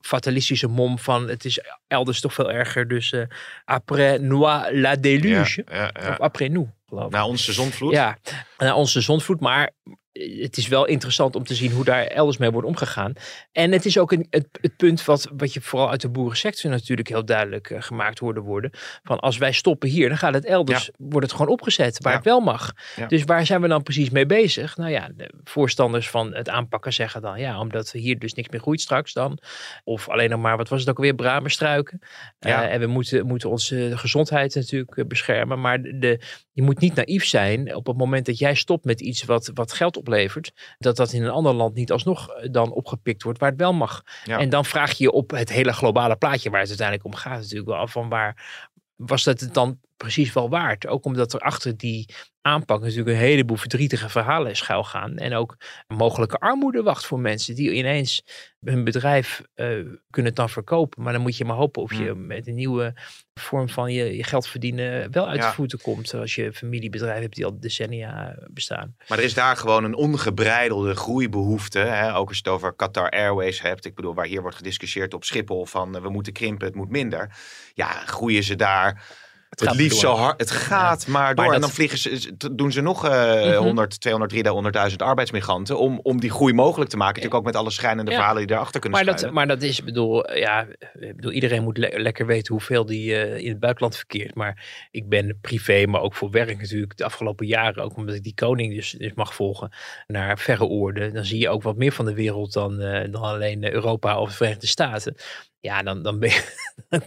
fatalistische 0.01 0.67
mom 0.67 0.99
van 0.99 1.29
het 1.29 1.45
is 1.45 1.59
elders 1.87 2.21
toch 2.21 2.33
veel 2.33 2.51
erger. 2.51 2.87
Dus 2.87 3.11
eh, 3.11 3.23
après 3.65 4.19
noi 4.19 4.79
la 4.79 4.95
déluge. 4.95 5.65
Ja, 5.71 5.91
ja, 5.93 6.09
Of 6.09 6.19
après 6.19 6.49
nous, 6.49 6.67
geloof 6.87 7.05
ik. 7.05 7.11
Na 7.11 7.27
onze 7.27 7.53
zonvloed. 7.53 7.93
Ja, 7.93 8.17
naar 8.57 8.75
onze 8.75 9.01
zondvloed. 9.01 9.39
Maar 9.39 9.71
het 10.13 10.57
is 10.57 10.67
wel 10.67 10.85
interessant 10.85 11.35
om 11.35 11.43
te 11.43 11.55
zien 11.55 11.71
hoe 11.71 11.83
daar 11.83 12.03
elders 12.05 12.37
mee 12.37 12.51
wordt 12.51 12.67
omgegaan. 12.67 13.13
En 13.51 13.71
het 13.71 13.85
is 13.85 13.97
ook 13.97 14.11
een, 14.11 14.27
het, 14.29 14.47
het 14.51 14.75
punt 14.77 15.05
wat, 15.05 15.29
wat 15.37 15.53
je 15.53 15.61
vooral 15.61 15.89
uit 15.89 16.01
de 16.01 16.09
boerensector 16.09 16.71
natuurlijk 16.71 17.07
heel 17.07 17.25
duidelijk 17.25 17.69
eh, 17.69 17.81
gemaakt 17.81 18.19
hoorde 18.19 18.39
worden. 18.39 18.71
Van 19.03 19.19
als 19.19 19.37
wij 19.37 19.51
stoppen 19.51 19.89
hier, 19.89 20.09
dan 20.09 20.17
gaat 20.17 20.33
het 20.33 20.45
elders, 20.45 20.89
wordt 20.97 21.27
het 21.27 21.35
gewoon 21.35 21.51
opgezet 21.51 22.03
waar 22.03 22.11
Ja. 22.11 22.17
het 22.17 22.27
wel 22.27 22.39
mag. 22.39 22.73
Ja. 22.95 23.07
Dus 23.07 23.23
waar 23.23 23.45
zijn 23.45 23.61
we 23.61 23.67
dan 23.67 23.83
precies 23.83 24.09
mee 24.09 24.25
bezig? 24.25 24.77
Nou 24.77 24.91
ja, 24.91 25.09
de 25.15 25.33
voorstanders 25.43 26.09
van 26.09 26.33
het 26.33 26.49
aanpakken 26.49 26.93
zeggen 26.93 27.21
dan 27.21 27.39
ja, 27.39 27.59
omdat 27.59 27.91
hier 27.91 28.19
dus 28.19 28.33
niks 28.33 28.49
meer 28.49 28.61
groeit 28.61 28.81
straks 28.81 29.13
dan. 29.13 29.39
Of 29.83 30.09
alleen 30.09 30.29
nog 30.29 30.41
maar, 30.41 30.57
wat 30.57 30.69
was 30.69 30.79
het 30.79 30.89
ook 30.89 30.97
weer, 30.97 31.15
bramenstruiken. 31.15 31.99
Ja. 32.39 32.63
Eh, 32.63 32.73
en 32.73 32.79
we 32.79 32.87
moeten, 32.87 33.25
moeten 33.25 33.49
onze 33.49 33.97
gezondheid 33.97 34.55
natuurlijk 34.55 34.97
eh, 34.97 35.05
beschermen. 35.05 35.61
Maar 35.61 35.81
de, 35.81 36.21
je 36.51 36.61
moet 36.61 36.79
niet 36.79 36.95
naïef 36.95 37.25
zijn 37.25 37.75
op 37.75 37.87
het 37.87 37.97
moment 37.97 38.25
dat 38.25 38.37
jij 38.37 38.53
stopt 38.55 38.85
met 38.85 39.01
iets 39.01 39.23
wat, 39.23 39.51
wat 39.53 39.73
geld 39.73 39.97
oplevert. 39.99 40.53
Dat 40.77 40.95
dat 40.95 41.13
in 41.13 41.23
een 41.23 41.29
ander 41.29 41.53
land 41.53 41.75
niet 41.75 41.91
alsnog 41.91 42.29
eh, 42.29 42.51
dan 42.51 42.71
opgepikt 42.71 43.23
wordt 43.23 43.39
waar 43.39 43.49
het 43.49 43.59
wel 43.59 43.73
mag. 43.73 44.03
Ja. 44.23 44.39
En 44.39 44.49
dan 44.49 44.65
vraag 44.65 44.91
je 44.91 45.03
je 45.03 45.11
op 45.11 45.31
het 45.31 45.49
hele 45.49 45.73
globale 45.73 46.15
plaatje 46.15 46.49
waar 46.49 46.59
het 46.59 46.69
uiteindelijk 46.69 47.07
om 47.07 47.15
gaat 47.15 47.39
natuurlijk 47.39 47.69
wel 47.69 47.77
af 47.77 47.91
van 47.91 48.09
waar 48.09 48.67
was 48.95 49.23
dat 49.23 49.39
het 49.39 49.53
dan 49.53 49.79
precies 49.99 50.33
wel 50.33 50.49
waard. 50.49 50.87
Ook 50.87 51.05
omdat 51.05 51.33
er 51.33 51.39
achter 51.39 51.77
die 51.77 52.09
aanpak 52.41 52.81
natuurlijk 52.81 53.09
een 53.09 53.23
heleboel 53.23 53.57
verdrietige 53.57 54.09
verhalen 54.09 54.55
schuil 54.55 54.83
gaan. 54.83 55.17
En 55.17 55.33
ook 55.33 55.55
mogelijke 55.87 56.37
armoede 56.37 56.83
wacht 56.83 57.05
voor 57.05 57.19
mensen 57.19 57.55
die 57.55 57.71
ineens 57.71 58.23
hun 58.59 58.83
bedrijf 58.83 59.41
uh, 59.55 59.85
kunnen 60.09 60.35
dan 60.35 60.49
verkopen. 60.49 61.03
Maar 61.03 61.13
dan 61.13 61.21
moet 61.21 61.37
je 61.37 61.45
maar 61.45 61.55
hopen 61.55 61.81
of 61.81 61.93
je 61.93 62.15
met 62.15 62.47
een 62.47 62.55
nieuwe 62.55 62.93
vorm 63.33 63.69
van 63.69 63.91
je, 63.91 64.15
je 64.17 64.23
geld 64.23 64.47
verdienen 64.47 65.11
wel 65.11 65.27
uit 65.27 65.41
de 65.41 65.47
voeten 65.47 65.81
komt. 65.81 66.13
Als 66.13 66.35
je 66.35 66.53
familiebedrijf 66.53 67.21
hebt 67.21 67.35
die 67.35 67.45
al 67.45 67.59
decennia 67.59 68.37
bestaan. 68.51 68.95
Maar 69.07 69.17
er 69.17 69.23
is 69.23 69.33
daar 69.33 69.57
gewoon 69.57 69.83
een 69.83 69.95
ongebreidelde 69.95 70.95
groeibehoefte. 70.95 71.79
Hè? 71.79 72.15
Ook 72.15 72.27
als 72.27 72.37
je 72.37 72.43
het 72.43 72.53
over 72.53 72.73
Qatar 72.73 73.09
Airways 73.09 73.61
hebt. 73.61 73.85
Ik 73.85 73.95
bedoel, 73.95 74.13
waar 74.13 74.25
hier 74.25 74.41
wordt 74.41 74.57
gediscussieerd 74.57 75.13
op 75.13 75.23
Schiphol 75.23 75.65
van 75.65 75.95
uh, 75.95 76.01
we 76.01 76.09
moeten 76.09 76.33
krimpen, 76.33 76.67
het 76.67 76.75
moet 76.75 76.89
minder. 76.89 77.37
Ja, 77.73 77.87
groeien 77.87 78.43
ze 78.43 78.55
daar 78.55 79.03
het, 79.49 79.59
het 79.59 79.75
liefst 79.75 79.99
zo 79.99 80.13
hard. 80.13 80.39
Het 80.39 80.51
gaat 80.51 81.07
maar 81.07 81.35
door. 81.35 81.53
en 81.53 81.61
dan 81.61 81.69
vliegen 81.69 81.97
ze, 81.97 82.31
doen 82.51 82.71
ze 82.71 82.81
nog 82.81 83.05
uh, 83.05 83.57
100, 83.57 84.01
200, 84.01 84.89
300.000 84.91 84.95
arbeidsmigranten. 84.97 85.79
Om, 85.79 85.99
om 86.03 86.19
die 86.19 86.29
groei 86.29 86.53
mogelijk 86.53 86.89
te 86.89 86.97
maken. 86.97 87.15
Natuurlijk 87.15 87.41
ook 87.41 87.53
met 87.53 87.61
alle 87.61 87.71
schrijnende 87.71 88.11
verhalen 88.11 88.47
die 88.47 88.55
erachter 88.55 88.79
kunnen 88.79 89.05
maar 89.05 89.15
Dat, 89.15 89.31
maar 89.31 89.47
dat 89.47 89.61
is, 89.61 89.83
bedoel, 89.83 90.35
ja, 90.35 90.67
bedoel, 90.99 91.31
iedereen 91.31 91.63
moet 91.63 91.77
lekker 91.77 92.25
weten 92.25 92.53
hoeveel 92.53 92.85
die 92.85 93.09
uh, 93.09 93.37
in 93.37 93.49
het 93.49 93.59
buitenland 93.59 93.95
verkeert. 93.95 94.35
Maar 94.35 94.87
ik 94.91 95.09
ben 95.09 95.37
privé, 95.41 95.85
maar 95.85 96.01
ook 96.01 96.15
voor 96.15 96.31
werk 96.31 96.59
natuurlijk 96.59 96.97
de 96.97 97.05
afgelopen 97.05 97.47
jaren. 97.47 97.83
Ook 97.83 97.95
omdat 97.95 98.15
ik 98.15 98.23
die 98.23 98.33
koning 98.33 98.75
dus, 98.75 98.91
dus 98.91 99.13
mag 99.13 99.33
volgen 99.33 99.71
naar 100.07 100.39
verre 100.39 100.65
oorden. 100.65 101.13
Dan 101.13 101.25
zie 101.25 101.39
je 101.39 101.49
ook 101.49 101.63
wat 101.63 101.77
meer 101.77 101.91
van 101.91 102.05
de 102.05 102.13
wereld 102.13 102.53
dan, 102.53 102.81
uh, 102.81 103.11
dan 103.11 103.21
alleen 103.21 103.73
Europa 103.73 104.19
of 104.19 104.29
de 104.29 104.35
Verenigde 104.35 104.67
Staten. 104.67 105.15
Ja, 105.59 105.83
dan, 105.83 106.03
dan, 106.03 106.19
ben 106.19 106.29
je, 106.29 106.55
dan 106.89 107.01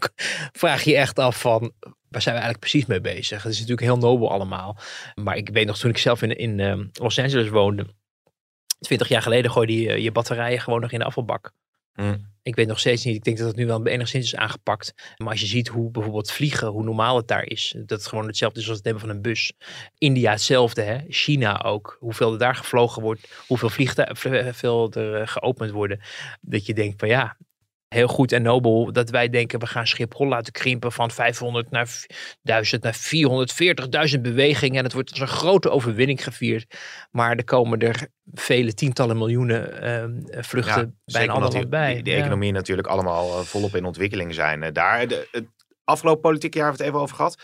vraag 0.53 0.83
je 0.83 0.97
echt 0.97 1.19
af 1.19 1.41
van 1.41 1.73
waar 2.13 2.23
zijn 2.23 2.35
we 2.35 2.41
eigenlijk 2.41 2.71
precies 2.71 2.87
mee 2.87 3.01
bezig? 3.01 3.43
Het 3.43 3.53
is 3.53 3.59
natuurlijk 3.61 3.87
heel 3.87 3.99
nobel 3.99 4.31
allemaal. 4.31 4.79
Maar 5.15 5.37
ik 5.37 5.49
weet 5.49 5.67
nog, 5.67 5.79
toen 5.79 5.91
ik 5.91 5.99
zelf 5.99 6.23
in, 6.23 6.37
in 6.37 6.59
uh, 6.59 6.85
Los 6.93 7.19
Angeles 7.19 7.49
woonde, 7.49 7.87
20 8.81 9.09
jaar 9.09 9.23
geleden 9.23 9.51
gooide 9.51 9.81
je 9.81 10.03
je 10.03 10.13
batterijen 10.13 10.61
gewoon 10.61 10.81
nog 10.81 10.93
in 10.93 10.99
de 10.99 11.05
afvalbak. 11.05 11.53
Mm. 11.95 12.31
Ik 12.43 12.55
weet 12.55 12.67
nog 12.67 12.79
steeds 12.79 13.05
niet, 13.05 13.17
ik 13.17 13.25
denk 13.25 13.39
dat 13.39 13.47
het 13.47 13.57
nu 13.57 13.67
wel 13.67 13.87
enigszins 13.87 14.25
is 14.25 14.37
aangepakt. 14.37 14.95
Maar 15.17 15.29
als 15.29 15.41
je 15.41 15.47
ziet 15.47 15.69
hoe 15.69 15.91
bijvoorbeeld 15.91 16.31
vliegen, 16.31 16.69
hoe 16.69 16.85
normaal 16.85 17.17
het 17.17 17.29
daar 17.29 17.47
is. 17.47 17.75
Dat 17.77 17.99
het 17.99 18.07
gewoon 18.07 18.27
hetzelfde 18.27 18.61
is 18.61 18.69
als 18.69 18.77
het 18.77 18.85
nemen 18.85 19.01
van 19.01 19.11
een 19.11 19.23
bus. 19.23 19.53
India 19.99 20.31
hetzelfde, 20.31 20.83
hè? 20.83 20.99
China 21.09 21.63
ook. 21.63 21.97
Hoeveel 22.01 22.33
er 22.33 22.39
daar 22.39 22.55
gevlogen 22.55 23.03
wordt, 23.03 23.45
hoeveel 23.47 23.69
vliegtuigen 23.69 24.33
er 24.33 25.21
eh, 25.21 25.27
geopend 25.27 25.71
worden. 25.71 26.01
Dat 26.41 26.67
je 26.67 26.75
denkt 26.75 26.99
van 26.99 27.09
ja, 27.09 27.37
heel 27.93 28.09
goed 28.09 28.33
en 28.33 28.43
nobel 28.43 28.93
dat 28.93 29.11
wij 29.11 29.29
denken 29.29 29.59
we 29.59 29.67
gaan 29.67 29.87
Schiphol 29.87 30.27
laten 30.27 30.53
krimpen 30.53 30.93
van 30.93 31.11
500 31.11 31.71
naar 31.71 32.07
1000 32.43 32.83
naar 32.83 32.97
440.000 34.15 34.21
bewegingen 34.21 34.79
en 34.79 34.85
het 34.85 34.93
wordt 34.93 35.11
als 35.11 35.21
een 35.21 35.27
grote 35.29 35.71
overwinning 35.71 36.25
gevierd. 36.25 36.79
Maar 37.11 37.37
er 37.37 37.45
komen 37.45 37.79
er 37.79 38.07
vele 38.35 38.75
tientallen 38.75 39.19
miljoenen 39.19 39.85
uh, 40.35 40.43
vluchten 40.43 40.99
bij 41.05 41.23
een 41.23 41.31
ander 41.31 41.53
land 41.53 41.71
bij. 41.71 41.95
Die, 41.95 42.03
die 42.03 42.15
economie 42.15 42.53
natuurlijk 42.53 42.89
allemaal 42.89 43.39
eh, 43.39 43.45
volop 43.45 43.77
in 43.77 43.85
ontwikkeling 43.85 44.35
zijn. 44.35 44.63
Uh, 44.63 44.69
daar, 44.73 45.09
de, 45.09 45.29
het 45.31 45.47
afgelopen 45.85 46.23
politieke 46.23 46.59
jaar 46.59 46.67
hebben 46.67 46.85
we 46.85 46.85
het 46.85 46.95
even 46.95 47.05
over 47.05 47.17
gehad 47.17 47.37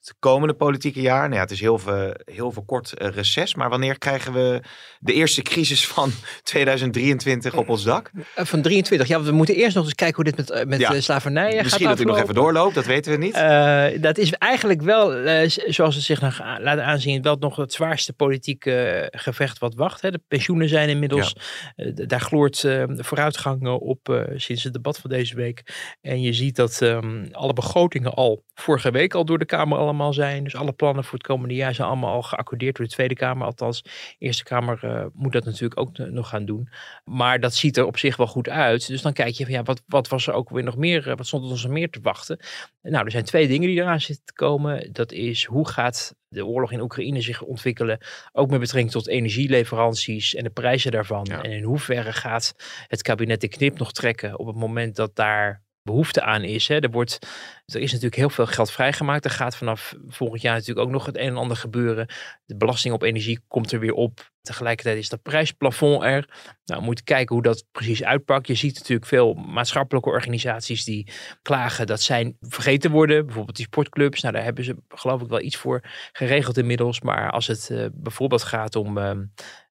het 0.00 0.14
komende 0.18 0.54
politieke 0.54 1.00
jaar. 1.00 1.22
Nou 1.22 1.34
ja, 1.34 1.40
het 1.40 1.50
is 1.50 1.60
heel 1.60 1.78
veel, 1.78 2.14
heel 2.24 2.52
veel 2.52 2.62
kort 2.62 2.92
uh, 2.98 3.08
reces. 3.08 3.54
Maar 3.54 3.68
wanneer 3.68 3.98
krijgen 3.98 4.32
we 4.32 4.60
de 4.98 5.12
eerste 5.12 5.42
crisis 5.42 5.86
van 5.86 6.12
2023 6.42 7.54
op 7.54 7.68
ons 7.68 7.82
dak? 7.82 8.10
Eh, 8.34 8.44
van 8.44 8.62
23. 8.62 9.08
Ja, 9.08 9.22
we 9.22 9.32
moeten 9.32 9.54
eerst 9.54 9.76
nog 9.76 9.84
eens 9.84 9.94
kijken 9.94 10.16
hoe 10.16 10.24
dit 10.24 10.36
met, 10.36 10.50
eh, 10.50 10.66
met 10.66 10.80
ja. 10.80 11.00
slavernij 11.00 11.42
Misschien 11.42 11.62
gaat 11.62 11.70
Misschien 11.70 11.88
dat 11.88 12.00
u 12.00 12.04
nog 12.04 12.18
even 12.18 12.34
doorloopt, 12.34 12.74
dat 12.74 12.86
weten 12.86 13.12
we 13.12 13.18
niet. 13.18 13.36
Uh, 13.36 13.86
dat 14.00 14.18
is 14.18 14.32
eigenlijk 14.32 14.82
wel, 14.82 15.26
uh, 15.26 15.48
zoals 15.48 15.94
het 15.94 16.04
zich 16.04 16.20
nog 16.20 16.38
laat 16.38 16.78
aanzien, 16.78 17.22
wel 17.22 17.36
nog 17.40 17.56
het 17.56 17.72
zwaarste 17.72 18.12
politieke 18.12 19.08
gevecht 19.10 19.58
wat 19.58 19.74
wacht. 19.74 20.00
Hè. 20.00 20.10
De 20.10 20.20
pensioenen 20.28 20.68
zijn 20.68 20.88
inmiddels, 20.88 21.34
ja. 21.76 22.06
daar 22.06 22.20
gloort 22.20 22.68
vooruitgang 22.96 23.68
op 23.68 24.26
sinds 24.36 24.64
het 24.64 24.72
debat 24.72 24.98
van 24.98 25.10
deze 25.10 25.34
week. 25.34 25.62
En 26.00 26.20
je 26.20 26.32
ziet 26.32 26.56
dat 26.56 26.80
um, 26.80 27.28
alle 27.32 27.52
begrotingen 27.52 28.14
al 28.14 28.44
vorige 28.54 28.90
week 28.90 29.14
al 29.14 29.24
door 29.24 29.38
de 29.38 29.44
Kamer 29.44 29.78
allemaal 29.90 30.12
zijn. 30.12 30.44
Dus 30.44 30.56
alle 30.56 30.72
plannen 30.72 31.04
voor 31.04 31.18
het 31.18 31.26
komende 31.26 31.54
jaar 31.54 31.74
zijn 31.74 31.88
allemaal 31.88 32.14
al 32.14 32.22
geaccordeerd 32.22 32.76
door 32.76 32.86
de 32.86 32.92
Tweede 32.92 33.14
Kamer. 33.14 33.46
Althans, 33.46 33.82
de 33.82 33.90
Eerste 34.18 34.44
Kamer 34.44 34.80
uh, 34.84 35.06
moet 35.12 35.32
dat 35.32 35.44
natuurlijk 35.44 35.80
ook 35.80 35.98
nog 35.98 36.28
gaan 36.28 36.44
doen. 36.44 36.68
Maar 37.04 37.40
dat 37.40 37.54
ziet 37.54 37.76
er 37.76 37.86
op 37.86 37.98
zich 37.98 38.16
wel 38.16 38.26
goed 38.26 38.48
uit. 38.48 38.86
Dus 38.86 39.02
dan 39.02 39.12
kijk 39.12 39.34
je 39.34 39.44
van 39.44 39.54
ja, 39.54 39.62
wat, 39.62 39.82
wat 39.86 40.08
was 40.08 40.26
er 40.26 40.34
ook 40.34 40.50
weer 40.50 40.64
nog 40.64 40.76
meer, 40.76 41.08
uh, 41.08 41.16
wat 41.16 41.26
stond 41.26 41.44
ons 41.44 41.62
nog 41.62 41.72
meer 41.72 41.90
te 41.90 42.00
wachten? 42.02 42.38
Nou, 42.82 43.04
er 43.04 43.10
zijn 43.10 43.24
twee 43.24 43.48
dingen 43.48 43.68
die 43.68 43.80
eraan 43.80 44.00
zitten 44.00 44.24
te 44.24 44.32
komen. 44.32 44.92
Dat 44.92 45.12
is 45.12 45.44
hoe 45.44 45.68
gaat 45.68 46.14
de 46.28 46.46
oorlog 46.46 46.72
in 46.72 46.80
Oekraïne 46.80 47.20
zich 47.20 47.42
ontwikkelen, 47.42 47.98
ook 48.32 48.50
met 48.50 48.60
betrekking 48.60 48.92
tot 48.92 49.08
energieleveranties 49.08 50.34
en 50.34 50.44
de 50.44 50.50
prijzen 50.50 50.92
daarvan. 50.92 51.26
En 51.26 51.52
in 51.52 51.62
hoeverre 51.62 52.12
gaat 52.12 52.54
het 52.86 53.02
kabinet 53.02 53.40
de 53.40 53.48
knip 53.48 53.78
nog 53.78 53.92
trekken 53.92 54.38
op 54.38 54.46
het 54.46 54.56
moment 54.56 54.96
dat 54.96 55.16
daar 55.16 55.62
behoefte 55.82 56.22
aan 56.22 56.42
is. 56.42 56.68
Hè. 56.68 56.78
Er, 56.78 56.90
wordt, 56.90 57.18
er 57.66 57.80
is 57.80 57.92
natuurlijk 57.92 58.16
heel 58.16 58.30
veel 58.30 58.46
geld 58.46 58.70
vrijgemaakt. 58.70 59.24
Er 59.24 59.30
gaat 59.30 59.56
vanaf 59.56 59.94
volgend 60.06 60.42
jaar 60.42 60.54
natuurlijk 60.54 60.86
ook 60.86 60.92
nog 60.92 61.06
het 61.06 61.16
een 61.16 61.28
en 61.28 61.36
ander 61.36 61.56
gebeuren. 61.56 62.06
De 62.44 62.56
belasting 62.56 62.94
op 62.94 63.02
energie 63.02 63.40
komt 63.48 63.72
er 63.72 63.80
weer 63.80 63.92
op. 63.92 64.30
Tegelijkertijd 64.42 64.98
is 64.98 65.08
dat 65.08 65.22
prijsplafond 65.22 66.02
er. 66.02 66.28
Nou, 66.64 66.80
we 66.80 66.86
moeten 66.86 67.04
kijken 67.04 67.34
hoe 67.34 67.44
dat 67.44 67.64
precies 67.72 68.04
uitpakt. 68.04 68.46
Je 68.46 68.54
ziet 68.54 68.74
natuurlijk 68.74 69.06
veel 69.06 69.34
maatschappelijke 69.34 70.08
organisaties 70.08 70.84
die 70.84 71.12
klagen 71.42 71.86
dat 71.86 72.00
zij 72.00 72.36
vergeten 72.40 72.90
worden. 72.90 73.24
Bijvoorbeeld 73.26 73.56
die 73.56 73.66
sportclubs. 73.66 74.22
Nou, 74.22 74.34
daar 74.34 74.44
hebben 74.44 74.64
ze 74.64 74.76
geloof 74.88 75.22
ik 75.22 75.28
wel 75.28 75.40
iets 75.40 75.56
voor 75.56 75.80
geregeld 76.12 76.58
inmiddels. 76.58 77.00
Maar 77.00 77.30
als 77.30 77.46
het 77.46 77.68
uh, 77.72 77.86
bijvoorbeeld 77.92 78.42
gaat 78.42 78.76
om... 78.76 78.98
Uh, 78.98 79.10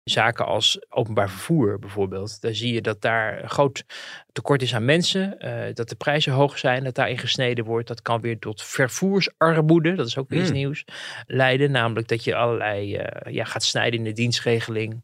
zaken 0.10 0.45
als 0.45 0.86
openbaar 0.89 1.30
vervoer 1.30 1.80
bijvoorbeeld. 1.80 2.41
Daar 2.41 2.54
zie 2.54 2.74
je 2.74 2.82
dat 2.82 3.02
daar 3.02 3.43
een 3.43 3.50
groot 3.50 3.84
tekort 4.32 4.62
is 4.62 4.76
aan 4.76 4.86
mensen. 4.86 5.38
Uh, 5.39 5.74
dat 5.74 5.89
de 5.89 5.95
prijzen 5.95 6.34
hoog 6.34 6.58
zijn, 6.58 6.84
dat 6.84 6.95
daarin 6.95 7.17
gesneden 7.17 7.65
wordt. 7.65 7.88
Dat 7.88 8.02
kan 8.02 8.22
weer 8.22 8.39
tot 8.39 8.63
vervoersarmoede, 8.63 9.95
dat 9.95 10.08
is 10.08 10.17
ook 10.17 10.30
weer 10.30 10.39
iets 10.39 10.50
hmm. 10.50 10.58
nieuws, 10.58 10.86
leiden. 11.26 11.72
Namelijk 11.72 12.08
dat 12.08 12.24
je 12.24 12.36
allerlei 12.36 12.98
uh, 12.98 13.34
ja, 13.34 13.43
gaat 13.43 13.63
snijden 13.63 14.00
in 14.00 14.06
de 14.06 14.12
dienstregeling. 14.12 15.02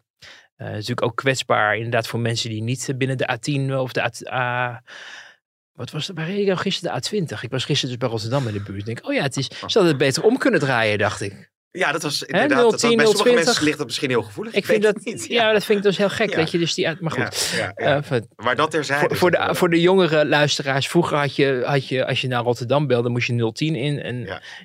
Uh, 0.57 0.67
natuurlijk 0.67 1.01
ook 1.01 1.15
kwetsbaar 1.15 1.75
inderdaad 1.75 2.07
voor 2.07 2.19
mensen 2.19 2.49
die 2.49 2.61
niet 2.61 2.93
binnen 2.97 3.17
de 3.17 3.37
A10 3.37 3.73
of 3.73 3.91
de 3.91 4.31
A... 4.31 4.83
wat 5.73 5.91
was 5.91 6.07
het? 6.07 6.17
Waar 6.17 6.25
reed 6.25 6.39
ik 6.39 6.45
nou 6.45 6.57
gisteren? 6.57 7.01
De 7.01 7.07
A20. 7.07 7.41
Ik 7.41 7.51
was 7.51 7.65
gisteren 7.65 7.89
dus 7.89 7.99
bij 7.99 8.09
Rotterdam 8.09 8.47
in 8.47 8.53
de 8.53 8.63
buurt. 8.63 8.79
Ik 8.79 8.85
denk, 8.85 9.07
oh 9.07 9.13
ja, 9.13 9.21
het 9.21 9.37
is, 9.37 9.45
ze 9.45 9.55
hadden 9.59 9.87
het 9.87 9.97
beter 9.97 10.23
om 10.23 10.37
kunnen 10.37 10.59
draaien, 10.59 10.97
dacht 10.97 11.21
ik. 11.21 11.53
Ja, 11.75 11.91
dat 11.91 12.01
was 12.01 12.23
inderdaad. 12.23 12.71
He, 12.71 12.77
010, 12.77 12.89
dat, 12.89 12.97
bij 12.97 13.05
sommige 13.05 13.33
mensen 13.33 13.63
ligt 13.63 13.77
dat 13.77 13.85
misschien 13.85 14.09
heel 14.09 14.23
gevoelig. 14.23 14.53
Ik, 14.53 14.65
vind 14.65 14.83
dat 14.83 15.03
niet. 15.03 15.25
Ja. 15.27 15.51
dat 15.51 15.65
vind 15.65 15.77
ik 15.77 15.83
dus 15.83 15.97
heel 15.97 16.09
gek. 16.09 16.29
Ja. 16.29 16.35
Dat 16.35 16.51
je 16.51 16.57
dus 16.57 16.73
die 16.73 16.87
uit. 16.87 16.99
Maar 16.99 17.11
goed. 17.11 17.53
Ja, 17.77 18.01
uh, 18.11 18.19
maar 18.35 18.55
dat 18.55 18.71
terzijde. 18.71 19.07
Voor, 19.07 19.17
voor, 19.17 19.31
de, 19.31 19.55
voor 19.55 19.69
de 19.69 19.81
jongere 19.81 20.25
luisteraars. 20.25 20.87
Vroeger 20.87 21.17
had 21.17 21.35
je, 21.35 21.63
had 21.65 21.87
je, 21.87 22.05
als 22.05 22.21
je 22.21 22.27
naar 22.27 22.43
Rotterdam 22.43 22.87
belde, 22.87 23.09
moest 23.09 23.27
je 23.27 23.51
010 23.53 23.75
in. 23.75 24.01
En 24.01 24.15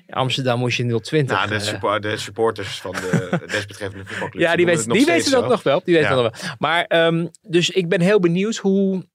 in 0.05 0.13
Amsterdam 0.13 0.59
moest 0.59 0.77
je 0.77 0.99
020. 1.01 1.37
Nou, 1.37 1.49
de, 1.49 1.53
uh, 1.53 1.61
support, 1.61 2.03
de 2.03 2.17
supporters 2.17 2.81
van 2.81 2.91
de 2.91 3.39
desbetreffende 3.51 4.05
voetbalclub. 4.05 4.41
Ja, 4.41 4.55
die, 4.55 4.65
weet, 4.65 4.89
die 4.91 5.05
weten 5.05 5.31
dat 5.31 5.47
nog 5.47 5.63
wel. 5.63 5.81
Die 5.85 5.95
weten 5.95 6.15
dat 6.15 6.23
nog 6.23 6.41
wel. 6.41 6.51
Maar 6.59 7.05
um, 7.05 7.29
dus 7.41 7.69
ik 7.69 7.89
ben 7.89 8.01
heel 8.01 8.19
benieuwd 8.19 8.55
hoe. 8.55 9.09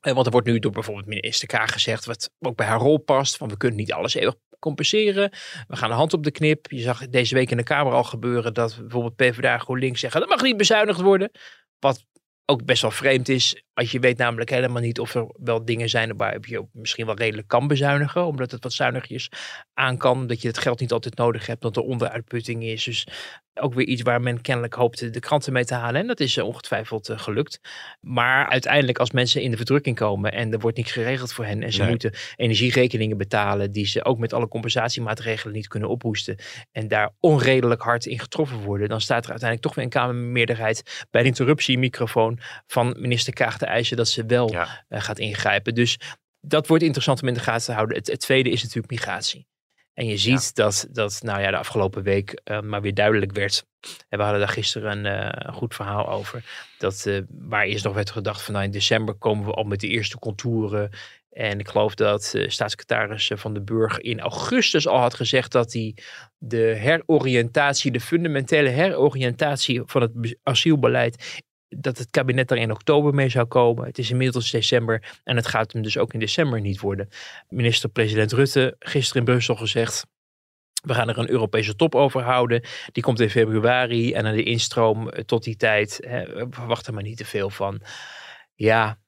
Eh, 0.00 0.12
want 0.12 0.26
er 0.26 0.32
wordt 0.32 0.46
nu 0.46 0.58
door 0.58 0.72
bijvoorbeeld 0.72 1.06
minister 1.06 1.48
Kaag 1.48 1.72
gezegd, 1.72 2.04
wat 2.04 2.30
ook 2.40 2.56
bij 2.56 2.66
haar 2.66 2.78
rol 2.78 2.98
past, 2.98 3.36
van 3.36 3.48
we 3.48 3.56
kunnen 3.56 3.78
niet 3.78 3.92
alles 3.92 4.14
eeuwig 4.14 4.34
compenseren. 4.62 5.30
We 5.68 5.76
gaan 5.76 5.88
de 5.88 5.94
hand 5.94 6.12
op 6.12 6.24
de 6.24 6.30
knip. 6.30 6.70
Je 6.70 6.80
zag 6.80 7.08
deze 7.08 7.34
week 7.34 7.50
in 7.50 7.56
de 7.56 7.62
Kamer 7.62 7.92
al 7.92 8.04
gebeuren 8.04 8.54
dat 8.54 8.76
bijvoorbeeld 8.80 9.16
PvdA 9.16 9.58
GroenLinks 9.58 10.00
zeggen 10.00 10.20
dat 10.20 10.28
mag 10.28 10.42
niet 10.42 10.56
bezuinigd 10.56 11.00
worden. 11.00 11.30
Wat 11.78 12.04
ook 12.44 12.64
best 12.64 12.82
wel 12.82 12.90
vreemd 12.90 13.28
is. 13.28 13.62
Als 13.74 13.90
je 13.90 13.98
weet 13.98 14.18
namelijk 14.18 14.50
helemaal 14.50 14.82
niet 14.82 15.00
of 15.00 15.14
er 15.14 15.26
wel 15.32 15.64
dingen 15.64 15.88
zijn 15.88 16.16
waar 16.16 16.38
je 16.40 16.66
misschien 16.72 17.06
wel 17.06 17.14
redelijk 17.16 17.48
kan 17.48 17.66
bezuinigen. 17.66 18.26
Omdat 18.26 18.50
het 18.50 18.62
wat 18.62 18.72
zuinigjes 18.72 19.30
aan 19.74 19.96
kan. 19.96 20.26
Dat 20.26 20.42
je 20.42 20.48
het 20.48 20.58
geld 20.58 20.80
niet 20.80 20.92
altijd 20.92 21.16
nodig 21.16 21.46
hebt. 21.46 21.62
Dat 21.62 21.76
er 21.76 21.82
onderuitputting 21.82 22.64
is. 22.64 22.84
Dus 22.84 23.06
ook 23.54 23.74
weer 23.74 23.86
iets 23.86 24.02
waar 24.02 24.20
men 24.20 24.40
kennelijk 24.40 24.74
hoopte 24.74 25.10
de 25.10 25.20
kranten 25.20 25.52
mee 25.52 25.64
te 25.64 25.74
halen. 25.74 26.00
En 26.00 26.06
dat 26.06 26.20
is 26.20 26.36
uh, 26.36 26.44
ongetwijfeld 26.44 27.10
uh, 27.10 27.18
gelukt. 27.18 27.60
Maar 28.00 28.48
uiteindelijk 28.48 28.98
als 28.98 29.10
mensen 29.10 29.42
in 29.42 29.50
de 29.50 29.56
verdrukking 29.56 29.96
komen 29.96 30.32
en 30.32 30.52
er 30.52 30.58
wordt 30.58 30.76
niks 30.76 30.92
geregeld 30.92 31.32
voor 31.32 31.44
hen. 31.44 31.62
En 31.62 31.72
ze 31.72 31.84
moeten 31.84 32.12
energierekeningen 32.36 33.16
betalen 33.16 33.72
die 33.72 33.86
ze 33.86 34.04
ook 34.04 34.18
met 34.18 34.32
alle 34.32 34.48
compensatiemaatregelen 34.48 35.54
niet 35.54 35.68
kunnen 35.68 35.88
ophoesten. 35.88 36.36
En 36.72 36.88
daar 36.88 37.10
onredelijk 37.20 37.82
hard 37.82 38.06
in 38.06 38.18
getroffen 38.18 38.58
worden. 38.58 38.88
Dan 38.88 39.00
staat 39.00 39.24
er 39.24 39.30
uiteindelijk 39.30 39.68
toch 39.68 39.74
weer 39.74 39.84
een 39.84 39.90
Kamermeerderheid 39.90 41.06
bij 41.10 41.22
de 41.22 41.28
interruptiemicrofoon 41.28 42.38
van 42.66 42.96
minister 42.98 43.32
Kaag 43.32 43.58
te 43.58 43.66
eisen 43.66 43.96
dat 43.96 44.08
ze 44.08 44.26
wel 44.26 44.54
uh, 44.54 44.66
gaat 44.88 45.18
ingrijpen. 45.18 45.74
Dus 45.74 45.98
dat 46.40 46.66
wordt 46.66 46.82
interessant 46.82 47.22
om 47.22 47.28
in 47.28 47.34
de 47.34 47.40
gaten 47.40 47.64
te 47.64 47.72
houden. 47.72 47.96
Het, 47.96 48.06
het 48.06 48.20
tweede 48.20 48.50
is 48.50 48.62
natuurlijk 48.62 48.92
migratie. 48.92 49.46
En 49.94 50.06
je 50.06 50.16
ziet 50.16 50.54
dat, 50.54 50.88
dat 50.90 51.20
nou 51.22 51.40
ja, 51.40 51.50
de 51.50 51.56
afgelopen 51.56 52.02
week 52.02 52.40
uh, 52.44 52.60
maar 52.60 52.82
weer 52.82 52.94
duidelijk 52.94 53.32
werd. 53.32 53.64
En 54.08 54.18
we 54.18 54.24
hadden 54.24 54.40
daar 54.40 54.48
gisteren 54.48 55.04
een 55.04 55.34
uh, 55.46 55.54
goed 55.54 55.74
verhaal 55.74 56.08
over. 56.08 56.44
Dat 56.78 57.04
uh, 57.06 57.20
waar 57.28 57.64
eerst 57.64 57.84
nog 57.84 57.94
werd 57.94 58.10
gedacht 58.10 58.42
van 58.42 58.54
nou 58.54 58.66
in 58.66 58.70
december 58.70 59.14
komen 59.14 59.46
we 59.46 59.52
al 59.52 59.64
met 59.64 59.80
de 59.80 59.88
eerste 59.88 60.18
contouren. 60.18 60.90
En 61.30 61.58
ik 61.58 61.68
geloof 61.68 61.94
dat 61.94 62.34
staatssecretaris 62.46 63.30
Van 63.34 63.54
den 63.54 63.64
Burg 63.64 63.98
in 63.98 64.20
augustus 64.20 64.86
al 64.86 64.98
had 64.98 65.14
gezegd 65.14 65.52
dat 65.52 65.72
hij 65.72 65.96
de 66.38 66.56
heroriëntatie, 66.56 67.90
de 67.90 68.00
fundamentele 68.00 68.68
heroriëntatie 68.68 69.82
van 69.86 70.02
het 70.02 70.36
asielbeleid 70.42 71.42
dat 71.76 71.98
het 71.98 72.10
kabinet 72.10 72.50
er 72.50 72.56
in 72.56 72.70
oktober 72.70 73.14
mee 73.14 73.28
zou 73.28 73.46
komen. 73.46 73.86
Het 73.86 73.98
is 73.98 74.10
inmiddels 74.10 74.50
december 74.50 75.20
en 75.24 75.36
het 75.36 75.46
gaat 75.46 75.72
hem 75.72 75.82
dus 75.82 75.98
ook 75.98 76.12
in 76.12 76.20
december 76.20 76.60
niet 76.60 76.80
worden. 76.80 77.08
Minister-president 77.48 78.32
Rutte 78.32 78.76
gisteren 78.78 79.26
in 79.26 79.32
Brussel 79.32 79.56
gezegd. 79.56 80.06
We 80.82 80.94
gaan 80.94 81.08
er 81.08 81.18
een 81.18 81.30
Europese 81.30 81.76
top 81.76 81.94
over 81.94 82.22
houden. 82.22 82.62
Die 82.92 83.02
komt 83.02 83.20
in 83.20 83.30
februari 83.30 84.12
en 84.12 84.26
aan 84.26 84.34
de 84.34 84.42
instroom 84.42 85.08
eh, 85.08 85.24
tot 85.24 85.44
die 85.44 85.56
tijd. 85.56 86.00
Hè, 86.06 86.26
we 86.26 86.46
verwachten 86.50 86.94
maar 86.94 87.02
niet 87.02 87.16
te 87.16 87.24
veel 87.24 87.50
van. 87.50 87.80
Ja, 88.54 88.98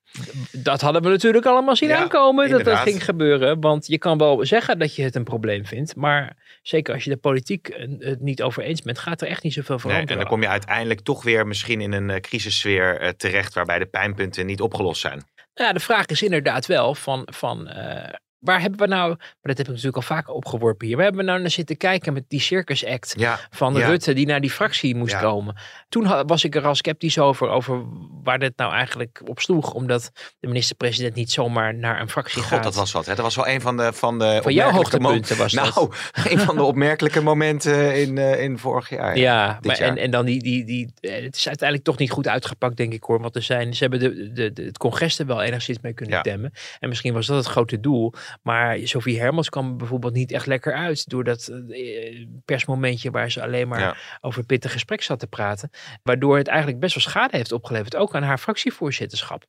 dat 0.52 0.80
hadden 0.80 1.02
we 1.02 1.08
natuurlijk 1.08 1.46
allemaal 1.46 1.76
zien 1.76 1.92
aankomen 1.92 2.50
dat 2.50 2.64
dat 2.64 2.78
ging 2.78 3.04
gebeuren. 3.04 3.60
Want 3.60 3.86
je 3.86 3.98
kan 3.98 4.18
wel 4.18 4.46
zeggen 4.46 4.78
dat 4.78 4.94
je 4.94 5.02
het 5.02 5.14
een 5.14 5.24
probleem 5.24 5.66
vindt. 5.66 5.96
Maar 5.96 6.36
zeker 6.62 6.94
als 6.94 7.04
je 7.04 7.10
de 7.10 7.16
politiek 7.16 7.86
het 7.98 8.20
niet 8.20 8.42
over 8.42 8.62
eens 8.62 8.82
bent, 8.82 8.98
gaat 8.98 9.20
er 9.20 9.28
echt 9.28 9.42
niet 9.42 9.52
zoveel 9.52 9.78
veranderen. 9.78 10.08
Nee, 10.08 10.16
en 10.16 10.22
dan 10.22 10.32
kom 10.32 10.42
je 10.42 10.48
uiteindelijk 10.48 11.00
toch 11.00 11.22
weer 11.22 11.46
misschien 11.46 11.80
in 11.80 11.92
een 11.92 12.08
uh, 12.08 12.16
crisissfeer 12.16 13.02
uh, 13.02 13.08
terecht 13.08 13.54
waarbij 13.54 13.78
de 13.78 13.86
pijnpunten 13.86 14.46
niet 14.46 14.60
opgelost 14.60 15.00
zijn. 15.00 15.22
Ja, 15.54 15.72
de 15.72 15.80
vraag 15.80 16.06
is 16.06 16.22
inderdaad 16.22 16.66
wel 16.66 16.94
van, 16.94 17.28
van 17.30 17.68
uh, 17.68 18.08
waar 18.44 18.60
hebben 18.60 18.78
we 18.78 18.86
nou, 18.86 19.08
maar 19.08 19.18
dat 19.42 19.56
heb 19.56 19.66
ik 19.66 19.72
natuurlijk 19.72 19.96
al 19.96 20.02
vaker 20.02 20.32
opgeworpen 20.32 20.86
hier, 20.86 20.96
waar 20.96 21.04
hebben 21.04 21.24
we 21.24 21.30
nou 21.30 21.40
naar 21.40 21.50
zitten 21.50 21.76
kijken 21.76 22.12
met 22.12 22.24
die 22.28 22.40
Circus 22.40 22.86
Act 22.86 23.14
van 23.50 23.76
Rutte 23.76 24.12
die 24.12 24.26
naar 24.26 24.40
die 24.40 24.50
fractie 24.50 24.96
moest 24.96 25.18
komen. 25.18 25.56
Toen 25.88 26.26
was 26.26 26.44
ik 26.44 26.54
er 26.54 26.66
al 26.66 26.74
sceptisch 26.74 27.18
over, 27.18 27.48
over 27.48 27.82
waar 28.22 28.38
dit 28.38 28.52
nou 28.56 28.72
eigenlijk 28.72 29.22
op 29.24 29.40
sloeg, 29.40 29.72
omdat 29.72 30.10
de 30.40 30.46
minister-president 30.46 31.14
niet 31.14 31.32
zomaar 31.32 31.74
naar 31.74 32.00
een 32.00 32.08
fractie 32.08 32.40
God, 32.40 32.50
gaat. 32.50 32.62
dat 32.62 32.74
was 32.74 32.92
wat. 32.92 33.06
Hè? 33.06 33.14
Dat 33.14 33.24
was 33.24 33.36
wel 33.36 33.48
een 33.48 33.60
van 33.60 33.76
de 33.76 33.92
van 33.92 34.18
de 34.18 34.40
van 34.42 34.52
jouw 34.52 34.70
hoogtepunten 34.70 35.36
was 35.36 35.52
nou, 35.52 35.72
dat. 35.74 35.94
een 36.30 36.40
van 36.40 36.56
de 36.56 36.62
opmerkelijke 36.62 37.20
momenten 37.20 38.00
in, 38.00 38.16
uh, 38.16 38.42
in 38.42 38.58
vorig 38.58 38.88
jaar. 38.88 39.18
Ja, 39.18 39.58
maar 39.62 39.78
En, 39.78 39.96
en 39.96 40.10
dan 40.10 40.24
die, 40.24 40.42
die, 40.42 40.64
die, 40.64 40.92
eh, 41.00 41.22
het 41.22 41.36
is 41.36 41.46
uiteindelijk 41.46 41.88
toch 41.88 41.98
niet 41.98 42.10
goed 42.10 42.28
uitgepakt, 42.28 42.76
denk 42.76 42.92
ik 42.92 43.02
hoor, 43.02 43.20
want 43.20 43.36
er 43.36 43.42
zijn, 43.42 43.74
ze 43.74 43.82
hebben 43.82 44.00
de, 44.00 44.32
de, 44.32 44.52
de 44.52 44.62
het 44.62 44.78
congres 44.78 45.18
er 45.18 45.26
wel 45.26 45.42
enigszins 45.42 45.78
mee 45.80 45.92
kunnen 45.92 46.22
temmen. 46.22 46.52
En 46.80 46.88
misschien 46.88 47.12
was 47.12 47.26
dat 47.26 47.36
het 47.36 47.46
grote 47.46 47.80
doel. 47.80 48.12
Maar 48.42 48.78
Sophie 48.82 49.20
Hermans 49.20 49.48
kwam 49.48 49.76
bijvoorbeeld 49.76 50.14
niet 50.14 50.32
echt 50.32 50.46
lekker 50.46 50.74
uit 50.74 51.08
door 51.08 51.24
dat 51.24 51.48
eh, 51.48 52.26
persmomentje 52.44 53.10
waar 53.10 53.30
ze 53.30 53.42
alleen 53.42 53.68
maar 53.68 54.18
over 54.20 54.44
pittig 54.44 54.72
gesprek 54.72 55.02
zat 55.02 55.18
te 55.18 55.26
praten. 55.26 55.70
Waardoor 56.02 56.36
het 56.36 56.48
eigenlijk 56.48 56.80
best 56.80 56.94
wel 56.94 57.04
schade 57.04 57.36
heeft 57.36 57.52
opgeleverd, 57.52 57.96
ook 57.96 58.14
aan 58.14 58.22
haar 58.22 58.38
fractievoorzitterschap. 58.38 59.44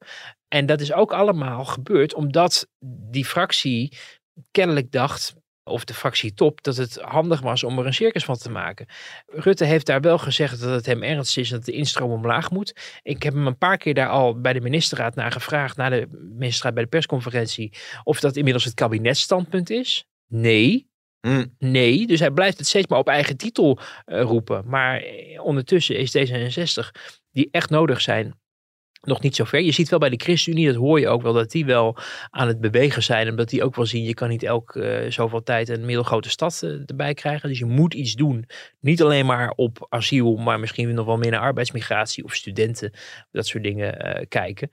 En 0.48 0.66
dat 0.66 0.82
is 0.82 0.94
ook 0.94 1.14
allemaal 1.14 1.66
gebeurd 1.66 2.14
omdat 2.14 2.68
die 3.10 3.26
fractie 3.26 3.98
kennelijk 4.52 4.92
dacht, 4.92 5.36
of 5.68 5.86
de 5.86 5.94
fractie 5.94 6.34
top, 6.34 6.64
dat 6.64 6.78
het 6.78 7.00
handig 7.02 7.42
was 7.42 7.64
om 7.64 7.80
er 7.80 7.86
een 7.86 7.94
circus 7.94 8.26
van 8.26 8.36
te 8.36 8.52
maken. 8.52 8.86
Rutte 9.26 9.66
heeft 9.66 9.86
daar 9.86 10.02
wel 10.02 10.18
gezegd 10.18 10.60
dat 10.60 10.70
het 10.70 10.86
hem 10.86 11.04
ernst 11.04 11.38
is 11.38 11.50
dat 11.50 11.66
de 11.66 11.72
instroom 11.72 12.12
omlaag 12.12 12.52
moet. 12.52 13.00
Ik 13.02 13.24
heb 13.24 13.34
hem 13.34 13.48
een 13.48 13.58
paar 13.58 13.78
keer 13.78 13.94
daar 13.94 14.10
al 14.10 14.42
bij 14.42 14.54
de 14.54 14.62
ministerraad 14.62 15.16
naar 15.16 15.32
gevraagd, 15.32 15.78
na 15.78 15.90
de 15.90 16.08
ministerraad 16.38 16.74
bij 16.74 16.84
de 16.84 16.90
persconferentie, 16.90 17.74
of 18.04 18.20
dat 18.20 18.36
inmiddels 18.36 18.66
het 18.66 18.74
kabinetstandpunt 18.74 19.70
is. 19.70 20.08
Nee. 20.28 20.90
Mm. 21.22 21.56
Nee, 21.60 22.08
dus 22.08 22.20
hij 22.20 22.32
blijft 22.32 22.58
het 22.58 22.68
steeds 22.68 22.88
maar 22.88 23.00
op 23.00 23.08
eigen 23.08 23.38
titel 23.38 23.80
uh, 24.06 24.22
roepen. 24.22 24.64
Maar 24.68 25.04
ondertussen 25.38 25.98
is 25.98 26.18
D66, 26.18 27.02
die 27.32 27.48
echt 27.52 27.70
nodig 27.70 28.02
zijn 28.02 28.36
nog 29.06 29.22
niet 29.22 29.36
zo 29.36 29.44
ver. 29.44 29.62
Je 29.62 29.72
ziet 29.72 29.90
wel 29.90 30.00
bij 30.00 30.10
de 30.10 30.20
ChristenUnie, 30.24 30.68
dat 30.68 30.76
hoor 30.76 31.00
je 31.00 31.08
ook 31.08 31.22
wel, 31.22 31.34
dat 31.34 31.52
die 31.52 31.66
wel 31.66 31.98
aan 32.30 32.48
het 32.48 32.60
bewegen 32.62 33.04
zijn. 33.04 33.30
Omdat 33.30 33.50
die 33.50 33.64
ook 33.64 33.76
wel 33.76 33.86
zien, 33.86 34.04
je 34.04 34.14
kan 34.14 34.30
niet 34.30 34.44
elk 34.44 34.76
uh, 34.76 35.12
zoveel 35.12 35.44
tijd 35.44 35.70
een 35.70 35.86
middelgrote 35.86 36.30
stad 36.30 36.62
uh, 36.64 36.72
erbij 36.86 37.14
krijgen. 37.14 37.50
Dus 37.50 37.60
je 37.60 37.66
moet 37.66 37.94
iets 37.94 38.14
doen. 38.14 38.46
Niet 38.80 39.02
alleen 39.02 39.26
maar 39.26 39.54
op 39.56 39.86
asiel, 39.90 40.36
maar 40.36 40.60
misschien 40.60 40.94
nog 40.94 41.06
wel 41.06 41.18
meer 41.18 41.32
naar 41.32 41.40
arbeidsmigratie 41.40 42.24
of 42.24 42.36
studenten. 42.36 42.94
Dat 43.32 43.48
soort 43.48 43.64
dingen 43.64 44.08
uh, 44.08 44.26
kijken. 44.28 44.70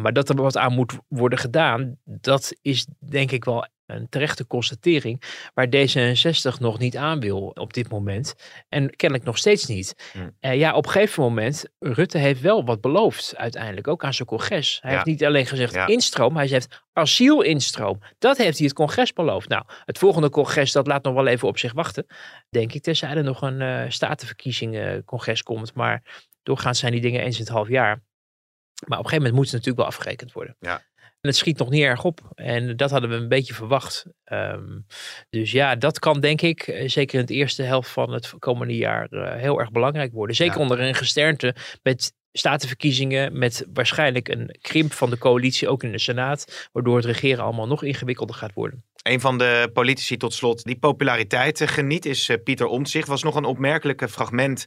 maar 0.00 0.12
dat 0.12 0.28
er 0.28 0.36
wat 0.36 0.56
aan 0.56 0.72
moet 0.72 0.98
worden 1.08 1.38
gedaan, 1.38 1.96
dat 2.04 2.56
is 2.62 2.86
denk 2.98 3.30
ik 3.30 3.44
wel 3.44 3.66
een 3.86 4.08
terechte 4.08 4.46
constatering 4.46 5.22
waar 5.54 5.66
D66 5.66 6.58
nog 6.60 6.78
niet 6.78 6.96
aan 6.96 7.20
wil 7.20 7.46
op 7.54 7.72
dit 7.72 7.88
moment. 7.90 8.34
En 8.68 8.96
kennelijk 8.96 9.26
nog 9.28 9.38
steeds 9.38 9.66
niet. 9.66 10.10
Hmm. 10.12 10.36
Uh, 10.40 10.54
ja, 10.56 10.74
op 10.74 10.84
een 10.84 10.90
gegeven 10.90 11.22
moment, 11.22 11.64
Rutte 11.78 12.18
heeft 12.18 12.40
wel 12.40 12.64
wat 12.64 12.80
beloofd 12.80 13.36
uiteindelijk, 13.36 13.88
ook 13.88 14.04
aan 14.04 14.14
zijn 14.14 14.28
congres. 14.28 14.78
Hij 14.80 14.90
Ja. 14.90 14.96
heeft 14.96 15.08
niet 15.08 15.24
alleen 15.24 15.46
gezegd 15.46 15.74
Ja. 15.74 15.86
instroom, 15.86 16.36
hij 16.36 16.46
zegt 16.48 16.82
asielinstroom. 16.92 17.98
Dat 18.18 18.36
heeft 18.36 18.56
hij 18.58 18.66
het 18.66 18.76
congres 18.76 19.12
beloofd. 19.12 19.48
Nou, 19.48 19.64
het 19.84 19.98
volgende 19.98 20.30
congres, 20.30 20.72
dat 20.72 20.86
laat 20.86 21.04
nog 21.04 21.14
wel 21.14 21.26
even 21.26 21.48
op 21.48 21.58
zich 21.58 21.72
wachten, 21.72 22.06
denk 22.50 22.72
ik. 22.72 22.82
Tenzij 22.82 23.10
er 23.10 23.24
nog 23.24 23.42
een 23.42 23.60
eh 23.60 23.84
statenverkiezingen 23.90 25.04
congres 25.04 25.42
komt. 25.42 25.74
Maar 25.74 26.02
doorgaans 26.42 26.78
zijn 26.78 26.92
die 26.92 27.00
dingen 27.00 27.20
eens 27.20 27.36
in 27.38 27.44
het 27.44 27.52
half 27.52 27.68
jaar. 27.68 28.02
Maar 28.86 28.98
op 28.98 29.04
een 29.04 29.10
gegeven 29.10 29.16
moment 29.16 29.34
moet 29.34 29.44
het 29.44 29.52
natuurlijk 29.52 29.78
wel 29.78 29.86
afgerekend 29.86 30.32
worden. 30.32 30.56
Ja. 30.60 30.82
En 31.24 31.30
het 31.30 31.38
schiet 31.38 31.58
nog 31.58 31.70
niet 31.70 31.82
erg 31.82 32.04
op. 32.04 32.20
En 32.34 32.76
dat 32.76 32.90
hadden 32.90 33.10
we 33.10 33.16
een 33.16 33.28
beetje 33.28 33.54
verwacht. 33.54 34.04
Ehm, 34.24 34.78
dus 35.30 35.50
ja, 35.52 35.76
dat 35.76 35.98
kan 35.98 36.20
denk 36.20 36.40
ik, 36.40 36.62
eh, 36.62 36.88
zeker 36.88 37.20
in 37.20 37.26
de 37.26 37.34
eerste 37.34 37.62
helft 37.62 37.90
van 37.90 38.12
het 38.12 38.34
komende 38.38 38.76
jaar, 38.76 39.06
eh, 39.06 39.40
heel 39.40 39.60
erg 39.60 39.70
belangrijk 39.70 40.12
worden. 40.12 40.36
Zeker 40.36 40.54
Ja. 40.56 40.60
onder 40.62 40.80
een 40.80 40.94
gesternte 40.94 41.54
met 41.82 42.12
statenverkiezingen, 42.32 43.38
met 43.38 43.66
waarschijnlijk 43.72 44.28
een 44.28 44.56
krimp 44.60 44.92
van 44.92 45.10
de 45.10 45.18
coalitie, 45.18 45.68
ook 45.68 45.82
in 45.82 45.92
de 45.92 45.98
Senaat, 45.98 46.68
waardoor 46.72 46.96
het 46.96 47.04
regeren 47.04 47.44
allemaal 47.44 47.66
nog 47.66 47.82
ingewikkelder 47.82 48.36
gaat 48.36 48.54
worden. 48.54 48.84
Een 49.02 49.20
van 49.20 49.38
de 49.38 49.70
politici 49.72 50.16
tot 50.16 50.32
slot 50.34 50.64
die 50.64 50.78
populariteit 50.78 51.60
eh, 51.60 51.68
geniet 51.68 52.04
is 52.06 52.30
Pieter 52.44 52.66
Omtzigt. 52.66 53.08
Was 53.08 53.22
nog 53.22 53.34
een 53.34 53.44
opmerkelijke 53.44 54.08
fragment 54.08 54.64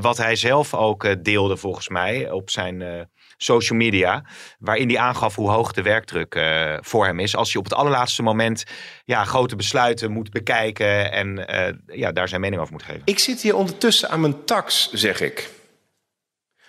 wat 0.00 0.16
hij 0.16 0.36
zelf 0.36 0.74
ook 0.74 1.24
deelde 1.24 1.56
volgens 1.56 1.88
mij 1.88 2.30
op 2.30 2.50
zijn 2.50 3.08
social 3.42 3.78
media. 3.78 4.24
Waarin 4.58 4.88
hij 4.88 4.98
aangaf 4.98 5.34
hoe 5.34 5.50
hoog 5.50 5.72
de 5.72 5.82
werkdruk 5.82 6.34
eh, 6.34 6.76
voor 6.80 7.04
hem 7.06 7.18
is. 7.18 7.36
Als 7.36 7.52
hij 7.52 7.58
op 7.58 7.68
het 7.68 7.78
allerlaatste 7.78 8.22
moment 8.22 8.64
ja, 9.04 9.24
grote 9.24 9.56
besluiten 9.56 10.12
moet 10.12 10.30
bekijken 10.30 11.12
en 11.12 11.46
eh, 11.46 11.74
ja, 11.86 12.12
daar 12.12 12.28
zijn 12.28 12.40
mening 12.40 12.60
over 12.60 12.72
moet 12.72 12.82
geven. 12.82 13.02
Ik 13.04 13.18
zit 13.18 13.40
hier 13.40 13.56
ondertussen 13.56 14.10
aan 14.10 14.20
mijn 14.20 14.44
tax, 14.44 14.92
zeg 14.92 15.20
ik. 15.20 15.50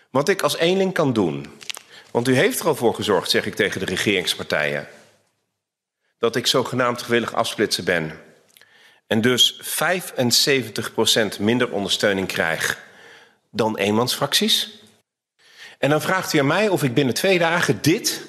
Wat 0.09 0.29
ik 0.29 0.41
als 0.41 0.57
eenling 0.57 0.93
kan 0.93 1.13
doen. 1.13 1.47
Want 2.11 2.27
u 2.27 2.35
heeft 2.35 2.59
er 2.59 2.67
al 2.67 2.75
voor 2.75 2.93
gezorgd, 2.93 3.29
zeg 3.29 3.45
ik 3.45 3.55
tegen 3.55 3.79
de 3.79 3.85
regeringspartijen. 3.85 4.87
Dat 6.17 6.35
ik 6.35 6.47
zogenaamd 6.47 7.01
gewillig 7.01 7.33
afsplitsen 7.33 7.83
ben. 7.83 8.19
En 9.07 9.21
dus 9.21 9.61
75% 9.61 11.39
minder 11.39 11.71
ondersteuning 11.71 12.27
krijg 12.27 12.79
dan 13.51 13.77
eenmansfracties. 13.77 14.80
En 15.81 15.89
dan 15.89 16.01
vraagt 16.01 16.33
u 16.33 16.37
aan 16.39 16.47
mij 16.47 16.69
of 16.69 16.83
ik 16.83 16.93
binnen 16.93 17.13
twee 17.13 17.39
dagen 17.39 17.81
dit 17.81 18.27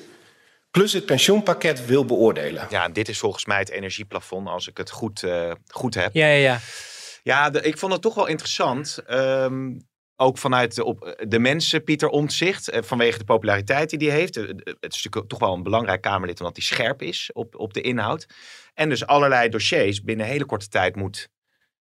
plus 0.71 0.93
het 0.93 1.07
pensioenpakket 1.07 1.87
wil 1.87 2.05
beoordelen. 2.05 2.67
Ja, 2.71 2.89
dit 2.89 3.09
is 3.09 3.19
volgens 3.19 3.45
mij 3.47 3.59
het 3.59 3.71
energieplafond 3.71 4.49
als 4.49 4.69
ik 4.69 4.77
het 4.77 4.91
goed, 4.91 5.23
eh, 5.23 5.53
goed 5.69 5.95
heb. 5.95 6.15
Ja, 6.15 6.27
ja, 6.27 6.35
ja. 6.53 6.59
Ja, 7.23 7.51
de- 7.51 7.61
ik 7.63 7.79
vond 7.79 7.93
het 7.93 8.03
toch 8.03 8.15
wel 8.15 8.27
interessant. 8.27 8.99
ehm, 9.07 9.71
ook 10.17 10.39
vanuit 10.39 10.75
de, 10.75 10.85
op, 10.85 11.25
de 11.29 11.39
mensen, 11.39 11.85
Pieter 11.85 12.09
Omtzigt, 12.09 12.69
eh, 12.69 12.83
vanwege 12.83 13.19
de 13.19 13.25
populariteit 13.25 13.91
die 13.99 14.09
hij 14.11 14.19
heeft. 14.19 14.37
Eh, 14.37 14.45
Het 14.65 14.95
is 14.95 15.03
natuurlijk 15.05 15.29
toch 15.29 15.39
wel 15.39 15.55
een 15.55 15.63
belangrijk 15.63 16.01
Kamerlid, 16.01 16.41
omdat 16.41 16.57
hij 16.57 16.65
scherp 16.65 17.03
is 17.03 17.31
op, 17.33 17.55
op 17.57 17.75
de 17.75 17.81
inhoud. 17.81 18.27
En 18.75 18.89
dus 18.89 19.07
allerlei 19.07 19.49
dossiers 19.49 20.03
binnen 20.03 20.27
een 20.27 20.33
hele 20.33 20.45
korte 20.45 20.69
tijd 20.69 20.97
moet 20.97 21.29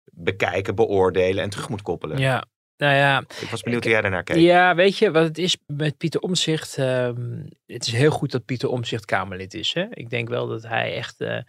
bekijken, 0.06 0.76
beoordelen 0.76 1.44
en 1.44 1.50
terug 1.50 1.70
moet 1.70 1.82
koppelen. 1.82 2.18
ja. 2.18 2.46
Nou 2.84 2.96
ja, 2.96 3.24
Ik 3.42 3.50
was 3.50 3.62
benieuwd 3.62 3.84
hoe 3.84 3.92
jij 3.92 4.02
daarnaar 4.02 4.24
keek. 4.24 4.38
Ja, 4.38 4.76
weet 4.76 4.98
je 4.98 5.12
wat 5.12 5.24
het 5.24 5.38
is 5.38 5.58
met 5.68 5.98
Pieter 5.98 6.22
Omtzigt? 6.22 6.78
ehm, 6.78 7.44
het 7.66 7.88
is 7.88 7.94
heel 7.94 8.12
goed 8.12 8.32
dat 8.32 8.46
Pieter 8.46 8.70
Omtzigt 8.70 9.06
Kamerlid 9.06 9.54
is. 9.54 9.74
Hè? 9.74 9.86
Ik 9.90 10.10
denk 10.10 10.30
wel 10.30 10.48
dat 10.48 10.64
hij 10.64 10.96
echt 10.96 11.22
eh, 11.22 11.40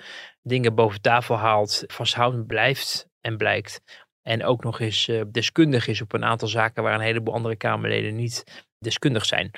dingen 0.42 0.74
boven 0.74 1.00
tafel 1.00 1.36
haalt, 1.36 1.84
vasthoudend 1.86 2.46
blijft 2.46 3.08
en 3.20 3.36
blijkt. 3.36 3.82
En 4.22 4.44
ook 4.44 4.64
nog 4.64 4.80
eens 4.80 5.08
eh, 5.08 5.22
deskundig 5.30 5.86
is 5.86 6.00
op 6.00 6.12
een 6.12 6.24
aantal 6.24 6.48
zaken 6.48 6.82
waar 6.82 6.94
een 6.94 7.00
heleboel 7.00 7.34
andere 7.34 7.56
Kamerleden 7.56 8.14
niet 8.14 8.64
deskundig 8.78 9.24
zijn. 9.24 9.50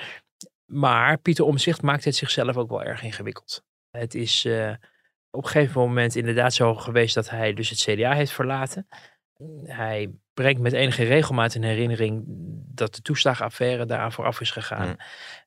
Maar 0.65 1.19
Pieter 1.19 1.45
Omtzigt 1.45 1.83
maakt 1.83 2.05
het 2.05 2.17
zichzelf 2.17 2.57
ook 2.57 2.71
wel 2.71 2.85
erg 2.85 3.03
ingewikkeld. 3.03 3.65
Het 3.91 4.15
is 4.15 4.45
eh, 4.45 4.73
op 5.31 5.45
een 5.45 5.51
gegeven 5.51 5.81
moment 5.81 6.17
inderdaad 6.17 6.55
zo 6.55 6.75
geweest 6.75 7.15
dat 7.15 7.31
hij 7.31 7.55
dus 7.55 7.71
het 7.71 7.79
CDA 7.79 8.13
heeft 8.13 8.33
verlaten. 8.33 8.87
Hij 9.65 10.11
brengt 10.37 10.61
met 10.61 10.73
enige 10.73 11.05
regelmaat 11.05 11.55
in 11.55 11.63
herinnering 11.63 12.25
dat 12.75 12.95
de 12.95 13.03
toeslagaffaire 13.03 13.87
daaraan 13.87 14.13
vooraf 14.13 14.41
is 14.41 14.51
gegaan. 14.51 14.89
Mm. 14.89 14.97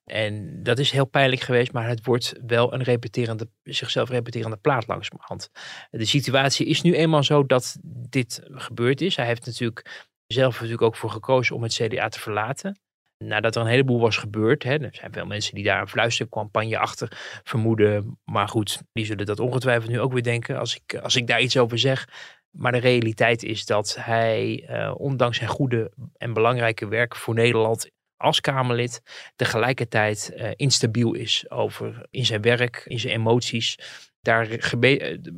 En 0.04 0.62
dat 0.62 0.78
is 0.78 0.90
heel 0.90 1.04
pijnlijk 1.04 1.40
geweest, 1.40 1.72
maar 1.72 1.88
het 1.88 2.04
wordt 2.04 2.34
wel 2.46 2.74
een 2.74 2.82
repeterende, 2.82 3.48
zichzelf 3.62 4.08
repeterende 4.08 4.56
plaat 4.56 4.86
langzamerhand. 4.86 5.50
De 5.90 6.04
situatie 6.04 6.66
is 6.66 6.82
nu 6.82 6.94
eenmaal 6.94 7.22
zo 7.22 7.46
dat 7.46 7.76
dit 8.08 8.40
gebeurd 8.44 9.00
is. 9.00 9.16
Hij 9.16 9.26
heeft 9.26 9.46
natuurlijk 9.46 10.08
zelf 10.26 10.54
natuurlijk 10.54 10.82
ook 10.82 10.96
voor 10.96 11.10
gekozen 11.10 11.56
om 11.56 11.62
het 11.62 11.74
CDA 11.74 12.08
te 12.08 12.20
verlaten. 12.20 12.78
nadat 13.24 13.54
er 13.54 13.62
een 13.62 13.68
heleboel 13.68 14.00
was 14.00 14.16
gebeurd. 14.16 14.62
Hè, 14.62 14.78
er 14.78 14.94
zijn 14.94 15.12
veel 15.12 15.26
mensen 15.26 15.54
die 15.54 15.64
daar 15.64 15.80
een 15.80 15.88
fluistercampagne 15.88 16.78
achter 16.78 17.40
vermoeden. 17.42 18.18
Maar 18.24 18.48
goed, 18.48 18.82
die 18.92 19.04
zullen 19.04 19.26
dat 19.26 19.40
ongetwijfeld 19.40 19.90
nu 19.90 20.00
ook 20.00 20.12
weer 20.12 20.22
denken 20.22 20.58
als 20.58 20.76
ik, 20.76 20.94
als 20.94 21.16
ik 21.16 21.26
daar 21.26 21.40
iets 21.40 21.56
over 21.56 21.78
zeg. 21.78 22.08
Maar 22.50 22.72
de 22.72 22.78
realiteit 22.78 23.42
is 23.42 23.66
dat 23.66 23.96
hij, 24.00 24.66
uh, 24.70 24.94
ondanks 24.96 25.36
zijn 25.36 25.50
goede 25.50 25.92
en 26.16 26.32
belangrijke 26.32 26.88
werk 26.88 27.16
voor 27.16 27.34
Nederland 27.34 27.90
als 28.16 28.40
Kamerlid, 28.40 29.02
tegelijkertijd 29.36 30.32
uh, 30.34 30.50
instabiel 30.56 31.14
is 31.14 31.50
over 31.50 32.06
in 32.10 32.26
zijn 32.26 32.42
werk, 32.42 32.82
in 32.84 32.98
zijn 32.98 33.14
emoties. 33.14 33.78
Daar 34.20 34.46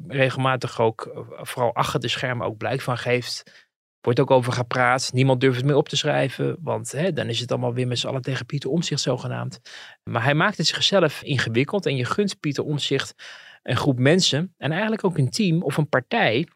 regelmatig 0.06 0.80
ook, 0.80 1.26
vooral 1.40 1.74
achter 1.74 2.00
de 2.00 2.08
schermen, 2.08 2.46
ook 2.46 2.56
blijk 2.56 2.80
van 2.80 2.98
geeft 2.98 3.70
wordt 4.02 4.20
ook 4.20 4.30
over 4.30 4.52
gepraat. 4.52 5.10
Niemand 5.12 5.40
durft 5.40 5.56
het 5.56 5.66
meer 5.66 5.76
op 5.76 5.88
te 5.88 5.96
schrijven. 5.96 6.56
Want 6.60 6.92
hè, 6.92 7.12
dan 7.12 7.28
is 7.28 7.40
het 7.40 7.50
allemaal 7.50 7.74
weer 7.74 7.86
met 7.86 7.98
z'n 7.98 8.06
allen 8.06 8.22
tegen 8.22 8.46
Pieter 8.46 8.70
Omzicht 8.70 9.00
zogenaamd. 9.00 9.60
Maar 10.02 10.22
hij 10.22 10.34
maakt 10.34 10.56
het 10.56 10.66
zichzelf 10.66 11.22
ingewikkeld. 11.22 11.86
En 11.86 11.96
je 11.96 12.04
gunt 12.04 12.40
Pieter 12.40 12.64
Omzicht 12.64 13.14
een 13.62 13.76
groep 13.76 13.98
mensen. 13.98 14.54
En 14.58 14.70
eigenlijk 14.70 15.04
ook 15.04 15.18
een 15.18 15.30
team 15.30 15.62
of 15.62 15.76
een 15.76 15.88
partij. 15.88 16.48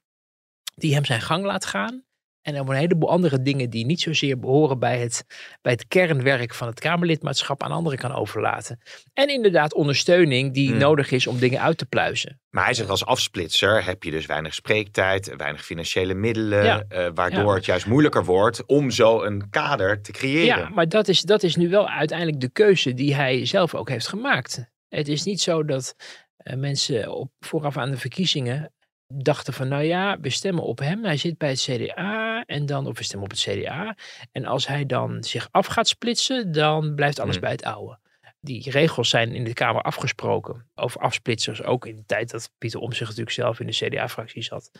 Die 0.80 0.94
hem 0.94 1.04
zijn 1.04 1.20
gang 1.20 1.44
laat 1.44 1.64
gaan. 1.64 2.04
En 2.46 2.60
over 2.60 2.74
een 2.74 2.80
heleboel 2.80 3.10
andere 3.10 3.42
dingen 3.42 3.70
die 3.70 3.86
niet 3.86 4.00
zozeer 4.00 4.38
behoren 4.38 4.78
bij 4.78 4.98
het, 4.98 5.24
bij 5.62 5.72
het 5.72 5.86
kernwerk 5.86 6.54
van 6.54 6.66
het 6.66 6.80
Kamerlidmaatschap 6.80 7.62
aan 7.62 7.70
anderen 7.70 7.98
kan 7.98 8.12
overlaten. 8.12 8.80
En 9.12 9.28
inderdaad 9.28 9.74
ondersteuning 9.74 10.54
die 10.54 10.68
hmm. 10.68 10.78
nodig 10.78 11.10
is 11.10 11.26
om 11.26 11.38
dingen 11.38 11.60
uit 11.60 11.78
te 11.78 11.86
pluizen. 11.86 12.40
Maar 12.50 12.64
hij 12.64 12.74
zegt 12.74 12.88
als 12.88 13.06
afsplitser 13.06 13.84
heb 13.84 14.02
je 14.02 14.10
dus 14.10 14.26
weinig 14.26 14.54
spreektijd, 14.54 15.36
weinig 15.36 15.64
financiële 15.64 16.14
middelen, 16.14 16.88
eh, 16.88 17.08
waardoor 17.14 17.54
het 17.54 17.64
juist 17.64 17.86
moeilijker 17.86 18.24
wordt 18.24 18.66
om 18.66 18.90
zo 18.90 19.22
een 19.22 19.50
kader 19.50 20.02
te 20.02 20.12
creëren. 20.12 20.58
Ja, 20.58 20.68
maar 20.68 20.88
dat 20.88 21.08
is, 21.08 21.20
dat 21.20 21.42
is 21.42 21.56
nu 21.56 21.68
wel 21.68 21.88
uiteindelijk 21.88 22.40
de 22.40 22.50
keuze 22.50 22.94
die 22.94 23.14
hij 23.14 23.46
zelf 23.46 23.74
ook 23.74 23.88
heeft 23.88 24.08
gemaakt. 24.08 24.70
Het 24.88 25.08
is 25.08 25.22
niet 25.22 25.40
zo 25.40 25.64
dat 25.64 25.96
uh, 26.44 26.56
mensen 26.56 27.12
op, 27.12 27.30
vooraf 27.40 27.76
aan 27.76 27.90
de 27.90 27.98
verkiezingen 27.98 28.74
dachten 29.14 29.52
van, 29.52 29.68
nou 29.68 29.82
ja, 29.82 30.20
we 30.20 30.30
stemmen 30.30 30.64
op 30.64 30.78
hem. 30.78 31.04
Hij 31.04 31.16
zit 31.16 31.38
bij 31.38 31.48
het 31.48 31.60
CDA 31.60 32.44
en 32.44 32.66
dan, 32.66 32.86
of 32.86 32.98
we 32.98 33.04
stemmen 33.04 33.30
op 33.30 33.36
het 33.36 33.40
CDA. 33.40 33.96
En 34.32 34.44
als 34.44 34.66
hij 34.66 34.86
dan 34.86 35.24
zich 35.24 35.48
af 35.50 35.66
gaat 35.66 35.88
splitsen, 35.88 36.52
dan 36.52 36.94
blijft 36.94 37.18
alles 37.18 37.32
hmm. 37.34 37.40
bij 37.40 37.52
het 37.52 37.64
oude 37.64 37.98
die 38.46 38.70
regels 38.70 39.08
zijn 39.08 39.34
in 39.34 39.44
de 39.44 39.52
Kamer 39.52 39.82
afgesproken 39.82 40.64
over 40.74 41.00
afsplitsers. 41.00 41.62
Ook 41.62 41.86
in 41.86 41.96
de 41.96 42.04
tijd 42.06 42.30
dat 42.30 42.50
Pieter 42.58 42.80
Omtzigt 42.80 43.08
natuurlijk 43.08 43.36
zelf 43.36 43.60
in 43.60 43.66
de 43.66 43.72
CDA-fractie 43.72 44.42
zat. 44.42 44.70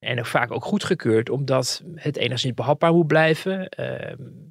En 0.00 0.18
ook 0.18 0.26
vaak 0.26 0.52
ook 0.52 0.64
goedgekeurd, 0.64 1.30
omdat 1.30 1.82
het 1.94 2.16
enigszins 2.16 2.54
behapbaar 2.54 2.92
moet 2.92 3.06
blijven. 3.06 3.68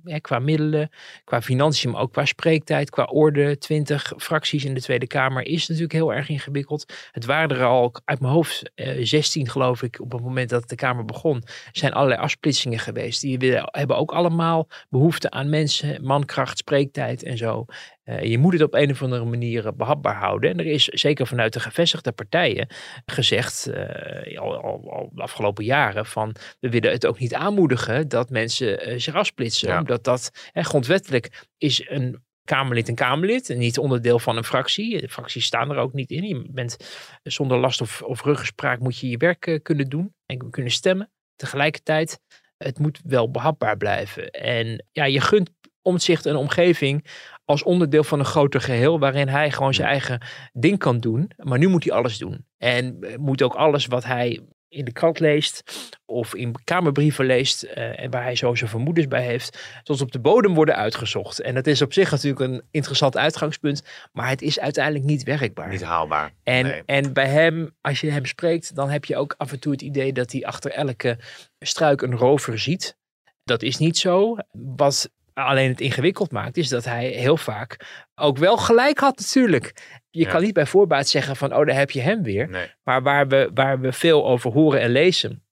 Uh, 0.05 0.15
qua 0.21 0.39
middelen, 0.39 0.89
qua 1.23 1.41
financiën, 1.41 1.91
maar 1.91 2.01
ook 2.01 2.11
qua 2.11 2.25
spreektijd, 2.25 2.89
qua 2.89 3.03
orde. 3.03 3.57
Twintig 3.57 4.13
fracties 4.17 4.65
in 4.65 4.73
de 4.73 4.81
Tweede 4.81 5.07
Kamer 5.07 5.45
is 5.45 5.67
natuurlijk 5.67 5.93
heel 5.93 6.13
erg 6.13 6.29
ingewikkeld. 6.29 6.93
Het 7.11 7.25
waren 7.25 7.57
er 7.57 7.65
al 7.65 7.95
uit 8.05 8.19
mijn 8.19 8.33
hoofd 8.33 8.71
uh, 8.75 8.99
eh, 8.99 9.05
16, 9.05 9.49
geloof 9.49 9.81
ik, 9.81 9.99
op 9.99 10.11
het 10.11 10.21
moment 10.21 10.49
dat 10.49 10.69
de 10.69 10.75
Kamer 10.75 11.05
begon. 11.05 11.43
zijn 11.71 11.93
allerlei 11.93 12.21
afsplitsingen 12.21 12.79
geweest. 12.79 13.21
Die 13.21 13.37
hebben 13.71 13.97
ook 13.97 14.11
allemaal 14.11 14.67
behoefte 14.89 15.29
aan 15.29 15.49
mensen, 15.49 16.03
mankracht, 16.03 16.57
spreektijd 16.57 17.23
en 17.23 17.37
zo. 17.37 17.65
Uh, 18.11 18.23
je 18.23 18.37
moet 18.37 18.53
het 18.53 18.61
op 18.61 18.73
een 18.73 18.91
of 18.91 19.01
andere 19.01 19.25
manier 19.25 19.75
behapbaar 19.75 20.15
houden. 20.15 20.49
En 20.49 20.59
er 20.59 20.65
is 20.65 20.85
zeker 20.85 21.27
vanuit 21.27 21.53
de 21.53 21.59
gevestigde 21.59 22.11
partijen 22.11 22.67
gezegd, 23.05 23.67
uh, 23.67 24.39
al, 24.39 24.61
al, 24.61 24.91
al, 24.91 25.09
de 25.13 25.21
afgelopen 25.21 25.65
jaren, 25.65 26.05
van 26.05 26.35
we 26.59 26.69
willen 26.69 26.91
het 26.91 27.05
ook 27.05 27.19
niet 27.19 27.33
aanmoedigen 27.33 28.07
dat 28.07 28.29
mensen 28.29 28.89
uh, 28.89 28.99
zich 28.99 29.15
afsplitsen. 29.15 29.77
Omdat 29.77 30.03
dat 30.03 30.31
grondwettelijk 30.53 31.47
is 31.57 31.89
een 31.89 32.23
Kamerlid 32.43 32.87
een 32.87 32.95
Kamerlid 32.95 33.49
en 33.49 33.57
niet 33.57 33.77
onderdeel 33.77 34.19
van 34.19 34.37
een 34.37 34.43
fractie. 34.43 35.01
De 35.01 35.09
fracties 35.09 35.45
staan 35.45 35.71
er 35.71 35.77
ook 35.77 35.93
niet 35.93 36.11
in. 36.11 36.23
Je 36.23 36.47
bent 36.51 36.77
zonder 37.23 37.57
last 37.57 37.81
of, 37.81 38.01
of 38.01 38.23
ruggespraak 38.23 38.79
moet 38.79 38.97
je 38.97 39.09
je 39.09 39.17
werk 39.17 39.59
kunnen 39.63 39.89
doen 39.89 40.13
en 40.25 40.49
kunnen 40.49 40.71
stemmen. 40.71 41.11
Tegelijkertijd, 41.35 42.19
het 42.57 42.79
moet 42.79 42.99
wel 43.03 43.31
behapbaar 43.31 43.77
blijven. 43.77 44.31
En 44.31 44.85
ja, 44.91 45.05
je 45.05 45.21
gunt 45.21 45.49
omzicht 45.81 46.25
een 46.25 46.35
omgeving 46.35 47.05
als 47.51 47.63
onderdeel 47.63 48.03
van 48.03 48.19
een 48.19 48.25
groter 48.25 48.61
geheel 48.61 48.99
waarin 48.99 49.27
hij 49.27 49.51
gewoon 49.51 49.73
zijn 49.73 49.87
eigen 49.87 50.21
ding 50.53 50.77
kan 50.77 50.99
doen. 50.99 51.31
Maar 51.37 51.57
nu 51.57 51.67
moet 51.67 51.83
hij 51.83 51.93
alles 51.93 52.17
doen. 52.17 52.45
En 52.57 52.97
eh, 53.01 53.17
moet 53.17 53.41
ook 53.41 53.53
alles 53.53 53.85
wat 53.85 54.03
hij 54.03 54.39
in 54.71 54.85
de 54.85 54.91
krant 54.91 55.19
leest 55.19 55.63
of 56.05 56.35
in 56.35 56.55
kamerbrieven 56.63 57.25
leest 57.25 57.63
uh, 57.63 57.99
en 57.99 58.11
waar 58.11 58.23
hij 58.23 58.35
zo 58.35 58.55
zijn 58.55 58.69
vermoedens 58.69 59.07
bij 59.07 59.23
heeft, 59.23 59.81
tot 59.83 60.01
op 60.01 60.11
de 60.11 60.19
bodem 60.19 60.53
worden 60.53 60.75
uitgezocht. 60.75 61.41
En 61.41 61.53
dat 61.53 61.67
is 61.67 61.81
op 61.81 61.93
zich 61.93 62.11
natuurlijk 62.11 62.41
een 62.41 62.63
interessant 62.71 63.17
uitgangspunt, 63.17 63.83
maar 64.11 64.29
het 64.29 64.41
is 64.41 64.59
uiteindelijk 64.59 65.05
niet 65.05 65.23
werkbaar. 65.23 65.69
Niet 65.69 65.83
haalbaar. 65.83 66.33
En, 66.43 66.85
en 66.85 67.13
bij 67.13 67.27
hem, 67.27 67.75
als 67.81 68.01
je 68.01 68.11
hem 68.11 68.25
spreekt, 68.25 68.75
dan 68.75 68.89
heb 68.89 69.05
je 69.05 69.17
ook 69.17 69.35
af 69.37 69.51
en 69.51 69.59
toe 69.59 69.71
het 69.71 69.81
idee 69.81 70.13
dat 70.13 70.31
hij 70.31 70.45
achter 70.45 70.71
elke 70.71 71.19
struik 71.59 72.01
een 72.01 72.15
rover 72.15 72.59
ziet. 72.59 72.97
Dat 73.43 73.61
is 73.61 73.77
niet 73.77 73.97
zo. 73.97 74.37
Wat 74.51 75.09
alleen 75.33 75.69
het 75.69 75.81
ingewikkeld 75.81 76.31
maakt, 76.31 76.57
is 76.57 76.69
dat 76.69 76.85
hij 76.85 77.07
heel 77.07 77.37
vaak 77.37 77.79
ook 78.15 78.37
wel 78.37 78.57
gelijk 78.57 78.99
had 78.99 79.17
natuurlijk. 79.17 79.73
Je 80.09 80.27
kan 80.27 80.41
niet 80.41 80.53
bij 80.53 80.65
voorbaat 80.65 81.07
zeggen 81.07 81.35
van, 81.35 81.55
oh, 81.55 81.65
daar 81.65 81.75
heb 81.75 81.91
je 81.91 82.01
hem 82.01 82.23
weer. 82.23 82.77
Maar 82.83 83.01
waar 83.01 83.27
we, 83.27 83.51
waar 83.53 83.79
we 83.79 83.91
veel 83.91 84.27
over 84.27 84.51
horen 84.51 84.81
en 84.81 84.89
lezen, 84.89 85.43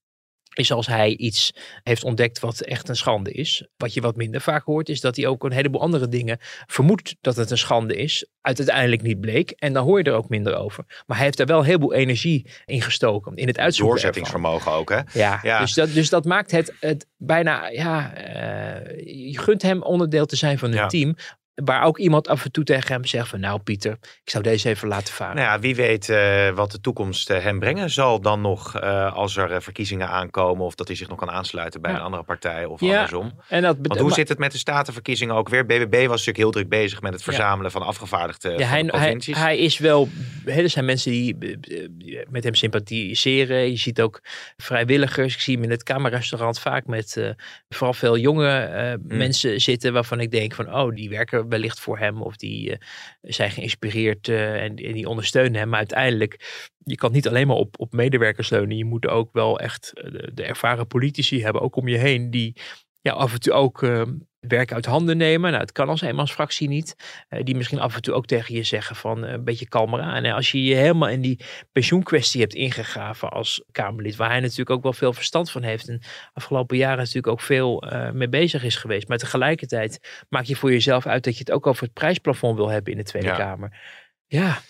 is 0.60 0.72
als 0.72 0.88
hij 0.88 1.10
iets 1.10 1.54
heeft 1.84 2.04
ontdekt 2.04 2.40
wat 2.40 2.60
echt 2.60 2.90
een 2.90 2.96
schande 2.96 3.32
is. 3.32 3.68
Wat 3.78 3.94
je 3.94 4.02
wat 4.02 4.16
minder 4.16 4.42
vaak 4.42 4.64
hoort, 4.64 4.90
is 4.90 5.02
dat 5.02 5.16
hij 5.16 5.28
ook 5.28 5.44
een 5.44 5.52
heleboel 5.52 5.82
andere 5.82 6.08
dingen 6.08 6.38
vermoedt 6.68 7.16
dat 7.22 7.36
het 7.36 7.52
een 7.52 7.58
schande 7.58 7.96
is. 7.96 8.28
Uiteindelijk 8.42 9.02
niet 9.02 9.20
bleek. 9.20 9.52
En 9.52 9.74
dan 9.74 9.84
hoor 9.84 9.98
je 9.98 10.04
er 10.04 10.14
ook 10.14 10.30
minder 10.30 10.56
over. 10.56 10.86
Maar 11.06 11.18
hij 11.18 11.26
heeft 11.26 11.38
daar 11.38 11.48
wel 11.48 11.60
een 11.60 11.66
heleboel 11.66 11.94
energie 11.94 12.46
in 12.66 12.82
gestoken. 12.82 13.36
In 13.36 13.48
het 13.48 13.58
uitzoeken 13.58 13.96
Doorzettingsvermogen 13.96 14.72
ook, 14.72 14.90
hè? 14.90 15.00
Ja, 15.14 15.40
ja, 15.42 15.60
Dus, 15.60 15.74
dat, 15.74 15.94
dus 15.94 16.10
dat 16.10 16.26
maakt 16.26 16.52
het, 16.52 16.74
het 16.80 17.08
bijna, 17.18 17.68
ja, 17.68 18.14
uh, 18.18 19.32
je 19.32 19.40
gunt 19.40 19.62
hem 19.62 19.82
onderdeel 19.84 20.26
te 20.26 20.36
zijn 20.36 20.60
van 20.60 20.72
het 20.72 20.90
team. 20.90 21.16
Waar 21.64 21.84
ook 21.84 21.98
iemand 21.98 22.28
af 22.28 22.44
en 22.44 22.52
toe 22.52 22.64
tegen 22.64 22.94
hem 22.94 23.06
zegt 23.06 23.28
van 23.28 23.40
nou 23.40 23.60
Pieter, 23.60 23.98
ik 24.24 24.30
zou 24.30 24.44
deze 24.44 24.70
even 24.70 24.88
laten 24.88 25.14
varen. 25.14 25.36
Nou 25.36 25.48
ja, 25.48 25.60
wie 25.60 25.76
weet 25.76 26.10
uh, 26.10 26.50
wat 26.50 26.72
de 26.72 26.82
toekomst 26.82 27.30
uh, 27.30 27.40
hem 27.40 27.60
brengen 27.60 27.90
zal 27.90 28.22
dan 28.22 28.42
nog 28.42 28.82
uh, 28.82 29.14
als 29.14 29.38
er 29.38 29.62
verkiezingen 29.62 30.08
aankomen. 30.08 30.66
Of 30.66 30.76
dat 30.76 30.88
hij 30.88 30.96
zich 30.96 31.08
nog 31.08 31.18
kan 31.18 31.32
aansluiten 31.32 31.82
bij 31.82 31.94
een 31.94 32.00
andere 32.00 32.24
partij 32.24 32.66
of 32.66 32.82
ja, 32.82 32.94
andersom. 32.94 33.32
En 33.48 33.62
dat 33.62 33.78
Want 33.82 34.00
hoe 34.00 34.12
zit 34.12 34.30
het 34.30 34.38
met 34.38 34.52
de 34.52 34.58
statenverkiezingen 34.58 35.36
ook 35.36 35.50
weer? 35.50 35.66
BBB 35.66 35.94
was 35.94 36.10
natuurlijk 36.10 36.38
heel 36.38 36.52
druk 36.52 36.70
bezig 36.70 37.02
met 37.02 37.14
het 37.14 37.24
verzamelen 37.24 37.72
van 37.72 37.82
afgevaardigden 37.82 38.58
ja. 38.58 38.68
Hij, 38.68 39.22
hij, 39.32 39.58
is 39.58 39.78
wel, 39.78 40.10
er 40.46 40.70
zijn 40.70 40.86
mensen 40.86 41.12
die 41.12 41.38
met 42.30 42.44
hem 42.44 42.56
sympathiseren. 42.56 43.70
Je 43.70 43.78
ziet 43.78 44.02
ook 44.02 44.22
vrijwilligers. 44.58 45.34
Ik 45.34 45.40
zie 45.40 45.56
hem 45.56 45.64
in 45.64 45.70
het 45.70 45.84
kamerrestaurant 45.84 46.60
vaak 46.60 46.86
met 46.86 47.36
vooral 47.70 47.94
veel 47.94 48.18
jonge 48.18 48.98
mm. 49.04 49.18
mensen 49.18 49.62
zitten 49.62 49.94
waarvan 49.94 50.20
ik 50.20 50.32
denk 50.32 50.54
van 50.54 50.74
oh 50.74 50.96
die 50.96 51.10
werken 51.10 51.49
wellicht 51.50 51.80
voor 51.80 51.98
hem 51.98 52.22
of 52.22 52.36
die 52.36 52.70
uh, 52.70 52.76
zijn 53.22 53.52
geïnspireerd 53.52 54.28
uh, 54.28 54.64
en, 54.64 54.76
en, 54.76 54.94
die 54.94 55.08
ondersteunen 55.08 55.60
hem. 55.60 55.70
Maar 55.70 55.78
uiteindelijk, 55.78 56.66
je 56.84 56.96
kan 56.96 57.12
niet 57.12 57.28
alleen 57.28 57.48
maar 57.48 57.56
op, 57.56 57.80
op 57.80 57.94
medewerkers 57.94 58.50
leunen. 58.50 58.78
Je 58.78 58.86
moet 58.86 59.08
ook 59.08 59.34
wel 59.34 59.60
echt 59.60 59.94
eh, 59.94 60.12
de, 60.12 60.32
de 60.34 60.44
ervaren 60.44 60.88
politici 60.88 61.44
hebben, 61.44 61.62
ook 61.62 61.76
om 61.76 61.88
je 61.88 61.98
heen, 61.98 62.32
die 62.32 62.56
ja, 63.02 63.12
af 63.12 63.34
en 63.34 63.40
toe 63.40 63.54
ook 63.54 63.84
ehm, 63.84 64.14
werk 64.40 64.74
uit 64.74 64.86
handen 64.86 65.18
nemen. 65.18 65.50
Nou, 65.50 65.64
het 65.64 65.72
kan 65.72 65.90
als 65.90 66.02
eenmansfractie 66.02 66.68
niet. 66.68 66.96
Uh, 67.30 67.44
die 67.44 67.56
misschien 67.56 67.80
af 67.80 67.96
en 67.96 68.02
toe 68.02 68.14
ook 68.14 68.26
tegen 68.26 68.56
je 68.56 68.64
zeggen 68.64 68.96
van 68.96 69.26
uh, 69.26 69.32
een 69.32 69.44
beetje 69.44 69.68
kalmer 69.68 70.02
aan. 70.02 70.24
En 70.24 70.34
als 70.34 70.52
je 70.52 70.64
je 70.64 70.76
helemaal 70.76 71.10
in 71.10 71.22
die 71.22 71.40
pensioenkwestie 71.72 72.42
hebt 72.42 72.54
ingegraven 72.54 73.30
als 73.30 73.64
Kamerlid, 73.72 74.16
waar 74.16 74.30
hij 74.30 74.40
natuurlijk 74.40 74.70
ook 74.70 74.84
wel 74.84 74.94
veel 74.94 75.14
verstand 75.14 75.52
van 75.52 75.64
heeft 75.64 75.88
en 75.88 76.02
afgelopen 76.34 76.78
jaren 76.78 76.98
natuurlijk 76.98 77.28
ook 77.28 77.42
veel 77.42 77.94
uh, 77.94 78.12
mee 78.12 78.30
bezig 78.30 78.64
is 78.64 78.76
geweest. 78.76 79.08
Maar 79.08 79.18
tegelijkertijd 79.18 80.26
maak 80.30 80.44
je 80.44 80.56
voor 80.56 80.72
jezelf 80.72 81.06
uit 81.06 81.24
dat 81.24 81.34
je 81.34 81.40
het 81.40 81.52
ook 81.52 81.68
over 81.68 81.84
het 81.84 81.94
prijsplafond 81.94 82.56
wil 82.56 82.70
hebben 82.70 82.92
in 82.92 82.98
de 82.98 83.04
Tweede 83.04 83.32
Kamer. 83.32 83.78
Ja, 84.28 84.62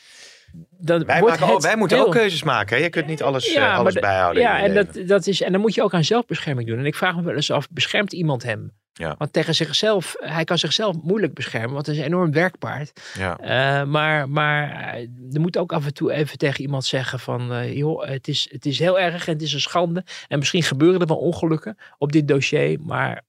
wij, 0.79 1.21
maken 1.21 1.61
wij 1.61 1.75
moeten 1.75 1.99
ook 2.05 2.11
keuzes 2.11 2.43
maken. 2.43 2.77
Hè? 2.77 2.83
Je 2.83 2.89
kunt 2.89 3.07
niet 3.07 3.23
alles, 3.23 3.53
ja, 3.53 3.75
alles 3.75 3.93
bijhouden. 3.93 4.41
Ja, 4.41 4.59
en, 4.59 4.73
dat, 4.73 5.07
dat 5.07 5.27
is, 5.27 5.41
en 5.41 5.51
dan 5.51 5.61
moet 5.61 5.73
je 5.73 5.83
ook 5.83 5.93
aan 5.93 6.03
zelfbescherming 6.03 6.67
doen. 6.67 6.79
En 6.79 6.85
ik 6.85 6.95
vraag 6.95 7.15
me 7.15 7.21
wel 7.21 7.35
eens 7.35 7.51
af, 7.51 7.69
beschermt 7.69 8.13
iemand 8.13 8.43
hem? 8.43 8.78
Ja. 8.99 9.15
Want 9.17 9.33
tegen 9.33 9.55
zichzelf, 9.55 10.15
hij 10.17 10.43
kan 10.43 10.57
zichzelf 10.57 10.95
moeilijk 11.01 11.33
beschermen, 11.33 11.73
want 11.73 11.85
hij 11.85 11.95
is 11.95 12.01
een 12.01 12.07
enorm 12.07 12.31
werkpaard. 12.31 13.01
Ja. 13.13 13.39
Uh, 13.41 13.87
maar, 13.87 14.29
maar 14.29 14.71
eh, 14.71 15.01
er 15.33 15.41
moet 15.41 15.57
ook 15.57 15.73
af 15.73 15.85
en 15.85 15.93
toe 15.93 16.11
even 16.11 16.37
tegen 16.37 16.61
iemand 16.61 16.85
zeggen 16.85 17.19
van, 17.19 17.51
uh, 17.51 17.75
joh, 17.75 18.07
het 18.07 18.27
is, 18.27 18.47
het 18.51 18.65
is 18.65 18.79
heel 18.79 18.99
erg 18.99 19.27
en 19.27 19.33
het 19.33 19.41
is 19.41 19.53
een 19.53 19.59
schande. 19.59 20.03
En 20.27 20.39
misschien 20.39 20.63
gebeuren 20.63 21.01
er 21.01 21.07
wel 21.07 21.17
ongelukken 21.17 21.77
op 21.97 22.11
dit 22.11 22.27
dossier, 22.27 22.79
maar 22.79 23.23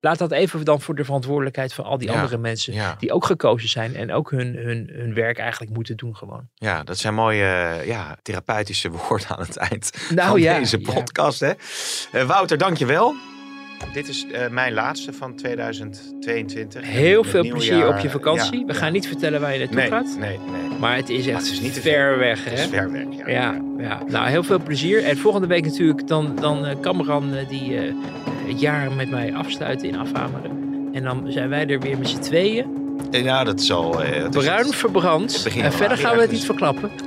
laat 0.00 0.18
dat 0.18 0.32
even 0.32 0.64
dan 0.64 0.80
voor 0.80 0.94
de 0.94 1.04
verantwoordelijkheid 1.04 1.72
van 1.72 1.84
al 1.84 1.98
die 1.98 2.12
andere 2.12 2.38
mensen 2.38 2.96
die 2.98 3.12
ook 3.12 3.24
gekozen 3.24 3.68
zijn 3.68 3.96
en 3.96 4.12
ook 4.12 4.30
hun, 4.30 4.56
hun, 4.56 4.90
hun 4.92 5.14
werk 5.14 5.38
eigenlijk 5.38 5.72
moeten 5.72 5.96
doen 5.96 6.16
gewoon. 6.16 6.48
Ja, 6.54 6.82
dat 6.82 6.98
zijn 6.98 7.14
mooie 7.14 7.82
ja, 7.84 8.16
therapeutische 8.22 8.90
woorden 9.08 9.28
aan 9.28 9.40
het 9.40 9.56
eind 9.56 9.90
nou, 10.14 10.42
van 10.42 10.58
deze 10.58 10.78
podcast. 10.78 11.40
Hè? 11.40 12.26
Wouter, 12.26 12.58
dank 12.58 12.76
je 12.76 12.86
wel. 12.86 13.14
Dit 13.92 14.08
is 14.08 14.26
eh, 14.32 14.48
mijn 14.48 14.72
laatste 14.72 15.12
van 15.12 15.34
2022. 15.34 16.82
Heel 16.84 17.24
veel 17.24 17.48
plezier 17.48 17.76
jaar, 17.78 17.88
op 17.88 17.98
je 17.98 18.10
vakantie. 18.10 18.58
ja, 18.58 18.64
We 18.66 18.72
ja. 18.72 18.78
gaan 18.78 18.92
niet 18.92 19.06
vertellen 19.06 19.40
waar 19.40 19.52
je 19.52 19.58
naartoe 19.58 19.76
Nee, 19.76 19.88
gaat. 19.88 20.16
nee, 20.18 20.38
nee. 20.50 20.78
Maar 20.78 20.96
het 20.96 21.08
is 21.08 21.26
echt 21.26 21.42
het 21.42 21.52
is 21.52 21.60
niet 21.60 21.74
te 21.74 21.80
ver 21.80 22.18
weg, 22.18 22.44
hè? 22.44 22.50
Het 22.50 22.58
is 22.60 22.66
ver 22.66 22.92
weg, 22.92 23.04
ja. 23.16 23.28
Ja, 23.28 23.60
ja, 23.78 24.00
nou 24.06 24.28
heel 24.28 24.42
veel 24.42 24.58
plezier. 24.62 25.04
En 25.04 25.16
volgende 25.16 25.46
week 25.46 25.64
natuurlijk 25.64 26.06
dan, 26.08 26.34
dan 26.40 26.66
eh, 26.66 26.76
Cameron 26.80 27.34
eh, 27.34 27.48
die 27.48 27.76
eh, 27.78 27.92
het 28.46 28.60
jaar 28.60 28.92
met 28.92 29.10
mij 29.10 29.34
afsluit 29.34 29.82
in 29.82 29.96
Afhameren. 29.98 30.50
En 30.92 31.02
dan 31.04 31.24
zijn 31.28 31.48
wij 31.48 31.66
er 31.66 31.80
weer 31.80 31.98
met 31.98 32.08
z'n 32.08 32.18
tweeën. 32.20 32.78
Ja, 33.10 33.44
dat 33.44 33.62
zal... 33.62 34.02
eh, 34.02 34.22
dat 34.22 34.30
Bruin 34.30 34.64
het. 34.66 34.74
verbrand. 34.74 35.46
En 35.56 35.72
verder 35.72 35.96
gaan 35.98 36.14
we 36.16 36.20
het 36.22 36.30
niet 36.30 36.44
verklappen. 36.44 36.90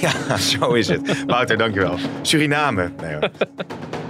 Ja, 0.00 0.36
zo 0.36 0.72
is 0.72 0.88
het. 0.88 1.24
Wouter, 1.26 1.58
dankjewel. 1.58 1.96
Suriname. 2.22 2.90
Nee, 3.02 3.14
hoor. 3.14 3.30